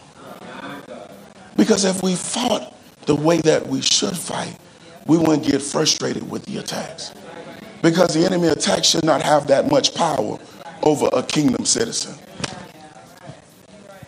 Because 1.55 1.85
if 1.85 2.01
we 2.01 2.15
fought 2.15 2.75
the 3.05 3.15
way 3.15 3.41
that 3.41 3.67
we 3.67 3.81
should 3.81 4.17
fight, 4.17 4.57
we 5.05 5.17
wouldn't 5.17 5.43
get 5.43 5.61
frustrated 5.61 6.29
with 6.29 6.45
the 6.45 6.57
attacks. 6.57 7.13
Because 7.81 8.13
the 8.13 8.25
enemy 8.25 8.47
attack 8.47 8.83
should 8.83 9.03
not 9.03 9.21
have 9.21 9.47
that 9.47 9.71
much 9.71 9.95
power 9.95 10.37
over 10.83 11.09
a 11.13 11.23
kingdom 11.23 11.65
citizen. 11.65 12.15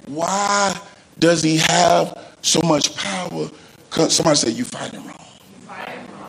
Why 0.07 0.79
does 1.19 1.41
he 1.41 1.57
have 1.57 2.35
so 2.41 2.61
much 2.61 2.95
power? 2.95 3.49
Somebody 4.09 4.35
said, 4.35 4.53
You 4.53 4.65
fighting 4.65 5.05
wrong. 5.05 5.17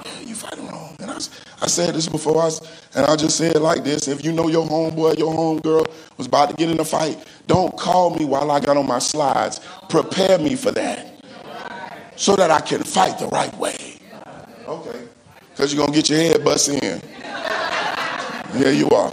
Yeah, 0.05 0.21
you 0.21 0.35
fighting 0.35 0.67
wrong. 0.69 0.97
And 1.01 1.11
I, 1.11 1.17
I 1.61 1.67
said 1.67 1.95
this 1.95 2.09
before, 2.09 2.41
I, 2.41 2.51
and 2.95 3.07
I 3.07 3.17
just 3.17 3.37
said 3.37 3.57
it 3.57 3.61
like 3.61 3.85
this 3.85 4.09
if 4.09 4.25
you 4.25 4.33
know 4.33 4.49
your 4.49 4.67
homeboy, 4.67 5.19
your 5.19 5.35
homegirl 5.35 5.87
was 6.17 6.27
about 6.27 6.51
to 6.51 6.57
get 6.57 6.71
in 6.71 6.79
a 6.81 6.85
fight, 6.85 7.19
don't 7.47 7.77
call 7.77 8.11
me 8.17 8.25
while 8.25 8.51
I 8.51 8.61
got 8.61 8.77
on 8.77 8.87
my 8.87 8.99
slides. 8.99 9.61
Prepare 9.89 10.39
me 10.39 10.55
for 10.55 10.71
that 10.73 11.15
so 12.17 12.37
that 12.37 12.51
I 12.51 12.61
can 12.61 12.83
fight 12.83 13.19
the 13.19 13.27
right 13.29 13.55
way. 13.59 13.99
Okay. 14.67 15.09
Because 15.55 15.73
you're 15.73 15.87
going 15.87 15.93
to 15.93 15.97
get 15.97 16.11
your 16.11 16.19
head 16.19 16.45
bust 16.45 16.69
in. 16.69 17.01
Here 18.59 18.73
you 18.73 18.89
are. 18.91 19.13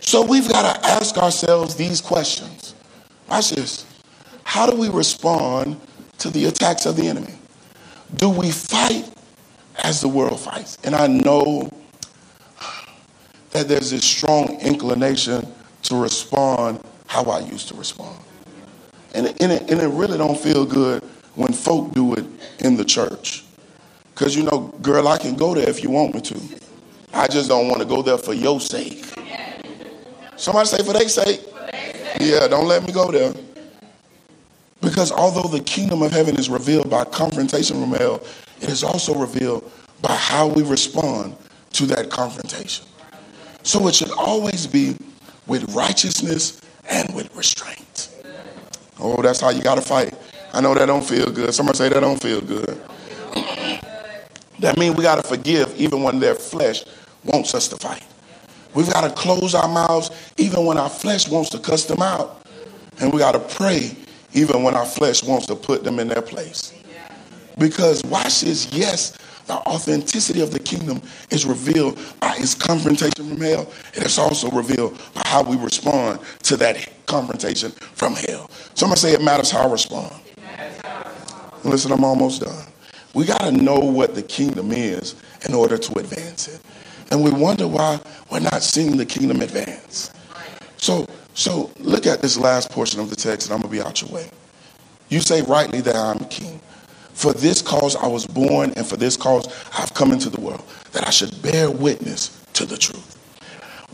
So 0.00 0.22
we've 0.22 0.46
got 0.48 0.74
to 0.74 0.86
ask 0.86 1.16
ourselves 1.16 1.76
these 1.76 2.02
questions. 2.02 2.74
Watch 3.30 3.50
this. 3.50 3.86
How 4.44 4.68
do 4.68 4.78
we 4.78 4.90
respond 4.90 5.80
to 6.18 6.28
the 6.28 6.44
attacks 6.44 6.84
of 6.84 6.96
the 6.96 7.08
enemy? 7.08 7.34
Do 8.16 8.28
we 8.28 8.50
fight 8.50 9.10
as 9.82 10.02
the 10.02 10.08
world 10.08 10.40
fights? 10.40 10.76
And 10.84 10.94
I 10.94 11.06
know 11.06 11.70
that 13.50 13.66
there's 13.66 13.90
this 13.90 14.04
strong 14.04 14.60
inclination 14.60 15.50
to 15.84 15.96
respond 15.96 16.82
how 17.06 17.24
I 17.24 17.40
used 17.40 17.68
to 17.68 17.74
respond. 17.74 18.18
And 19.14 19.26
and 19.40 19.52
it, 19.52 19.70
and 19.70 19.80
it 19.80 19.88
really 19.88 20.18
don't 20.18 20.38
feel 20.38 20.66
good 20.66 21.02
when 21.34 21.52
folk 21.54 21.94
do 21.94 22.12
it 22.14 22.26
in 22.58 22.76
the 22.76 22.84
church. 22.84 23.44
Because, 24.18 24.34
you 24.34 24.42
know, 24.42 24.74
girl, 24.82 25.06
I 25.06 25.16
can 25.16 25.36
go 25.36 25.54
there 25.54 25.68
if 25.70 25.80
you 25.80 25.90
want 25.90 26.12
me 26.12 26.20
to. 26.22 26.40
I 27.14 27.28
just 27.28 27.48
don't 27.48 27.68
want 27.68 27.82
to 27.82 27.86
go 27.86 28.02
there 28.02 28.18
for 28.18 28.34
your 28.34 28.60
sake. 28.60 29.04
Somebody 30.34 30.66
say 30.66 30.78
for 30.78 30.92
their 30.92 31.08
sake. 31.08 31.40
Yeah, 32.18 32.48
don't 32.48 32.66
let 32.66 32.84
me 32.84 32.92
go 32.92 33.12
there. 33.12 33.32
Because 34.80 35.12
although 35.12 35.46
the 35.46 35.62
kingdom 35.62 36.02
of 36.02 36.10
heaven 36.10 36.36
is 36.36 36.50
revealed 36.50 36.90
by 36.90 37.04
confrontation 37.04 37.80
from 37.80 37.92
hell, 37.92 38.16
it 38.60 38.68
is 38.68 38.82
also 38.82 39.14
revealed 39.14 39.70
by 40.02 40.16
how 40.16 40.48
we 40.48 40.64
respond 40.64 41.36
to 41.74 41.86
that 41.86 42.10
confrontation. 42.10 42.86
So 43.62 43.86
it 43.86 43.94
should 43.94 44.10
always 44.10 44.66
be 44.66 44.96
with 45.46 45.72
righteousness 45.76 46.60
and 46.90 47.14
with 47.14 47.32
restraint. 47.36 48.10
Oh, 48.98 49.22
that's 49.22 49.40
how 49.40 49.50
you 49.50 49.62
got 49.62 49.76
to 49.76 49.80
fight. 49.80 50.12
I 50.52 50.60
know 50.60 50.74
that 50.74 50.86
don't 50.86 51.04
feel 51.04 51.30
good. 51.30 51.54
Somebody 51.54 51.78
say 51.78 51.88
that 51.88 52.00
don't 52.00 52.20
feel 52.20 52.40
good. 52.40 52.80
That 54.60 54.76
means 54.78 54.96
we 54.96 55.02
got 55.02 55.22
to 55.22 55.28
forgive 55.28 55.74
even 55.76 56.02
when 56.02 56.18
their 56.18 56.34
flesh 56.34 56.84
wants 57.24 57.54
us 57.54 57.68
to 57.68 57.76
fight. 57.76 58.04
We've 58.74 58.90
got 58.92 59.02
to 59.02 59.10
close 59.10 59.54
our 59.54 59.68
mouths 59.68 60.10
even 60.36 60.66
when 60.66 60.78
our 60.78 60.90
flesh 60.90 61.28
wants 61.28 61.50
to 61.50 61.58
cuss 61.58 61.84
them 61.84 62.02
out. 62.02 62.46
And 63.00 63.12
we 63.12 63.18
got 63.18 63.32
to 63.32 63.56
pray 63.56 63.96
even 64.32 64.62
when 64.62 64.74
our 64.74 64.86
flesh 64.86 65.22
wants 65.22 65.46
to 65.46 65.54
put 65.54 65.84
them 65.84 65.98
in 65.98 66.08
their 66.08 66.22
place. 66.22 66.74
Because 67.58 68.02
watch 68.04 68.42
this, 68.42 68.72
yes, 68.72 69.16
the 69.46 69.54
authenticity 69.54 70.42
of 70.42 70.52
the 70.52 70.58
kingdom 70.58 71.00
is 71.30 71.46
revealed 71.46 71.98
by 72.20 72.36
its 72.36 72.54
confrontation 72.54 73.28
from 73.28 73.40
hell. 73.40 73.72
And 73.94 74.04
It 74.04 74.06
is 74.06 74.18
also 74.18 74.50
revealed 74.50 75.00
by 75.14 75.22
how 75.24 75.42
we 75.42 75.56
respond 75.56 76.20
to 76.44 76.56
that 76.58 76.88
confrontation 77.06 77.70
from 77.70 78.14
hell. 78.14 78.50
Somebody 78.74 79.00
say 79.00 79.12
it 79.14 79.22
matters 79.22 79.50
how 79.50 79.66
I 79.66 79.72
respond. 79.72 80.12
Listen, 81.64 81.92
I'm 81.92 82.04
almost 82.04 82.42
done. 82.42 82.66
We 83.18 83.24
got 83.24 83.40
to 83.40 83.50
know 83.50 83.80
what 83.80 84.14
the 84.14 84.22
kingdom 84.22 84.70
is 84.70 85.16
in 85.44 85.52
order 85.52 85.76
to 85.76 85.98
advance 85.98 86.46
it. 86.46 86.60
And 87.10 87.24
we 87.24 87.32
wonder 87.32 87.66
why 87.66 87.98
we're 88.30 88.38
not 88.38 88.62
seeing 88.62 88.96
the 88.96 89.04
kingdom 89.04 89.40
advance. 89.40 90.12
So, 90.76 91.04
so 91.34 91.72
look 91.80 92.06
at 92.06 92.22
this 92.22 92.38
last 92.38 92.70
portion 92.70 93.00
of 93.00 93.10
the 93.10 93.16
text, 93.16 93.48
and 93.48 93.54
I'm 93.54 93.60
going 93.60 93.72
to 93.74 93.76
be 93.76 93.84
out 93.84 94.02
your 94.02 94.10
way. 94.12 94.30
You 95.08 95.18
say 95.18 95.42
rightly 95.42 95.80
that 95.80 95.96
I'm 95.96 96.20
king. 96.26 96.60
For 97.12 97.32
this 97.32 97.60
cause 97.60 97.96
I 97.96 98.06
was 98.06 98.24
born, 98.24 98.72
and 98.76 98.86
for 98.86 98.96
this 98.96 99.16
cause 99.16 99.48
I've 99.76 99.92
come 99.94 100.12
into 100.12 100.30
the 100.30 100.40
world, 100.40 100.62
that 100.92 101.04
I 101.04 101.10
should 101.10 101.42
bear 101.42 101.72
witness 101.72 102.40
to 102.52 102.66
the 102.66 102.76
truth. 102.76 103.16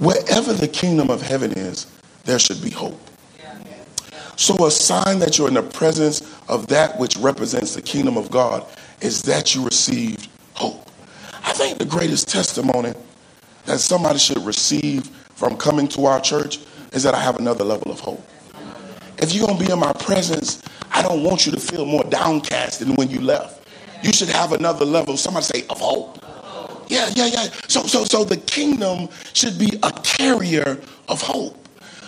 Wherever 0.00 0.52
the 0.52 0.68
kingdom 0.68 1.08
of 1.08 1.22
heaven 1.22 1.52
is, 1.52 1.86
there 2.24 2.38
should 2.38 2.62
be 2.62 2.68
hope. 2.68 3.00
So, 4.36 4.66
a 4.66 4.70
sign 4.70 5.20
that 5.20 5.38
you're 5.38 5.48
in 5.48 5.54
the 5.54 5.62
presence 5.62 6.20
of 6.48 6.66
that 6.66 6.98
which 6.98 7.16
represents 7.16 7.74
the 7.74 7.80
kingdom 7.80 8.18
of 8.18 8.30
God 8.30 8.66
is 9.04 9.22
that 9.22 9.54
you 9.54 9.64
received 9.64 10.28
hope. 10.54 10.90
I 11.44 11.52
think 11.52 11.78
the 11.78 11.84
greatest 11.84 12.28
testimony 12.28 12.94
that 13.66 13.78
somebody 13.78 14.18
should 14.18 14.38
receive 14.38 15.06
from 15.34 15.56
coming 15.56 15.86
to 15.88 16.06
our 16.06 16.20
church 16.20 16.58
is 16.92 17.02
that 17.02 17.14
I 17.14 17.20
have 17.20 17.38
another 17.38 17.64
level 17.64 17.92
of 17.92 18.00
hope. 18.00 18.26
If 19.18 19.34
you're 19.34 19.46
going 19.46 19.58
to 19.58 19.64
be 19.64 19.70
in 19.70 19.78
my 19.78 19.92
presence, 19.92 20.62
I 20.90 21.02
don't 21.02 21.22
want 21.22 21.44
you 21.44 21.52
to 21.52 21.60
feel 21.60 21.84
more 21.84 22.04
downcast 22.04 22.80
than 22.80 22.94
when 22.94 23.10
you 23.10 23.20
left. 23.20 23.68
You 24.02 24.12
should 24.12 24.28
have 24.30 24.52
another 24.52 24.84
level, 24.84 25.16
somebody 25.16 25.44
say, 25.44 25.66
of 25.68 25.80
hope. 25.80 26.18
Yeah, 26.88 27.10
yeah, 27.14 27.26
yeah. 27.26 27.42
So, 27.68 27.82
so, 27.82 28.04
so 28.04 28.24
the 28.24 28.36
kingdom 28.36 29.08
should 29.32 29.58
be 29.58 29.78
a 29.82 29.90
carrier 30.02 30.80
of 31.08 31.20
hope. 31.20 31.56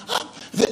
Uh, 0.08 0.24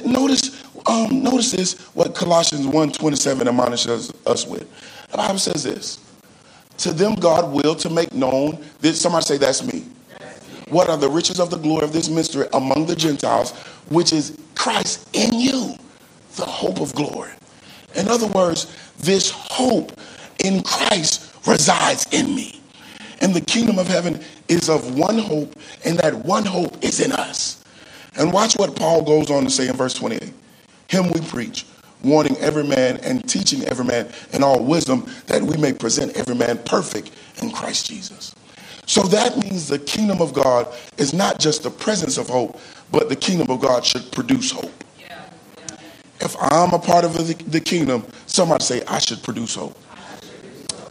notice 0.05 0.63
um, 0.87 1.23
notice 1.23 1.51
this, 1.51 1.79
what 1.95 2.13
Colossians 2.13 2.67
1.27 2.67 3.47
admonishes 3.47 4.13
us 4.27 4.45
with. 4.45 4.69
The 5.09 5.17
Bible 5.17 5.39
says 5.39 5.63
this, 5.63 6.04
to 6.77 6.93
them 6.93 7.15
God 7.15 7.51
will 7.51 7.75
to 7.75 7.89
make 7.89 8.13
known, 8.13 8.63
this, 8.79 8.99
somebody 8.99 9.25
say 9.25 9.37
that's 9.37 9.63
me. 9.63 9.85
What 10.69 10.89
are 10.89 10.97
the 10.97 11.09
riches 11.09 11.39
of 11.39 11.49
the 11.49 11.57
glory 11.57 11.83
of 11.83 11.93
this 11.93 12.09
mystery 12.09 12.47
among 12.53 12.87
the 12.87 12.95
Gentiles, 12.95 13.51
which 13.89 14.11
is 14.11 14.37
Christ 14.55 15.07
in 15.13 15.39
you, 15.39 15.75
the 16.35 16.45
hope 16.45 16.81
of 16.81 16.93
glory. 16.95 17.31
In 17.95 18.07
other 18.07 18.27
words, 18.27 18.75
this 18.97 19.29
hope 19.29 19.91
in 20.43 20.63
Christ 20.63 21.33
resides 21.47 22.07
in 22.11 22.35
me. 22.35 22.61
And 23.21 23.33
the 23.33 23.41
kingdom 23.41 23.79
of 23.79 23.87
heaven 23.87 24.19
is 24.47 24.69
of 24.69 24.97
one 24.97 25.17
hope, 25.17 25.55
and 25.85 25.97
that 25.99 26.13
one 26.13 26.45
hope 26.45 26.83
is 26.83 26.99
in 26.99 27.11
us. 27.11 27.63
And 28.17 28.33
watch 28.33 28.55
what 28.55 28.75
Paul 28.75 29.03
goes 29.03 29.29
on 29.29 29.43
to 29.45 29.49
say 29.49 29.67
in 29.67 29.75
verse 29.75 29.93
28 29.93 30.33
Him 30.87 31.11
we 31.11 31.21
preach, 31.21 31.65
warning 32.05 32.37
every 32.37 32.63
man 32.63 32.97
and 32.97 33.27
teaching 33.27 33.63
every 33.65 33.85
man 33.85 34.09
in 34.33 34.43
all 34.43 34.63
wisdom, 34.63 35.05
that 35.27 35.41
we 35.41 35.57
may 35.57 35.73
present 35.73 36.15
every 36.15 36.35
man 36.35 36.57
perfect 36.59 37.11
in 37.41 37.51
Christ 37.51 37.87
Jesus. 37.87 38.35
So 38.87 39.01
that 39.03 39.37
means 39.37 39.67
the 39.67 39.79
kingdom 39.79 40.21
of 40.21 40.33
God 40.33 40.67
is 40.97 41.13
not 41.13 41.39
just 41.39 41.63
the 41.63 41.71
presence 41.71 42.17
of 42.17 42.29
hope, 42.29 42.59
but 42.91 43.09
the 43.09 43.15
kingdom 43.15 43.49
of 43.49 43.59
God 43.59 43.83
should 43.83 44.11
produce 44.11 44.51
hope. 44.51 44.71
If 46.21 46.35
I'm 46.39 46.73
a 46.73 46.79
part 46.79 47.03
of 47.03 47.13
the, 47.51 47.59
kingdom, 47.59 48.05
somebody 48.25 48.63
say, 48.63 48.83
I 48.85 48.99
should 48.99 49.21
produce 49.21 49.55
hope. 49.55 49.77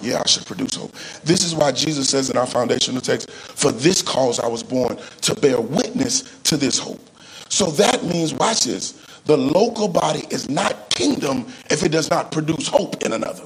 Yeah, 0.00 0.20
I 0.22 0.28
should 0.28 0.44
produce 0.44 0.74
hope. 0.74 0.92
This 1.24 1.44
is 1.44 1.54
why 1.54 1.72
Jesus 1.72 2.10
says 2.10 2.28
in 2.28 2.36
our 2.36 2.46
foundational 2.46 3.00
text, 3.00 3.30
For 3.30 3.72
this 3.72 4.02
cause 4.02 4.38
I 4.38 4.46
was 4.46 4.62
born, 4.62 4.98
to 5.22 5.34
bear 5.34 5.58
witness 5.60 6.38
to 6.44 6.58
this 6.58 6.78
hope. 6.78 7.00
So 7.48 7.70
that 7.72 8.04
means, 8.04 8.34
watch 8.34 8.64
this, 8.64 9.02
the 9.24 9.36
local 9.36 9.88
body 9.88 10.24
is 10.30 10.50
not 10.50 10.90
kingdom 10.90 11.46
if 11.70 11.82
it 11.82 11.90
does 11.90 12.10
not 12.10 12.30
produce 12.30 12.68
hope 12.68 13.02
in 13.02 13.12
another. 13.12 13.44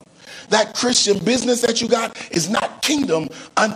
That 0.49 0.74
Christian 0.74 1.18
business 1.24 1.61
that 1.62 1.81
you 1.81 1.89
got 1.89 2.16
is 2.33 2.49
not 2.49 2.83
kingdom 2.83 3.29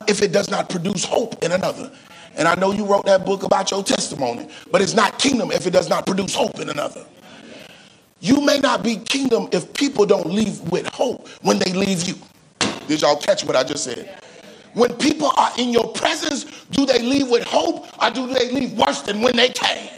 if 0.09 0.23
it 0.23 0.33
does 0.33 0.51
not 0.51 0.69
produce 0.69 1.05
hope 1.05 1.43
in 1.45 1.53
another. 1.53 1.93
And 2.37 2.49
I 2.49 2.55
know 2.55 2.73
you 2.73 2.87
wrote 2.87 3.05
that 3.07 3.27
book 3.27 3.43
about 3.43 3.71
your 3.71 3.85
testimony, 3.85 4.49
but 4.71 4.81
it's 4.81 4.95
not 4.95 5.19
kingdom 5.19 5.53
if 5.53 5.67
it 5.67 5.73
does 5.73 5.89
not 5.89 6.07
produce 6.07 6.35
hope 6.35 6.59
in 6.61 6.71
another. 6.71 7.05
You 8.21 8.41
may 8.41 8.59
not 8.59 8.83
be 8.83 8.97
kingdom 8.97 9.49
if 9.53 9.73
people 9.75 10.07
don't 10.07 10.27
leave 10.27 10.61
with 10.71 10.87
hope 10.89 11.29
when 11.43 11.59
they 11.59 11.73
leave 11.73 12.09
you. 12.09 12.15
Did 12.89 13.03
y'all 13.03 13.17
catch 13.17 13.45
what 13.45 13.57
I 13.57 13.65
just 13.65 13.85
said? 13.85 14.19
When 14.75 14.95
people 14.95 15.31
are 15.37 15.51
in 15.59 15.71
your 15.71 15.93
presence, 15.93 16.45
do 16.71 16.87
they 16.87 17.01
leave 17.01 17.29
with 17.29 17.45
hope 17.45 17.87
or 18.03 18.11
do 18.11 18.33
they 18.33 18.51
leave 18.51 18.73
worse 18.73 19.03
than 19.03 19.21
when 19.21 19.37
they 19.37 19.51
came? 19.51 19.89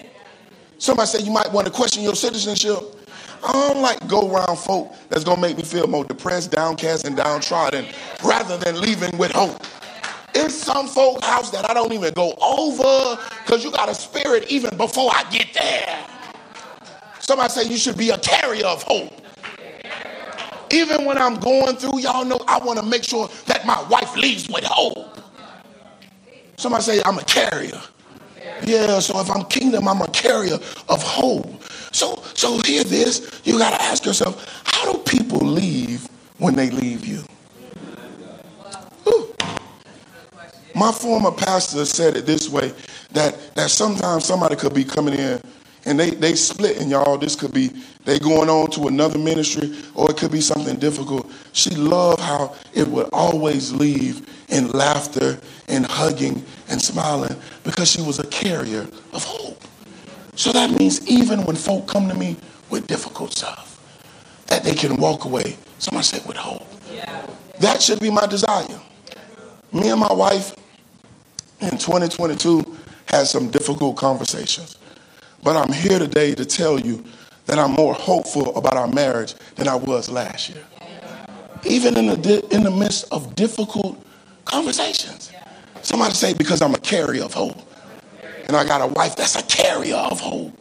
Somebody 0.85 1.07
said 1.07 1.23
you 1.23 1.33
might 1.33 1.51
want 1.51 1.67
to 1.67 1.73
question 1.73 2.03
your 2.03 2.15
citizenship. 2.15 2.77
I 3.43 3.53
don't 3.53 3.81
like 3.81 4.07
go 4.07 4.31
around 4.31 4.59
folk 4.59 4.95
that's 5.09 5.25
gonna 5.25 5.41
make 5.41 5.57
me 5.57 5.63
feel 5.63 5.87
more 5.87 6.05
depressed, 6.05 6.51
downcast, 6.51 7.07
and 7.07 7.17
downtrodden 7.17 7.87
rather 8.23 8.59
than 8.59 8.79
leaving 8.79 9.17
with 9.17 9.33
hope. 9.33 9.63
It's 10.35 10.55
some 10.55 10.87
folk 10.87 11.25
house 11.25 11.49
that 11.53 11.71
I 11.71 11.73
don't 11.73 11.95
even 11.95 12.13
go 12.13 12.35
over 12.39 13.19
because 13.47 13.65
you 13.65 13.71
got 13.71 13.89
a 13.89 13.95
spirit 13.95 14.45
even 14.51 14.77
before 14.77 15.11
I 15.11 15.25
get 15.31 15.55
there. 15.55 16.07
Somebody 17.19 17.51
say 17.51 17.65
you 17.65 17.79
should 17.79 17.97
be 17.97 18.11
a 18.11 18.19
carrier 18.19 18.67
of 18.67 18.83
hope. 18.83 19.11
Even 20.71 21.07
when 21.07 21.17
I'm 21.17 21.37
going 21.37 21.77
through, 21.77 22.01
y'all 22.01 22.27
know 22.27 22.41
I 22.47 22.59
want 22.59 22.79
to 22.79 22.85
make 22.85 23.05
sure 23.05 23.31
that 23.47 23.65
my 23.65 23.83
wife 23.89 24.15
leaves 24.19 24.51
with 24.51 24.65
hope. 24.65 25.19
Somebody 26.59 26.83
say 26.83 27.03
I'm 27.07 27.17
a 27.17 27.25
carrier. 27.25 27.81
Yeah, 28.65 28.99
so 28.99 29.21
if 29.21 29.31
I'm 29.31 29.45
kingdom, 29.47 29.89
I'm 29.89 30.01
a 30.01 30.09
carrier 30.09 30.59
of 30.89 31.03
hope. 31.03 31.63
So, 31.93 32.23
so 32.35 32.61
hear 32.67 32.85
this. 32.85 33.41
You 33.45 33.59
got 33.59 33.79
to 33.79 33.83
ask 33.83 34.05
yourself, 34.05 34.63
how 34.65 34.93
do 34.93 34.99
people 34.99 35.39
leave 35.39 36.07
when 36.39 36.55
they 36.55 36.71
leave 36.71 37.07
you? 37.07 37.23
My 40.75 40.91
former 40.91 41.31
pastor 41.31 41.85
said 41.85 42.17
it 42.17 42.27
this 42.27 42.49
way 42.49 42.73
that, 43.13 43.55
that 43.55 43.71
sometimes 43.71 44.25
somebody 44.25 44.57
could 44.57 44.75
be 44.75 44.85
coming 44.85 45.15
in 45.15 45.41
and 45.87 45.99
they, 45.99 46.11
they 46.11 46.35
split 46.35 46.81
and 46.81 46.91
y'all 46.91 47.19
this 47.19 47.37
could 47.37 47.53
be 47.53 47.71
they 48.05 48.19
going 48.19 48.49
on 48.49 48.71
to 48.71 48.87
another 48.89 49.19
ministry 49.19 49.75
or 49.95 50.11
it 50.11 50.17
could 50.17 50.33
be 50.33 50.41
something 50.41 50.77
difficult 50.77 51.31
she 51.53 51.71
loved 51.71 52.21
how 52.21 52.55
it 52.73 52.87
would 52.89 53.09
always 53.13 53.73
leave 53.73 54.27
in 54.49 54.69
laughter 54.71 55.39
and 55.69 55.87
hugging 55.87 56.45
and 56.69 56.81
smiling 56.81 57.37
because 57.65 57.91
she 57.91 58.03
was 58.03 58.19
a 58.19 58.27
carrier 58.29 58.87
of 59.13 59.25
hope 59.25 59.65
so 60.37 60.53
that 60.53 60.71
means 60.71 61.07
even 61.07 61.45
when 61.45 61.57
folk 61.57 61.87
come 61.87 62.09
to 62.09 62.15
me 62.15 62.37
with 62.71 62.87
difficult 62.87 63.33
stuff, 63.33 63.79
that 64.49 64.65
they 64.65 64.75
can 64.75 64.97
walk 64.97 65.25
away, 65.25 65.57
somebody 65.79 66.05
said, 66.05 66.27
with 66.27 66.37
hope. 66.37 66.67
Yeah. 66.93 67.27
That 67.61 67.81
should 67.81 68.01
be 68.01 68.11
my 68.11 68.27
desire. 68.27 68.81
Me 69.73 69.91
and 69.91 70.01
my 70.01 70.13
wife 70.13 70.55
in 71.61 71.71
2022 71.71 72.77
had 73.07 73.27
some 73.27 73.51
difficult 73.51 73.97
conversations. 73.97 74.79
But 75.45 75.57
I'm 75.57 75.73
here 75.73 75.99
today 75.99 76.35
to 76.35 76.45
tell 76.47 76.81
you 76.81 77.05
that 77.45 77.59
I'm 77.59 77.73
more 77.73 77.93
hopeful 77.93 78.57
about 78.57 78.79
our 78.79 78.89
marriage 78.89 79.35
than 79.57 79.69
I 79.69 79.75
was 79.75 80.09
last 80.09 80.49
year. 80.49 80.65
Even 81.65 81.99
in 81.99 82.07
the, 82.07 82.47
in 82.51 82.63
the 82.63 82.71
midst 82.71 83.13
of 83.13 83.35
difficult 83.35 84.03
conversations. 84.47 85.31
Somebody 85.83 86.15
say, 86.15 86.33
because 86.33 86.63
I'm 86.63 86.75
a 86.75 86.79
carrier 86.79 87.25
of 87.25 87.35
hope. 87.35 87.59
And 88.47 88.57
I 88.57 88.65
got 88.65 88.81
a 88.81 88.87
wife 88.87 89.17
that's 89.17 89.37
a 89.37 89.43
carrier 89.43 89.97
of 89.97 90.19
hope. 90.19 90.59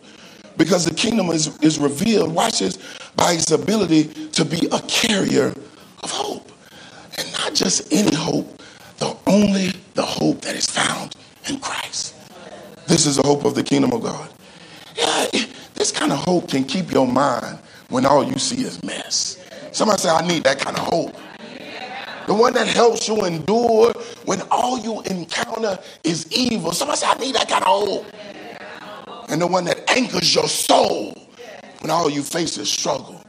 Because 0.57 0.85
the 0.85 0.93
kingdom 0.93 1.29
is, 1.29 1.57
is 1.59 1.79
revealed, 1.79 2.33
watch 2.33 2.59
this, 2.59 2.77
by 3.15 3.31
its 3.33 3.51
ability 3.51 4.05
to 4.31 4.43
be 4.43 4.67
a 4.71 4.79
carrier 4.81 5.53
of 6.03 6.11
hope. 6.11 6.51
And 7.17 7.31
not 7.33 7.53
just 7.53 7.91
any 7.91 8.15
hope, 8.15 8.61
the 8.97 9.15
only 9.27 9.71
the 9.93 10.03
hope 10.03 10.41
that 10.41 10.55
is 10.55 10.65
found 10.65 11.15
in 11.49 11.59
Christ. 11.59 12.15
This 12.87 13.05
is 13.05 13.15
the 13.15 13.23
hope 13.23 13.45
of 13.45 13.55
the 13.55 13.63
kingdom 13.63 13.93
of 13.93 14.03
God. 14.03 14.32
Yeah, 14.95 15.27
this 15.73 15.91
kind 15.91 16.11
of 16.11 16.19
hope 16.19 16.49
can 16.49 16.63
keep 16.63 16.91
your 16.91 17.07
mind 17.07 17.59
when 17.89 18.05
all 18.05 18.23
you 18.23 18.37
see 18.39 18.63
is 18.63 18.83
mess. 18.83 19.39
Somebody 19.71 20.01
say, 20.01 20.09
I 20.09 20.25
need 20.27 20.43
that 20.43 20.59
kind 20.59 20.77
of 20.77 20.83
hope 20.83 21.15
the 22.27 22.33
one 22.33 22.53
that 22.53 22.67
helps 22.67 23.07
you 23.07 23.25
endure 23.25 23.93
when 24.25 24.41
all 24.49 24.79
you 24.79 25.01
encounter 25.01 25.77
is 26.03 26.31
evil. 26.31 26.71
Somebody 26.71 26.99
say, 26.99 27.07
I 27.07 27.15
need 27.15 27.35
that 27.35 27.49
kind 27.49 27.63
of 27.63 27.87
hope. 27.87 28.05
And 29.29 29.41
the 29.41 29.47
one 29.47 29.65
that 29.65 29.89
anchors 29.89 30.33
your 30.33 30.47
soul 30.47 31.17
when 31.79 31.91
all 31.91 32.09
you 32.09 32.23
face 32.23 32.57
is 32.57 32.71
struggle. 32.71 33.21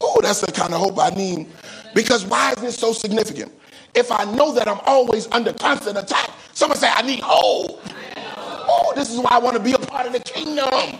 Oh, 0.00 0.20
that's 0.20 0.40
the 0.40 0.52
kind 0.52 0.74
of 0.74 0.80
hope 0.80 0.98
I 0.98 1.10
need. 1.10 1.46
Because 1.94 2.26
why 2.26 2.52
is 2.52 2.56
this 2.56 2.76
so 2.76 2.92
significant? 2.92 3.52
If 3.94 4.10
I 4.10 4.24
know 4.24 4.52
that 4.54 4.68
I'm 4.68 4.80
always 4.86 5.28
under 5.28 5.52
constant 5.52 5.96
attack, 5.96 6.30
someone 6.52 6.78
say, 6.78 6.90
I 6.92 7.02
need 7.02 7.20
hope. 7.20 7.80
Oh, 8.16 8.92
this 8.94 9.10
is 9.10 9.18
why 9.18 9.30
I 9.32 9.38
want 9.38 9.56
to 9.56 9.62
be 9.62 9.72
a 9.72 9.78
part 9.78 10.06
of 10.06 10.12
the 10.12 10.20
kingdom. 10.20 10.98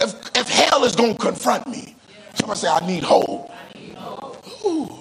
If, 0.00 0.36
if 0.36 0.48
hell 0.48 0.84
is 0.84 0.96
going 0.96 1.14
to 1.14 1.18
confront 1.18 1.66
me, 1.66 1.94
someone 2.34 2.56
say, 2.56 2.68
I 2.68 2.86
need 2.86 3.02
hope. 3.02 3.50
Ooh 4.64 5.00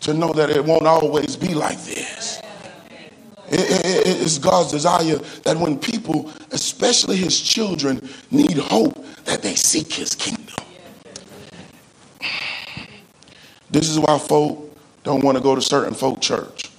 to 0.00 0.14
know 0.14 0.32
that 0.32 0.50
it 0.50 0.64
won't 0.64 0.86
always 0.86 1.36
be 1.36 1.54
like 1.54 1.78
this. 1.84 2.40
It, 3.48 3.60
it, 3.60 4.22
it's 4.22 4.38
God's 4.38 4.70
desire 4.70 5.16
that 5.42 5.56
when 5.56 5.78
people, 5.78 6.32
especially 6.52 7.16
his 7.16 7.40
children, 7.40 8.08
need 8.30 8.56
hope, 8.56 9.04
that 9.24 9.42
they 9.42 9.54
seek 9.54 9.92
his 9.92 10.14
kingdom. 10.14 10.46
This 13.70 13.88
is 13.88 13.98
why 13.98 14.18
folk 14.18 14.76
don't 15.04 15.22
want 15.22 15.36
to 15.36 15.42
go 15.42 15.54
to 15.54 15.62
certain 15.62 15.94
folk 15.94 16.20
church. 16.20 16.70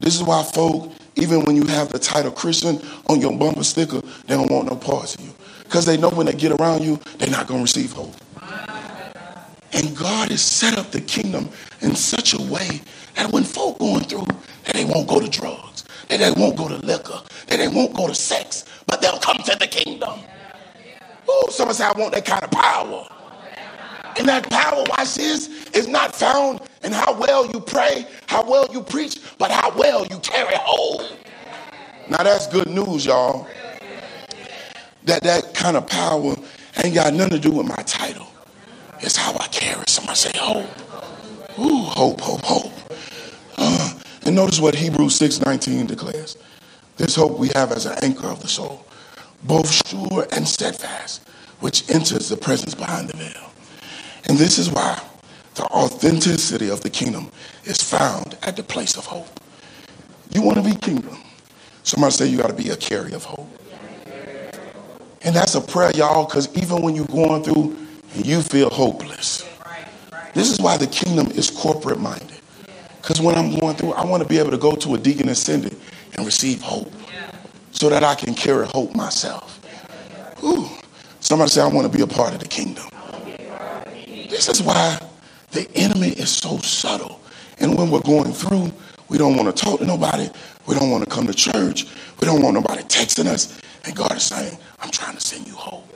This 0.00 0.14
is 0.16 0.22
why 0.22 0.42
folk, 0.42 0.92
even 1.16 1.44
when 1.44 1.56
you 1.56 1.64
have 1.66 1.90
the 1.90 1.98
title 1.98 2.32
Christian 2.32 2.80
on 3.06 3.20
your 3.20 3.36
bumper 3.36 3.64
sticker, 3.64 4.00
they 4.26 4.34
don't 4.34 4.50
want 4.50 4.68
no 4.68 4.76
parts 4.76 5.14
of 5.14 5.22
you. 5.22 5.32
Because 5.64 5.86
they 5.86 5.96
know 5.96 6.10
when 6.10 6.26
they 6.26 6.32
get 6.32 6.52
around 6.52 6.82
you, 6.84 7.00
they're 7.18 7.30
not 7.30 7.46
going 7.46 7.60
to 7.60 7.64
receive 7.64 7.92
hope. 7.92 8.14
And 9.72 9.96
God 9.96 10.30
has 10.30 10.40
set 10.40 10.78
up 10.78 10.92
the 10.92 11.00
kingdom 11.00 11.48
in 11.80 11.96
such 11.96 12.32
a 12.32 12.42
way 12.42 12.80
that 13.16 13.32
when 13.32 13.42
folk 13.42 13.78
going 13.80 14.04
through, 14.04 14.26
that 14.64 14.74
they 14.74 14.84
won't 14.84 15.08
go 15.08 15.18
to 15.18 15.28
drugs, 15.28 15.84
that 16.08 16.20
they 16.20 16.30
won't 16.40 16.56
go 16.56 16.68
to 16.68 16.76
liquor, 16.76 17.20
that 17.48 17.56
they 17.56 17.68
won't 17.68 17.94
go 17.94 18.06
to 18.06 18.14
sex, 18.14 18.64
but 18.86 19.02
they'll 19.02 19.18
come 19.18 19.38
to 19.38 19.56
the 19.58 19.66
kingdom. 19.66 20.20
Oh, 21.28 21.48
someone 21.50 21.74
say, 21.74 21.84
I 21.84 21.92
want 21.92 22.14
that 22.14 22.24
kind 22.24 22.44
of 22.44 22.50
power. 22.50 23.08
And 24.16 24.28
that 24.28 24.48
power, 24.48 24.84
watch 24.90 25.16
this, 25.16 25.48
is 25.72 25.88
not 25.88 26.14
found 26.14 26.60
in 26.84 26.92
how 26.92 27.18
well 27.18 27.46
you 27.46 27.58
pray, 27.58 28.06
how 28.26 28.48
well 28.48 28.68
you 28.70 28.80
preach, 28.80 29.18
but 29.38 29.50
how 29.50 29.76
well 29.76 30.06
you 30.06 30.18
carry 30.20 30.54
home. 30.54 31.04
Now 32.08 32.22
that's 32.22 32.46
good 32.46 32.68
news, 32.68 33.06
y'all. 33.06 33.48
That 35.04 35.22
that 35.22 35.54
kind 35.54 35.76
of 35.76 35.86
power 35.86 36.34
ain't 36.82 36.94
got 36.94 37.14
nothing 37.14 37.32
to 37.32 37.38
do 37.38 37.50
with 37.50 37.66
my 37.66 37.82
title. 37.84 38.26
It's 39.00 39.16
how 39.16 39.34
I 39.38 39.46
carry. 39.48 39.84
Somebody 39.86 40.16
say 40.16 40.32
hope. 40.38 40.66
Ooh, 41.58 41.82
hope, 41.84 42.20
hope, 42.20 42.42
hope. 42.42 42.72
Uh, 43.56 43.98
and 44.24 44.34
notice 44.34 44.60
what 44.60 44.74
Hebrews 44.74 45.18
6:19 45.18 45.86
declares. 45.86 46.36
This 46.96 47.14
hope 47.16 47.38
we 47.38 47.48
have 47.48 47.72
as 47.72 47.86
an 47.86 47.98
anchor 48.02 48.28
of 48.28 48.40
the 48.40 48.48
soul, 48.48 48.86
both 49.42 49.70
sure 49.88 50.26
and 50.32 50.46
steadfast, 50.46 51.22
which 51.60 51.88
enters 51.90 52.28
the 52.28 52.36
presence 52.36 52.74
behind 52.74 53.08
the 53.08 53.16
veil. 53.16 53.50
And 54.26 54.38
this 54.38 54.58
is 54.58 54.70
why 54.70 55.00
the 55.56 55.64
authenticity 55.64 56.70
of 56.70 56.80
the 56.82 56.90
kingdom 56.90 57.30
is 57.64 57.82
found 57.82 58.38
at 58.42 58.56
the 58.56 58.62
place 58.62 58.96
of 58.96 59.06
hope. 59.06 59.40
You 60.32 60.42
want 60.42 60.56
to 60.58 60.64
be 60.64 60.76
kingdom. 60.76 61.18
Somebody 61.82 62.12
say 62.12 62.26
you 62.26 62.38
got 62.38 62.48
to 62.48 62.54
be 62.54 62.70
a 62.70 62.76
carrier 62.76 63.16
of 63.16 63.24
hope. 63.24 63.48
And 65.24 65.34
that's 65.34 65.54
a 65.54 65.60
prayer, 65.60 65.90
y'all, 65.94 66.26
because 66.26 66.54
even 66.56 66.82
when 66.82 66.94
you're 66.94 67.06
going 67.06 67.42
through 67.42 67.76
and 68.14 68.26
you 68.26 68.42
feel 68.42 68.70
hopeless. 68.70 69.48
This 70.34 70.50
is 70.50 70.60
why 70.60 70.76
the 70.76 70.86
kingdom 70.86 71.28
is 71.32 71.50
corporate 71.50 72.00
minded. 72.00 72.40
Because 73.00 73.20
when 73.20 73.36
I'm 73.36 73.58
going 73.58 73.76
through, 73.76 73.92
I 73.92 74.04
want 74.04 74.22
to 74.22 74.28
be 74.28 74.38
able 74.38 74.50
to 74.50 74.58
go 74.58 74.74
to 74.74 74.94
a 74.94 74.98
deacon 74.98 75.28
and 75.28 75.36
send 75.36 75.64
it 75.66 75.74
and 76.14 76.26
receive 76.26 76.60
hope 76.60 76.92
so 77.70 77.88
that 77.88 78.04
I 78.04 78.14
can 78.14 78.34
carry 78.34 78.66
hope 78.66 78.94
myself. 78.94 79.60
Ooh. 80.42 80.68
Somebody 81.20 81.50
say, 81.50 81.62
I 81.62 81.66
want 81.68 81.90
to 81.90 81.96
be 81.96 82.02
a 82.02 82.06
part 82.06 82.34
of 82.34 82.40
the 82.40 82.48
kingdom. 82.48 82.84
This 84.28 84.48
is 84.48 84.62
why 84.62 84.98
the 85.52 85.68
enemy 85.74 86.08
is 86.08 86.30
so 86.30 86.58
subtle. 86.58 87.20
And 87.60 87.78
when 87.78 87.90
we're 87.90 88.00
going 88.00 88.32
through, 88.32 88.72
we 89.08 89.16
don't 89.16 89.36
want 89.36 89.54
to 89.54 89.64
talk 89.64 89.78
to 89.78 89.86
nobody. 89.86 90.28
We 90.66 90.74
don't 90.74 90.90
want 90.90 91.04
to 91.04 91.10
come 91.10 91.26
to 91.26 91.34
church. 91.34 91.86
We 92.20 92.26
don't 92.26 92.42
want 92.42 92.54
nobody 92.54 92.82
texting 92.82 93.26
us. 93.26 93.60
And 93.84 93.94
God 93.94 94.16
is 94.16 94.24
saying, 94.24 94.58
I'm 94.84 94.90
trying 94.90 95.14
to 95.14 95.20
send 95.20 95.46
you 95.46 95.54
hope. 95.54 95.88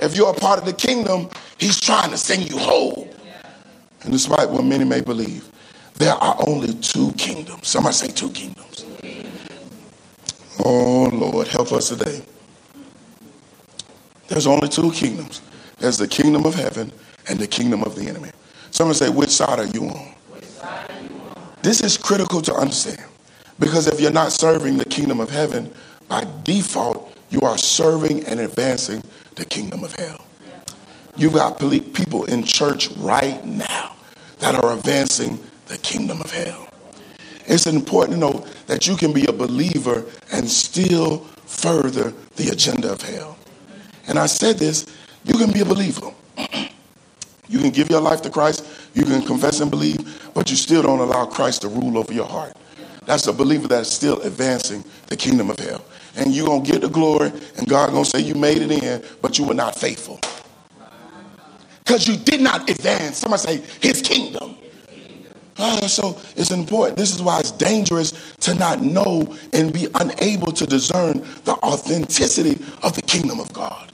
If 0.00 0.16
you're 0.16 0.30
a 0.30 0.34
part 0.34 0.58
of 0.58 0.64
the 0.64 0.72
kingdom, 0.72 1.28
He's 1.58 1.78
trying 1.78 2.10
to 2.10 2.16
send 2.16 2.50
you 2.50 2.56
hope. 2.56 3.14
And 4.02 4.12
despite 4.12 4.48
what 4.48 4.64
many 4.64 4.84
may 4.84 5.02
believe, 5.02 5.50
there 5.94 6.14
are 6.14 6.36
only 6.46 6.72
two 6.72 7.12
kingdoms. 7.12 7.68
Somebody 7.68 7.94
say 7.94 8.08
two 8.08 8.30
kingdoms. 8.30 8.86
Oh, 10.64 11.10
Lord, 11.12 11.46
help 11.48 11.70
us 11.72 11.90
today. 11.90 12.22
There's 14.28 14.46
only 14.46 14.68
two 14.68 14.90
kingdoms 14.92 15.42
there's 15.78 15.98
the 15.98 16.08
kingdom 16.08 16.46
of 16.46 16.54
heaven 16.54 16.90
and 17.28 17.38
the 17.38 17.46
kingdom 17.46 17.82
of 17.82 17.94
the 17.94 18.08
enemy. 18.08 18.30
Someone 18.70 18.94
say, 18.94 19.10
which 19.10 19.28
side 19.28 19.58
are 19.58 19.66
you 19.66 19.86
on? 19.88 20.14
This 21.62 21.82
is 21.82 21.98
critical 21.98 22.40
to 22.42 22.54
understand 22.54 23.04
because 23.58 23.86
if 23.86 24.00
you're 24.00 24.10
not 24.10 24.32
serving 24.32 24.78
the 24.78 24.86
kingdom 24.86 25.20
of 25.20 25.28
heaven, 25.28 25.70
by 26.08 26.26
default, 26.42 27.13
you 27.34 27.40
are 27.40 27.58
serving 27.58 28.24
and 28.26 28.38
advancing 28.38 29.02
the 29.34 29.44
kingdom 29.44 29.82
of 29.82 29.92
hell. 29.96 30.24
You've 31.16 31.34
got 31.34 31.58
people 31.58 32.24
in 32.26 32.44
church 32.44 32.90
right 32.98 33.44
now 33.44 33.96
that 34.38 34.54
are 34.54 34.72
advancing 34.72 35.40
the 35.66 35.76
kingdom 35.78 36.20
of 36.20 36.30
hell. 36.30 36.68
It's 37.46 37.66
important 37.66 38.14
to 38.14 38.20
know 38.20 38.46
that 38.66 38.86
you 38.86 38.96
can 38.96 39.12
be 39.12 39.26
a 39.26 39.32
believer 39.32 40.04
and 40.32 40.48
still 40.48 41.18
further 41.44 42.12
the 42.36 42.50
agenda 42.50 42.92
of 42.92 43.02
hell. 43.02 43.36
And 44.06 44.18
I 44.18 44.26
said 44.26 44.58
this 44.58 44.86
you 45.24 45.34
can 45.34 45.50
be 45.50 45.60
a 45.60 45.64
believer. 45.64 46.12
you 47.48 47.58
can 47.58 47.70
give 47.70 47.90
your 47.90 48.00
life 48.00 48.22
to 48.22 48.30
Christ, 48.30 48.64
you 48.94 49.04
can 49.04 49.22
confess 49.22 49.60
and 49.60 49.70
believe, 49.70 50.30
but 50.34 50.50
you 50.50 50.56
still 50.56 50.82
don't 50.82 51.00
allow 51.00 51.26
Christ 51.26 51.62
to 51.62 51.68
rule 51.68 51.98
over 51.98 52.12
your 52.12 52.26
heart. 52.26 52.56
That's 53.06 53.26
a 53.26 53.32
believer 53.32 53.68
that's 53.68 53.90
still 53.90 54.20
advancing 54.22 54.84
the 55.08 55.16
kingdom 55.16 55.50
of 55.50 55.58
hell. 55.58 55.84
And 56.16 56.34
you're 56.34 56.46
going 56.46 56.64
to 56.64 56.72
get 56.72 56.80
the 56.80 56.88
glory, 56.88 57.32
and 57.56 57.68
God 57.68 57.90
going 57.90 58.04
to 58.04 58.10
say 58.10 58.20
you 58.20 58.34
made 58.34 58.58
it 58.58 58.70
in, 58.70 59.02
but 59.20 59.38
you 59.38 59.44
were 59.44 59.54
not 59.54 59.76
faithful. 59.78 60.20
Because 61.84 62.08
you 62.08 62.16
did 62.16 62.40
not 62.40 62.68
advance. 62.70 63.18
Somebody 63.18 63.42
say, 63.42 63.56
his 63.80 64.00
kingdom. 64.00 64.56
Uh, 65.56 65.86
so 65.86 66.20
it's 66.36 66.50
important. 66.50 66.98
This 66.98 67.14
is 67.14 67.22
why 67.22 67.40
it's 67.40 67.52
dangerous 67.52 68.34
to 68.40 68.54
not 68.54 68.80
know 68.80 69.36
and 69.52 69.72
be 69.72 69.88
unable 69.94 70.52
to 70.52 70.66
discern 70.66 71.24
the 71.44 71.54
authenticity 71.62 72.62
of 72.82 72.94
the 72.94 73.02
kingdom 73.02 73.38
of 73.38 73.52
God. 73.52 73.92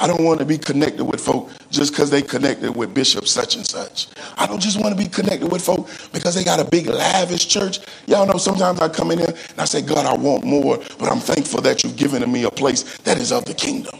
I 0.00 0.06
don't 0.06 0.22
want 0.22 0.38
to 0.38 0.44
be 0.44 0.58
connected 0.58 1.04
with 1.04 1.20
folk 1.20 1.50
just 1.70 1.92
because 1.92 2.10
they 2.10 2.22
connected 2.22 2.74
with 2.76 2.94
Bishop 2.94 3.26
such 3.26 3.56
and 3.56 3.66
such. 3.66 4.08
I 4.36 4.46
don't 4.46 4.60
just 4.60 4.80
want 4.80 4.96
to 4.96 5.02
be 5.02 5.08
connected 5.08 5.50
with 5.50 5.64
folk 5.64 5.88
because 6.12 6.34
they 6.34 6.44
got 6.44 6.60
a 6.60 6.64
big 6.64 6.86
lavish 6.86 7.48
church. 7.48 7.80
Y'all 8.06 8.26
know 8.26 8.38
sometimes 8.38 8.80
I 8.80 8.88
come 8.88 9.10
in 9.10 9.18
here 9.18 9.34
and 9.50 9.60
I 9.60 9.64
say, 9.64 9.82
God, 9.82 10.06
I 10.06 10.14
want 10.14 10.44
more, 10.44 10.78
but 10.98 11.10
I'm 11.10 11.18
thankful 11.18 11.60
that 11.62 11.82
you've 11.82 11.96
given 11.96 12.30
me 12.30 12.44
a 12.44 12.50
place 12.50 12.98
that 12.98 13.18
is 13.18 13.32
of 13.32 13.44
the 13.44 13.54
kingdom. 13.54 13.98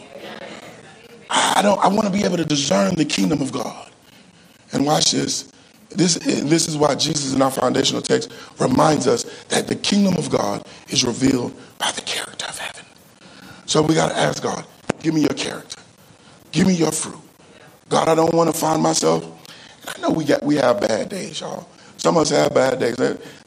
I 1.29 1.61
don't 1.61 1.79
I 1.83 1.89
want 1.89 2.07
to 2.07 2.13
be 2.13 2.23
able 2.23 2.37
to 2.37 2.45
discern 2.45 2.95
the 2.95 3.05
kingdom 3.05 3.41
of 3.41 3.51
God. 3.51 3.91
And 4.71 4.85
watch 4.85 5.11
this. 5.11 5.51
This, 5.89 6.15
this 6.15 6.67
is 6.67 6.77
why 6.77 6.93
Jesus 6.95 7.33
in 7.33 7.41
our 7.41 7.49
foundational 7.49 8.01
text 8.03 8.31
reminds 8.59 9.07
us 9.07 9.23
that 9.45 9.67
the 9.67 9.75
kingdom 9.75 10.15
of 10.17 10.29
God 10.29 10.63
is 10.89 11.03
revealed 11.03 11.53
by 11.79 11.91
the 11.91 12.01
character 12.01 12.45
of 12.47 12.57
heaven. 12.57 12.85
So 13.65 13.81
we 13.81 13.95
got 13.95 14.09
to 14.09 14.17
ask 14.17 14.43
God, 14.43 14.65
give 15.01 15.15
me 15.15 15.21
your 15.21 15.33
character. 15.33 15.81
Give 16.51 16.67
me 16.67 16.73
your 16.73 16.91
fruit. 16.91 17.19
God, 17.89 18.07
I 18.07 18.15
don't 18.15 18.33
want 18.33 18.53
to 18.53 18.57
find 18.59 18.81
myself. 18.81 19.25
I 19.87 19.99
know 20.01 20.09
we 20.11 20.23
got 20.23 20.43
we 20.43 20.55
have 20.55 20.79
bad 20.81 21.09
days, 21.09 21.41
y'all. 21.41 21.67
Some 21.97 22.15
of 22.15 22.21
us 22.21 22.29
have 22.29 22.53
bad 22.53 22.79
days. 22.79 22.97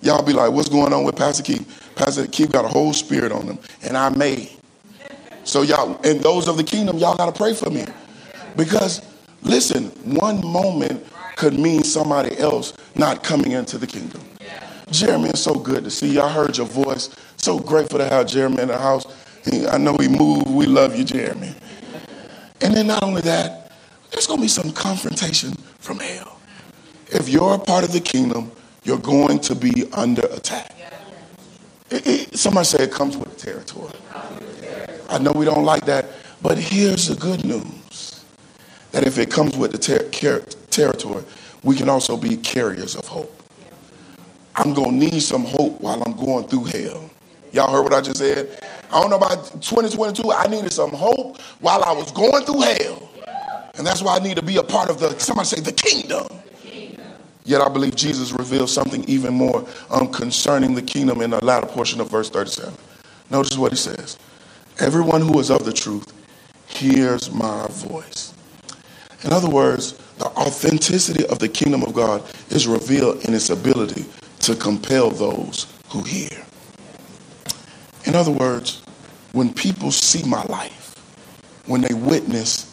Y'all 0.02 0.22
be 0.22 0.32
like, 0.32 0.52
what's 0.52 0.68
going 0.68 0.92
on 0.92 1.04
with 1.04 1.16
Pastor 1.16 1.42
Keith? 1.42 1.92
Pastor 1.94 2.26
Keith 2.26 2.52
got 2.52 2.64
a 2.64 2.68
whole 2.68 2.92
spirit 2.92 3.32
on 3.32 3.42
him, 3.42 3.58
and 3.82 3.96
I 3.96 4.10
may. 4.10 4.50
So 5.44 5.62
y'all, 5.62 6.00
and 6.04 6.20
those 6.20 6.48
of 6.48 6.56
the 6.56 6.64
kingdom, 6.64 6.98
y'all 6.98 7.16
got 7.16 7.26
to 7.26 7.32
pray 7.32 7.54
for 7.54 7.70
me. 7.70 7.86
Because 8.56 9.02
listen, 9.42 9.86
one 10.04 10.44
moment 10.44 11.06
could 11.36 11.58
mean 11.58 11.82
somebody 11.82 12.36
else 12.38 12.74
not 12.94 13.24
coming 13.24 13.52
into 13.52 13.78
the 13.78 13.86
kingdom. 13.86 14.20
Jeremy, 14.90 15.30
it's 15.30 15.40
so 15.40 15.54
good 15.54 15.84
to 15.84 15.90
see 15.90 16.12
you. 16.14 16.20
I 16.22 16.28
heard 16.30 16.58
your 16.58 16.66
voice. 16.66 17.08
So 17.38 17.58
grateful 17.58 17.98
to 17.98 18.08
have 18.08 18.26
Jeremy 18.26 18.60
in 18.60 18.68
the 18.68 18.78
house. 18.78 19.06
I 19.70 19.78
know 19.78 19.96
he 19.96 20.08
moved. 20.08 20.48
We 20.50 20.66
love 20.66 20.94
you, 20.94 21.04
Jeremy. 21.04 21.54
And 22.62 22.74
then 22.74 22.86
not 22.86 23.02
only 23.02 23.22
that, 23.22 23.72
there's 24.10 24.26
going 24.26 24.38
to 24.38 24.42
be 24.42 24.48
some 24.48 24.72
confrontation 24.72 25.52
from 25.78 25.98
hell. 25.98 26.38
If 27.08 27.28
you're 27.28 27.54
a 27.54 27.58
part 27.58 27.84
of 27.84 27.92
the 27.92 28.00
kingdom, 28.00 28.52
you're 28.84 28.98
going 28.98 29.40
to 29.40 29.54
be 29.54 29.84
under 29.92 30.26
attack. 30.28 30.74
It, 31.90 32.06
it, 32.06 32.38
somebody 32.38 32.64
said 32.64 32.80
it 32.80 32.92
comes 32.92 33.16
with 33.16 33.36
the 33.36 33.46
territory. 33.46 33.92
I 35.08 35.18
know 35.18 35.32
we 35.32 35.44
don't 35.44 35.64
like 35.64 35.84
that, 35.86 36.06
but 36.40 36.56
here's 36.56 37.08
the 37.08 37.16
good 37.16 37.44
news 37.44 38.24
that 38.92 39.06
if 39.06 39.18
it 39.18 39.30
comes 39.30 39.56
with 39.56 39.72
the 39.72 39.78
ter- 39.78 40.40
territory, 40.70 41.24
we 41.62 41.76
can 41.76 41.88
also 41.88 42.16
be 42.16 42.36
carriers 42.36 42.96
of 42.96 43.06
hope. 43.06 43.42
I'm 44.54 44.74
going 44.74 45.00
to 45.00 45.10
need 45.10 45.22
some 45.22 45.44
hope 45.44 45.80
while 45.80 46.02
I'm 46.02 46.14
going 46.16 46.46
through 46.46 46.64
hell. 46.64 47.10
Y'all 47.52 47.70
heard 47.70 47.82
what 47.82 47.92
I 47.92 48.00
just 48.00 48.18
said? 48.18 48.58
I 48.90 49.00
don't 49.00 49.10
know 49.10 49.16
about 49.16 49.60
2022. 49.60 50.32
I 50.32 50.46
needed 50.46 50.72
some 50.72 50.90
hope 50.90 51.40
while 51.60 51.84
I 51.84 51.92
was 51.92 52.10
going 52.12 52.44
through 52.44 52.60
hell. 52.60 53.08
And 53.74 53.86
that's 53.86 54.02
why 54.02 54.16
I 54.16 54.18
need 54.18 54.36
to 54.36 54.42
be 54.42 54.56
a 54.56 54.62
part 54.62 54.90
of 54.90 54.98
the, 54.98 55.18
somebody 55.18 55.46
say, 55.46 55.60
the 55.60 55.72
kingdom. 55.72 56.26
Yet 57.44 57.60
I 57.60 57.68
believe 57.68 57.96
Jesus 57.96 58.32
reveals 58.32 58.72
something 58.72 59.04
even 59.04 59.34
more 59.34 59.66
um, 59.90 60.12
concerning 60.12 60.74
the 60.74 60.82
kingdom 60.82 61.20
in 61.20 61.30
the 61.30 61.44
latter 61.44 61.66
portion 61.66 62.00
of 62.00 62.10
verse 62.10 62.30
37. 62.30 62.72
Notice 63.30 63.58
what 63.58 63.72
he 63.72 63.76
says 63.76 64.18
Everyone 64.78 65.20
who 65.20 65.38
is 65.40 65.50
of 65.50 65.64
the 65.64 65.72
truth 65.72 66.12
hears 66.66 67.30
my 67.32 67.66
voice. 67.68 68.32
In 69.24 69.32
other 69.32 69.50
words, 69.50 69.92
the 70.18 70.26
authenticity 70.26 71.26
of 71.26 71.38
the 71.38 71.48
kingdom 71.48 71.82
of 71.82 71.94
God 71.94 72.22
is 72.50 72.66
revealed 72.66 73.24
in 73.24 73.34
its 73.34 73.50
ability 73.50 74.04
to 74.40 74.54
compel 74.54 75.10
those 75.10 75.66
who 75.88 76.02
hear. 76.02 76.44
In 78.04 78.14
other 78.14 78.32
words, 78.32 78.82
when 79.32 79.52
people 79.52 79.90
see 79.90 80.22
my 80.28 80.42
life, 80.44 80.94
when 81.66 81.80
they 81.80 81.94
witness 81.94 82.68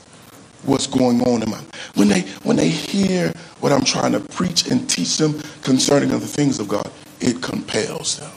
what's 0.64 0.88
going 0.88 1.22
on 1.22 1.42
in 1.42 1.50
my 1.50 1.62
when 1.96 2.08
they 2.10 2.22
when 2.44 2.58
they 2.58 2.68
hear 2.70 3.32
what 3.62 3.72
I'm 3.72 3.86
trying 3.86 4.12
to 4.12 4.20
preach 4.20 4.68
and 4.68 4.90
teach 4.90 5.18
them 5.18 5.40
concerning 5.62 6.10
the 6.10 6.20
things 6.20 6.60
of 6.60 6.68
God, 6.68 6.92
it 7.22 7.42
compels 7.42 8.18
them. 8.18 8.32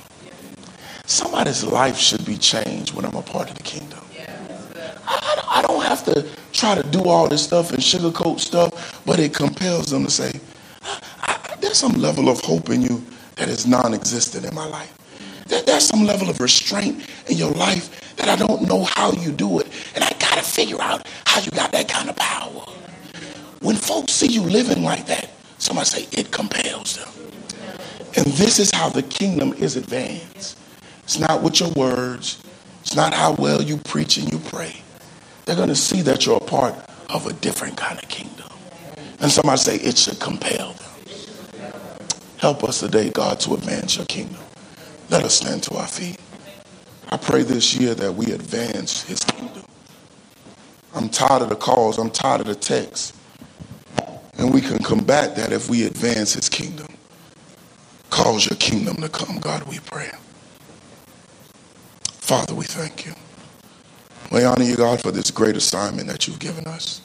Somebody's 1.06 1.64
life 1.64 1.96
should 1.96 2.24
be 2.24 2.36
changed 2.36 2.94
when 2.94 3.04
I'm 3.04 3.16
a 3.16 3.22
part 3.22 3.50
of 3.50 3.56
the 3.56 3.62
kingdom. 3.62 3.98
I, 5.06 5.44
I 5.48 5.62
don't 5.62 5.82
have 5.84 6.04
to 6.04 6.26
try 6.52 6.74
to 6.74 6.82
do 6.88 7.04
all 7.04 7.28
this 7.28 7.42
stuff 7.42 7.70
and 7.72 7.80
sugarcoat 7.80 8.38
stuff, 8.38 9.02
but 9.04 9.18
it 9.18 9.34
compels 9.34 9.90
them 9.90 10.04
to 10.04 10.10
say, 10.10 10.32
there's 11.60 11.76
some 11.76 11.92
level 11.92 12.28
of 12.28 12.40
hope 12.40 12.70
in 12.70 12.82
you 12.82 13.04
that 13.36 13.48
is 13.48 13.66
non 13.66 13.94
existent 13.94 14.46
in 14.46 14.54
my 14.54 14.66
life. 14.66 14.96
There's 15.60 15.86
some 15.86 16.04
level 16.04 16.30
of 16.30 16.40
restraint 16.40 17.06
in 17.28 17.36
your 17.36 17.50
life 17.52 18.16
that 18.16 18.28
I 18.28 18.36
don't 18.36 18.62
know 18.62 18.84
how 18.84 19.12
you 19.12 19.32
do 19.32 19.60
it. 19.60 19.68
And 19.94 20.02
I 20.02 20.10
got 20.18 20.36
to 20.36 20.42
figure 20.42 20.80
out 20.80 21.06
how 21.26 21.40
you 21.40 21.50
got 21.50 21.72
that 21.72 21.88
kind 21.88 22.08
of 22.08 22.16
power. 22.16 22.64
When 23.60 23.76
folks 23.76 24.12
see 24.12 24.28
you 24.28 24.42
living 24.42 24.82
like 24.82 25.06
that, 25.06 25.30
somebody 25.58 25.86
say 25.86 26.08
it 26.18 26.30
compels 26.30 26.96
them. 26.96 27.08
And 28.16 28.26
this 28.34 28.58
is 28.58 28.70
how 28.72 28.88
the 28.88 29.02
kingdom 29.02 29.52
is 29.54 29.76
advanced. 29.76 30.58
It's 31.04 31.18
not 31.18 31.42
with 31.42 31.60
your 31.60 31.70
words. 31.70 32.42
It's 32.80 32.96
not 32.96 33.14
how 33.14 33.34
well 33.34 33.62
you 33.62 33.76
preach 33.76 34.16
and 34.16 34.30
you 34.32 34.38
pray. 34.38 34.82
They're 35.44 35.56
going 35.56 35.68
to 35.68 35.76
see 35.76 36.02
that 36.02 36.26
you're 36.26 36.38
a 36.38 36.40
part 36.40 36.74
of 37.10 37.26
a 37.26 37.32
different 37.34 37.76
kind 37.76 37.98
of 38.02 38.08
kingdom. 38.08 38.48
And 39.20 39.30
somebody 39.30 39.58
say 39.58 39.76
it 39.76 39.98
should 39.98 40.18
compel 40.18 40.72
them. 40.72 40.90
Help 42.38 42.64
us 42.64 42.80
today, 42.80 43.10
God, 43.10 43.38
to 43.40 43.54
advance 43.54 43.96
your 43.96 44.06
kingdom. 44.06 44.40
Let 45.12 45.24
us 45.24 45.34
stand 45.34 45.62
to 45.64 45.76
our 45.76 45.86
feet. 45.86 46.18
I 47.10 47.18
pray 47.18 47.42
this 47.42 47.76
year 47.76 47.94
that 47.94 48.14
we 48.14 48.32
advance 48.32 49.02
his 49.02 49.20
kingdom. 49.20 49.64
I'm 50.94 51.10
tired 51.10 51.42
of 51.42 51.50
the 51.50 51.56
calls. 51.56 51.98
I'm 51.98 52.10
tired 52.10 52.40
of 52.40 52.46
the 52.46 52.54
texts. 52.54 53.12
And 54.38 54.54
we 54.54 54.62
can 54.62 54.78
combat 54.78 55.36
that 55.36 55.52
if 55.52 55.68
we 55.68 55.84
advance 55.84 56.32
his 56.32 56.48
kingdom. 56.48 56.86
Cause 58.08 58.48
your 58.48 58.56
kingdom 58.56 58.96
to 58.96 59.10
come, 59.10 59.38
God, 59.38 59.64
we 59.64 59.80
pray. 59.80 60.10
Father, 62.08 62.54
we 62.54 62.64
thank 62.64 63.04
you. 63.04 63.12
We 64.30 64.44
honor 64.44 64.64
you, 64.64 64.76
God, 64.76 65.02
for 65.02 65.10
this 65.10 65.30
great 65.30 65.56
assignment 65.56 66.08
that 66.08 66.26
you've 66.26 66.38
given 66.40 66.66
us. 66.66 67.02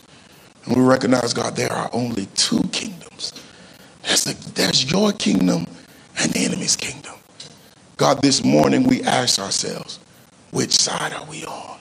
And 0.66 0.78
we 0.78 0.82
recognize, 0.82 1.34
God, 1.34 1.58
there 1.58 1.74
are 1.74 1.90
only 1.92 2.28
two 2.36 2.64
kingdoms 2.72 3.34
There's, 4.04 4.24
the, 4.24 4.52
there's 4.54 4.90
your 4.90 5.12
kingdom 5.12 5.68
and 6.20 6.32
the 6.32 6.46
enemy's 6.46 6.78
kingdom. 6.78 7.17
God, 7.98 8.22
this 8.22 8.44
morning 8.44 8.84
we 8.84 9.02
ask 9.02 9.40
ourselves, 9.40 10.00
which 10.52 10.72
side 10.72 11.14
are 11.14 11.26
we 11.26 11.44
on? 11.46 11.80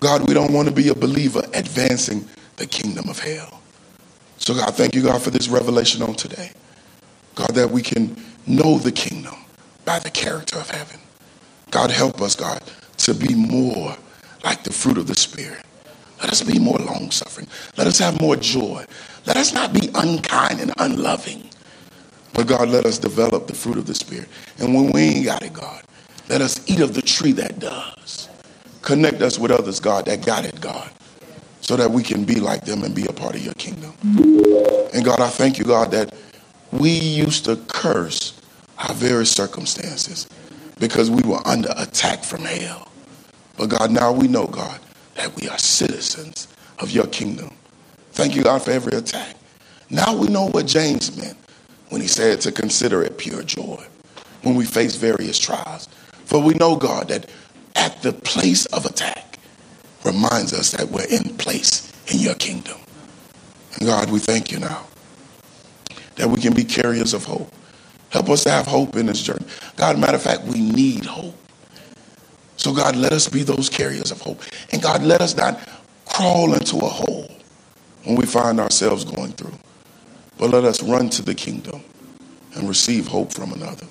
God, 0.00 0.26
we 0.26 0.34
don't 0.34 0.52
want 0.52 0.66
to 0.66 0.74
be 0.74 0.88
a 0.88 0.94
believer 0.94 1.42
advancing 1.54 2.28
the 2.56 2.66
kingdom 2.66 3.08
of 3.08 3.20
hell. 3.20 3.60
So, 4.38 4.52
God, 4.52 4.74
thank 4.74 4.96
you, 4.96 5.02
God, 5.02 5.22
for 5.22 5.30
this 5.30 5.48
revelation 5.48 6.02
on 6.02 6.14
today. 6.14 6.50
God, 7.36 7.50
that 7.54 7.70
we 7.70 7.82
can 7.82 8.16
know 8.48 8.78
the 8.78 8.90
kingdom 8.90 9.36
by 9.84 10.00
the 10.00 10.10
character 10.10 10.58
of 10.58 10.68
heaven. 10.68 10.98
God, 11.70 11.92
help 11.92 12.20
us, 12.20 12.34
God, 12.34 12.60
to 12.98 13.14
be 13.14 13.32
more 13.34 13.96
like 14.42 14.64
the 14.64 14.72
fruit 14.72 14.98
of 14.98 15.06
the 15.06 15.14
Spirit. 15.14 15.64
Let 16.20 16.30
us 16.30 16.42
be 16.42 16.58
more 16.58 16.78
long 16.78 17.12
suffering. 17.12 17.46
Let 17.76 17.86
us 17.86 17.98
have 18.00 18.20
more 18.20 18.34
joy. 18.34 18.84
Let 19.24 19.36
us 19.36 19.52
not 19.54 19.72
be 19.72 19.88
unkind 19.94 20.60
and 20.60 20.72
unloving. 20.78 21.49
But 22.34 22.46
God, 22.46 22.68
let 22.68 22.86
us 22.86 22.98
develop 22.98 23.46
the 23.46 23.54
fruit 23.54 23.76
of 23.78 23.86
the 23.86 23.94
Spirit. 23.94 24.28
And 24.58 24.74
when 24.74 24.92
we 24.92 25.02
ain't 25.02 25.24
got 25.26 25.42
it, 25.42 25.52
God, 25.52 25.82
let 26.28 26.40
us 26.40 26.68
eat 26.70 26.80
of 26.80 26.94
the 26.94 27.02
tree 27.02 27.32
that 27.32 27.58
does. 27.58 28.28
Connect 28.82 29.20
us 29.20 29.38
with 29.38 29.50
others, 29.50 29.80
God, 29.80 30.06
that 30.06 30.24
got 30.24 30.44
it, 30.44 30.60
God, 30.60 30.90
so 31.60 31.76
that 31.76 31.90
we 31.90 32.02
can 32.02 32.24
be 32.24 32.36
like 32.36 32.64
them 32.64 32.82
and 32.84 32.94
be 32.94 33.06
a 33.06 33.12
part 33.12 33.34
of 33.34 33.44
your 33.44 33.54
kingdom. 33.54 33.92
And 34.94 35.04
God, 35.04 35.20
I 35.20 35.28
thank 35.28 35.58
you, 35.58 35.64
God, 35.64 35.90
that 35.90 36.14
we 36.72 36.90
used 36.90 37.44
to 37.46 37.56
curse 37.68 38.40
our 38.78 38.94
very 38.94 39.26
circumstances 39.26 40.28
because 40.78 41.10
we 41.10 41.22
were 41.22 41.46
under 41.46 41.72
attack 41.76 42.24
from 42.24 42.42
hell. 42.42 42.90
But 43.56 43.66
God, 43.66 43.90
now 43.90 44.12
we 44.12 44.28
know, 44.28 44.46
God, 44.46 44.80
that 45.16 45.34
we 45.36 45.48
are 45.48 45.58
citizens 45.58 46.48
of 46.78 46.90
your 46.90 47.06
kingdom. 47.08 47.50
Thank 48.12 48.34
you, 48.34 48.42
God, 48.42 48.62
for 48.62 48.70
every 48.70 48.96
attack. 48.96 49.36
Now 49.90 50.16
we 50.16 50.28
know 50.28 50.48
what 50.48 50.66
James 50.66 51.16
meant 51.16 51.36
when 51.90 52.00
he 52.00 52.08
said 52.08 52.40
to 52.40 52.52
consider 52.52 53.02
it 53.02 53.18
pure 53.18 53.42
joy 53.42 53.84
when 54.42 54.54
we 54.54 54.64
face 54.64 54.96
various 54.96 55.38
trials. 55.38 55.88
For 56.24 56.40
we 56.40 56.54
know, 56.54 56.76
God, 56.76 57.08
that 57.08 57.28
at 57.76 58.00
the 58.02 58.12
place 58.12 58.66
of 58.66 58.86
attack 58.86 59.38
reminds 60.04 60.52
us 60.52 60.70
that 60.72 60.88
we're 60.88 61.06
in 61.06 61.36
place 61.36 61.92
in 62.12 62.20
your 62.20 62.34
kingdom. 62.34 62.78
And 63.74 63.86
God, 63.86 64.10
we 64.10 64.18
thank 64.18 64.50
you 64.50 64.58
now 64.58 64.86
that 66.16 66.28
we 66.28 66.40
can 66.40 66.54
be 66.54 66.64
carriers 66.64 67.14
of 67.14 67.24
hope. 67.24 67.52
Help 68.10 68.28
us 68.28 68.44
to 68.44 68.50
have 68.50 68.66
hope 68.66 68.96
in 68.96 69.06
this 69.06 69.22
journey. 69.22 69.46
God, 69.76 69.98
matter 69.98 70.16
of 70.16 70.22
fact, 70.22 70.44
we 70.44 70.60
need 70.60 71.04
hope. 71.04 71.36
So, 72.56 72.74
God, 72.74 72.96
let 72.96 73.12
us 73.12 73.28
be 73.28 73.42
those 73.42 73.68
carriers 73.70 74.10
of 74.10 74.20
hope. 74.20 74.42
And 74.72 74.82
God, 74.82 75.02
let 75.02 75.22
us 75.22 75.36
not 75.36 75.66
crawl 76.04 76.52
into 76.52 76.76
a 76.76 76.88
hole 76.88 77.30
when 78.04 78.16
we 78.16 78.26
find 78.26 78.60
ourselves 78.60 79.04
going 79.04 79.32
through. 79.32 79.54
But 80.40 80.52
let 80.52 80.64
us 80.64 80.82
run 80.82 81.10
to 81.10 81.22
the 81.22 81.34
kingdom 81.34 81.82
and 82.54 82.66
receive 82.66 83.06
hope 83.06 83.30
from 83.30 83.52
another. 83.52 83.86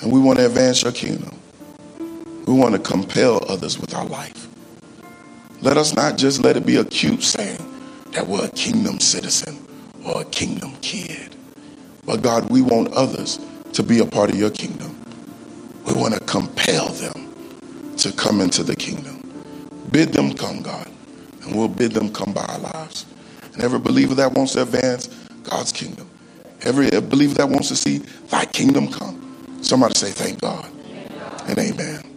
And 0.00 0.12
we 0.12 0.20
want 0.20 0.38
to 0.38 0.46
advance 0.46 0.84
your 0.84 0.92
kingdom. 0.92 1.36
We 2.46 2.54
want 2.54 2.76
to 2.76 2.80
compel 2.80 3.44
others 3.50 3.76
with 3.76 3.96
our 3.96 4.04
life. 4.04 4.46
Let 5.60 5.76
us 5.76 5.92
not 5.96 6.18
just 6.18 6.44
let 6.44 6.56
it 6.56 6.64
be 6.64 6.76
a 6.76 6.84
cute 6.84 7.24
saying 7.24 7.58
that 8.12 8.28
we're 8.28 8.44
a 8.44 8.50
kingdom 8.50 9.00
citizen 9.00 9.58
or 10.06 10.20
a 10.20 10.24
kingdom 10.26 10.76
kid. 10.82 11.34
But 12.06 12.22
God, 12.22 12.48
we 12.48 12.62
want 12.62 12.92
others 12.92 13.40
to 13.72 13.82
be 13.82 13.98
a 13.98 14.06
part 14.06 14.30
of 14.30 14.38
your 14.38 14.50
kingdom. 14.50 15.04
We 15.84 15.94
want 15.94 16.14
to 16.14 16.20
compel 16.20 16.90
them 16.90 17.96
to 17.96 18.12
come 18.12 18.40
into 18.40 18.62
the 18.62 18.76
kingdom. 18.76 19.20
Bid 19.90 20.12
them 20.12 20.34
come, 20.34 20.62
God, 20.62 20.88
and 21.42 21.56
we'll 21.56 21.66
bid 21.66 21.90
them 21.90 22.12
come 22.12 22.32
by 22.32 22.44
our 22.44 22.58
lives. 22.60 23.04
And 23.52 23.64
every 23.64 23.80
believer 23.80 24.14
that 24.16 24.32
wants 24.32 24.52
to 24.52 24.62
advance 24.62 25.23
God's 25.44 25.72
kingdom, 25.72 26.08
every 26.62 26.90
believer 27.00 27.34
that 27.34 27.48
wants 27.48 27.68
to 27.68 27.76
see 27.76 27.98
thy 28.28 28.44
kingdom 28.46 28.90
come, 28.90 29.58
somebody 29.62 29.94
say, 29.94 30.10
Thank 30.10 30.40
God 30.40 30.70
and 31.46 31.58
amen. 31.58 32.13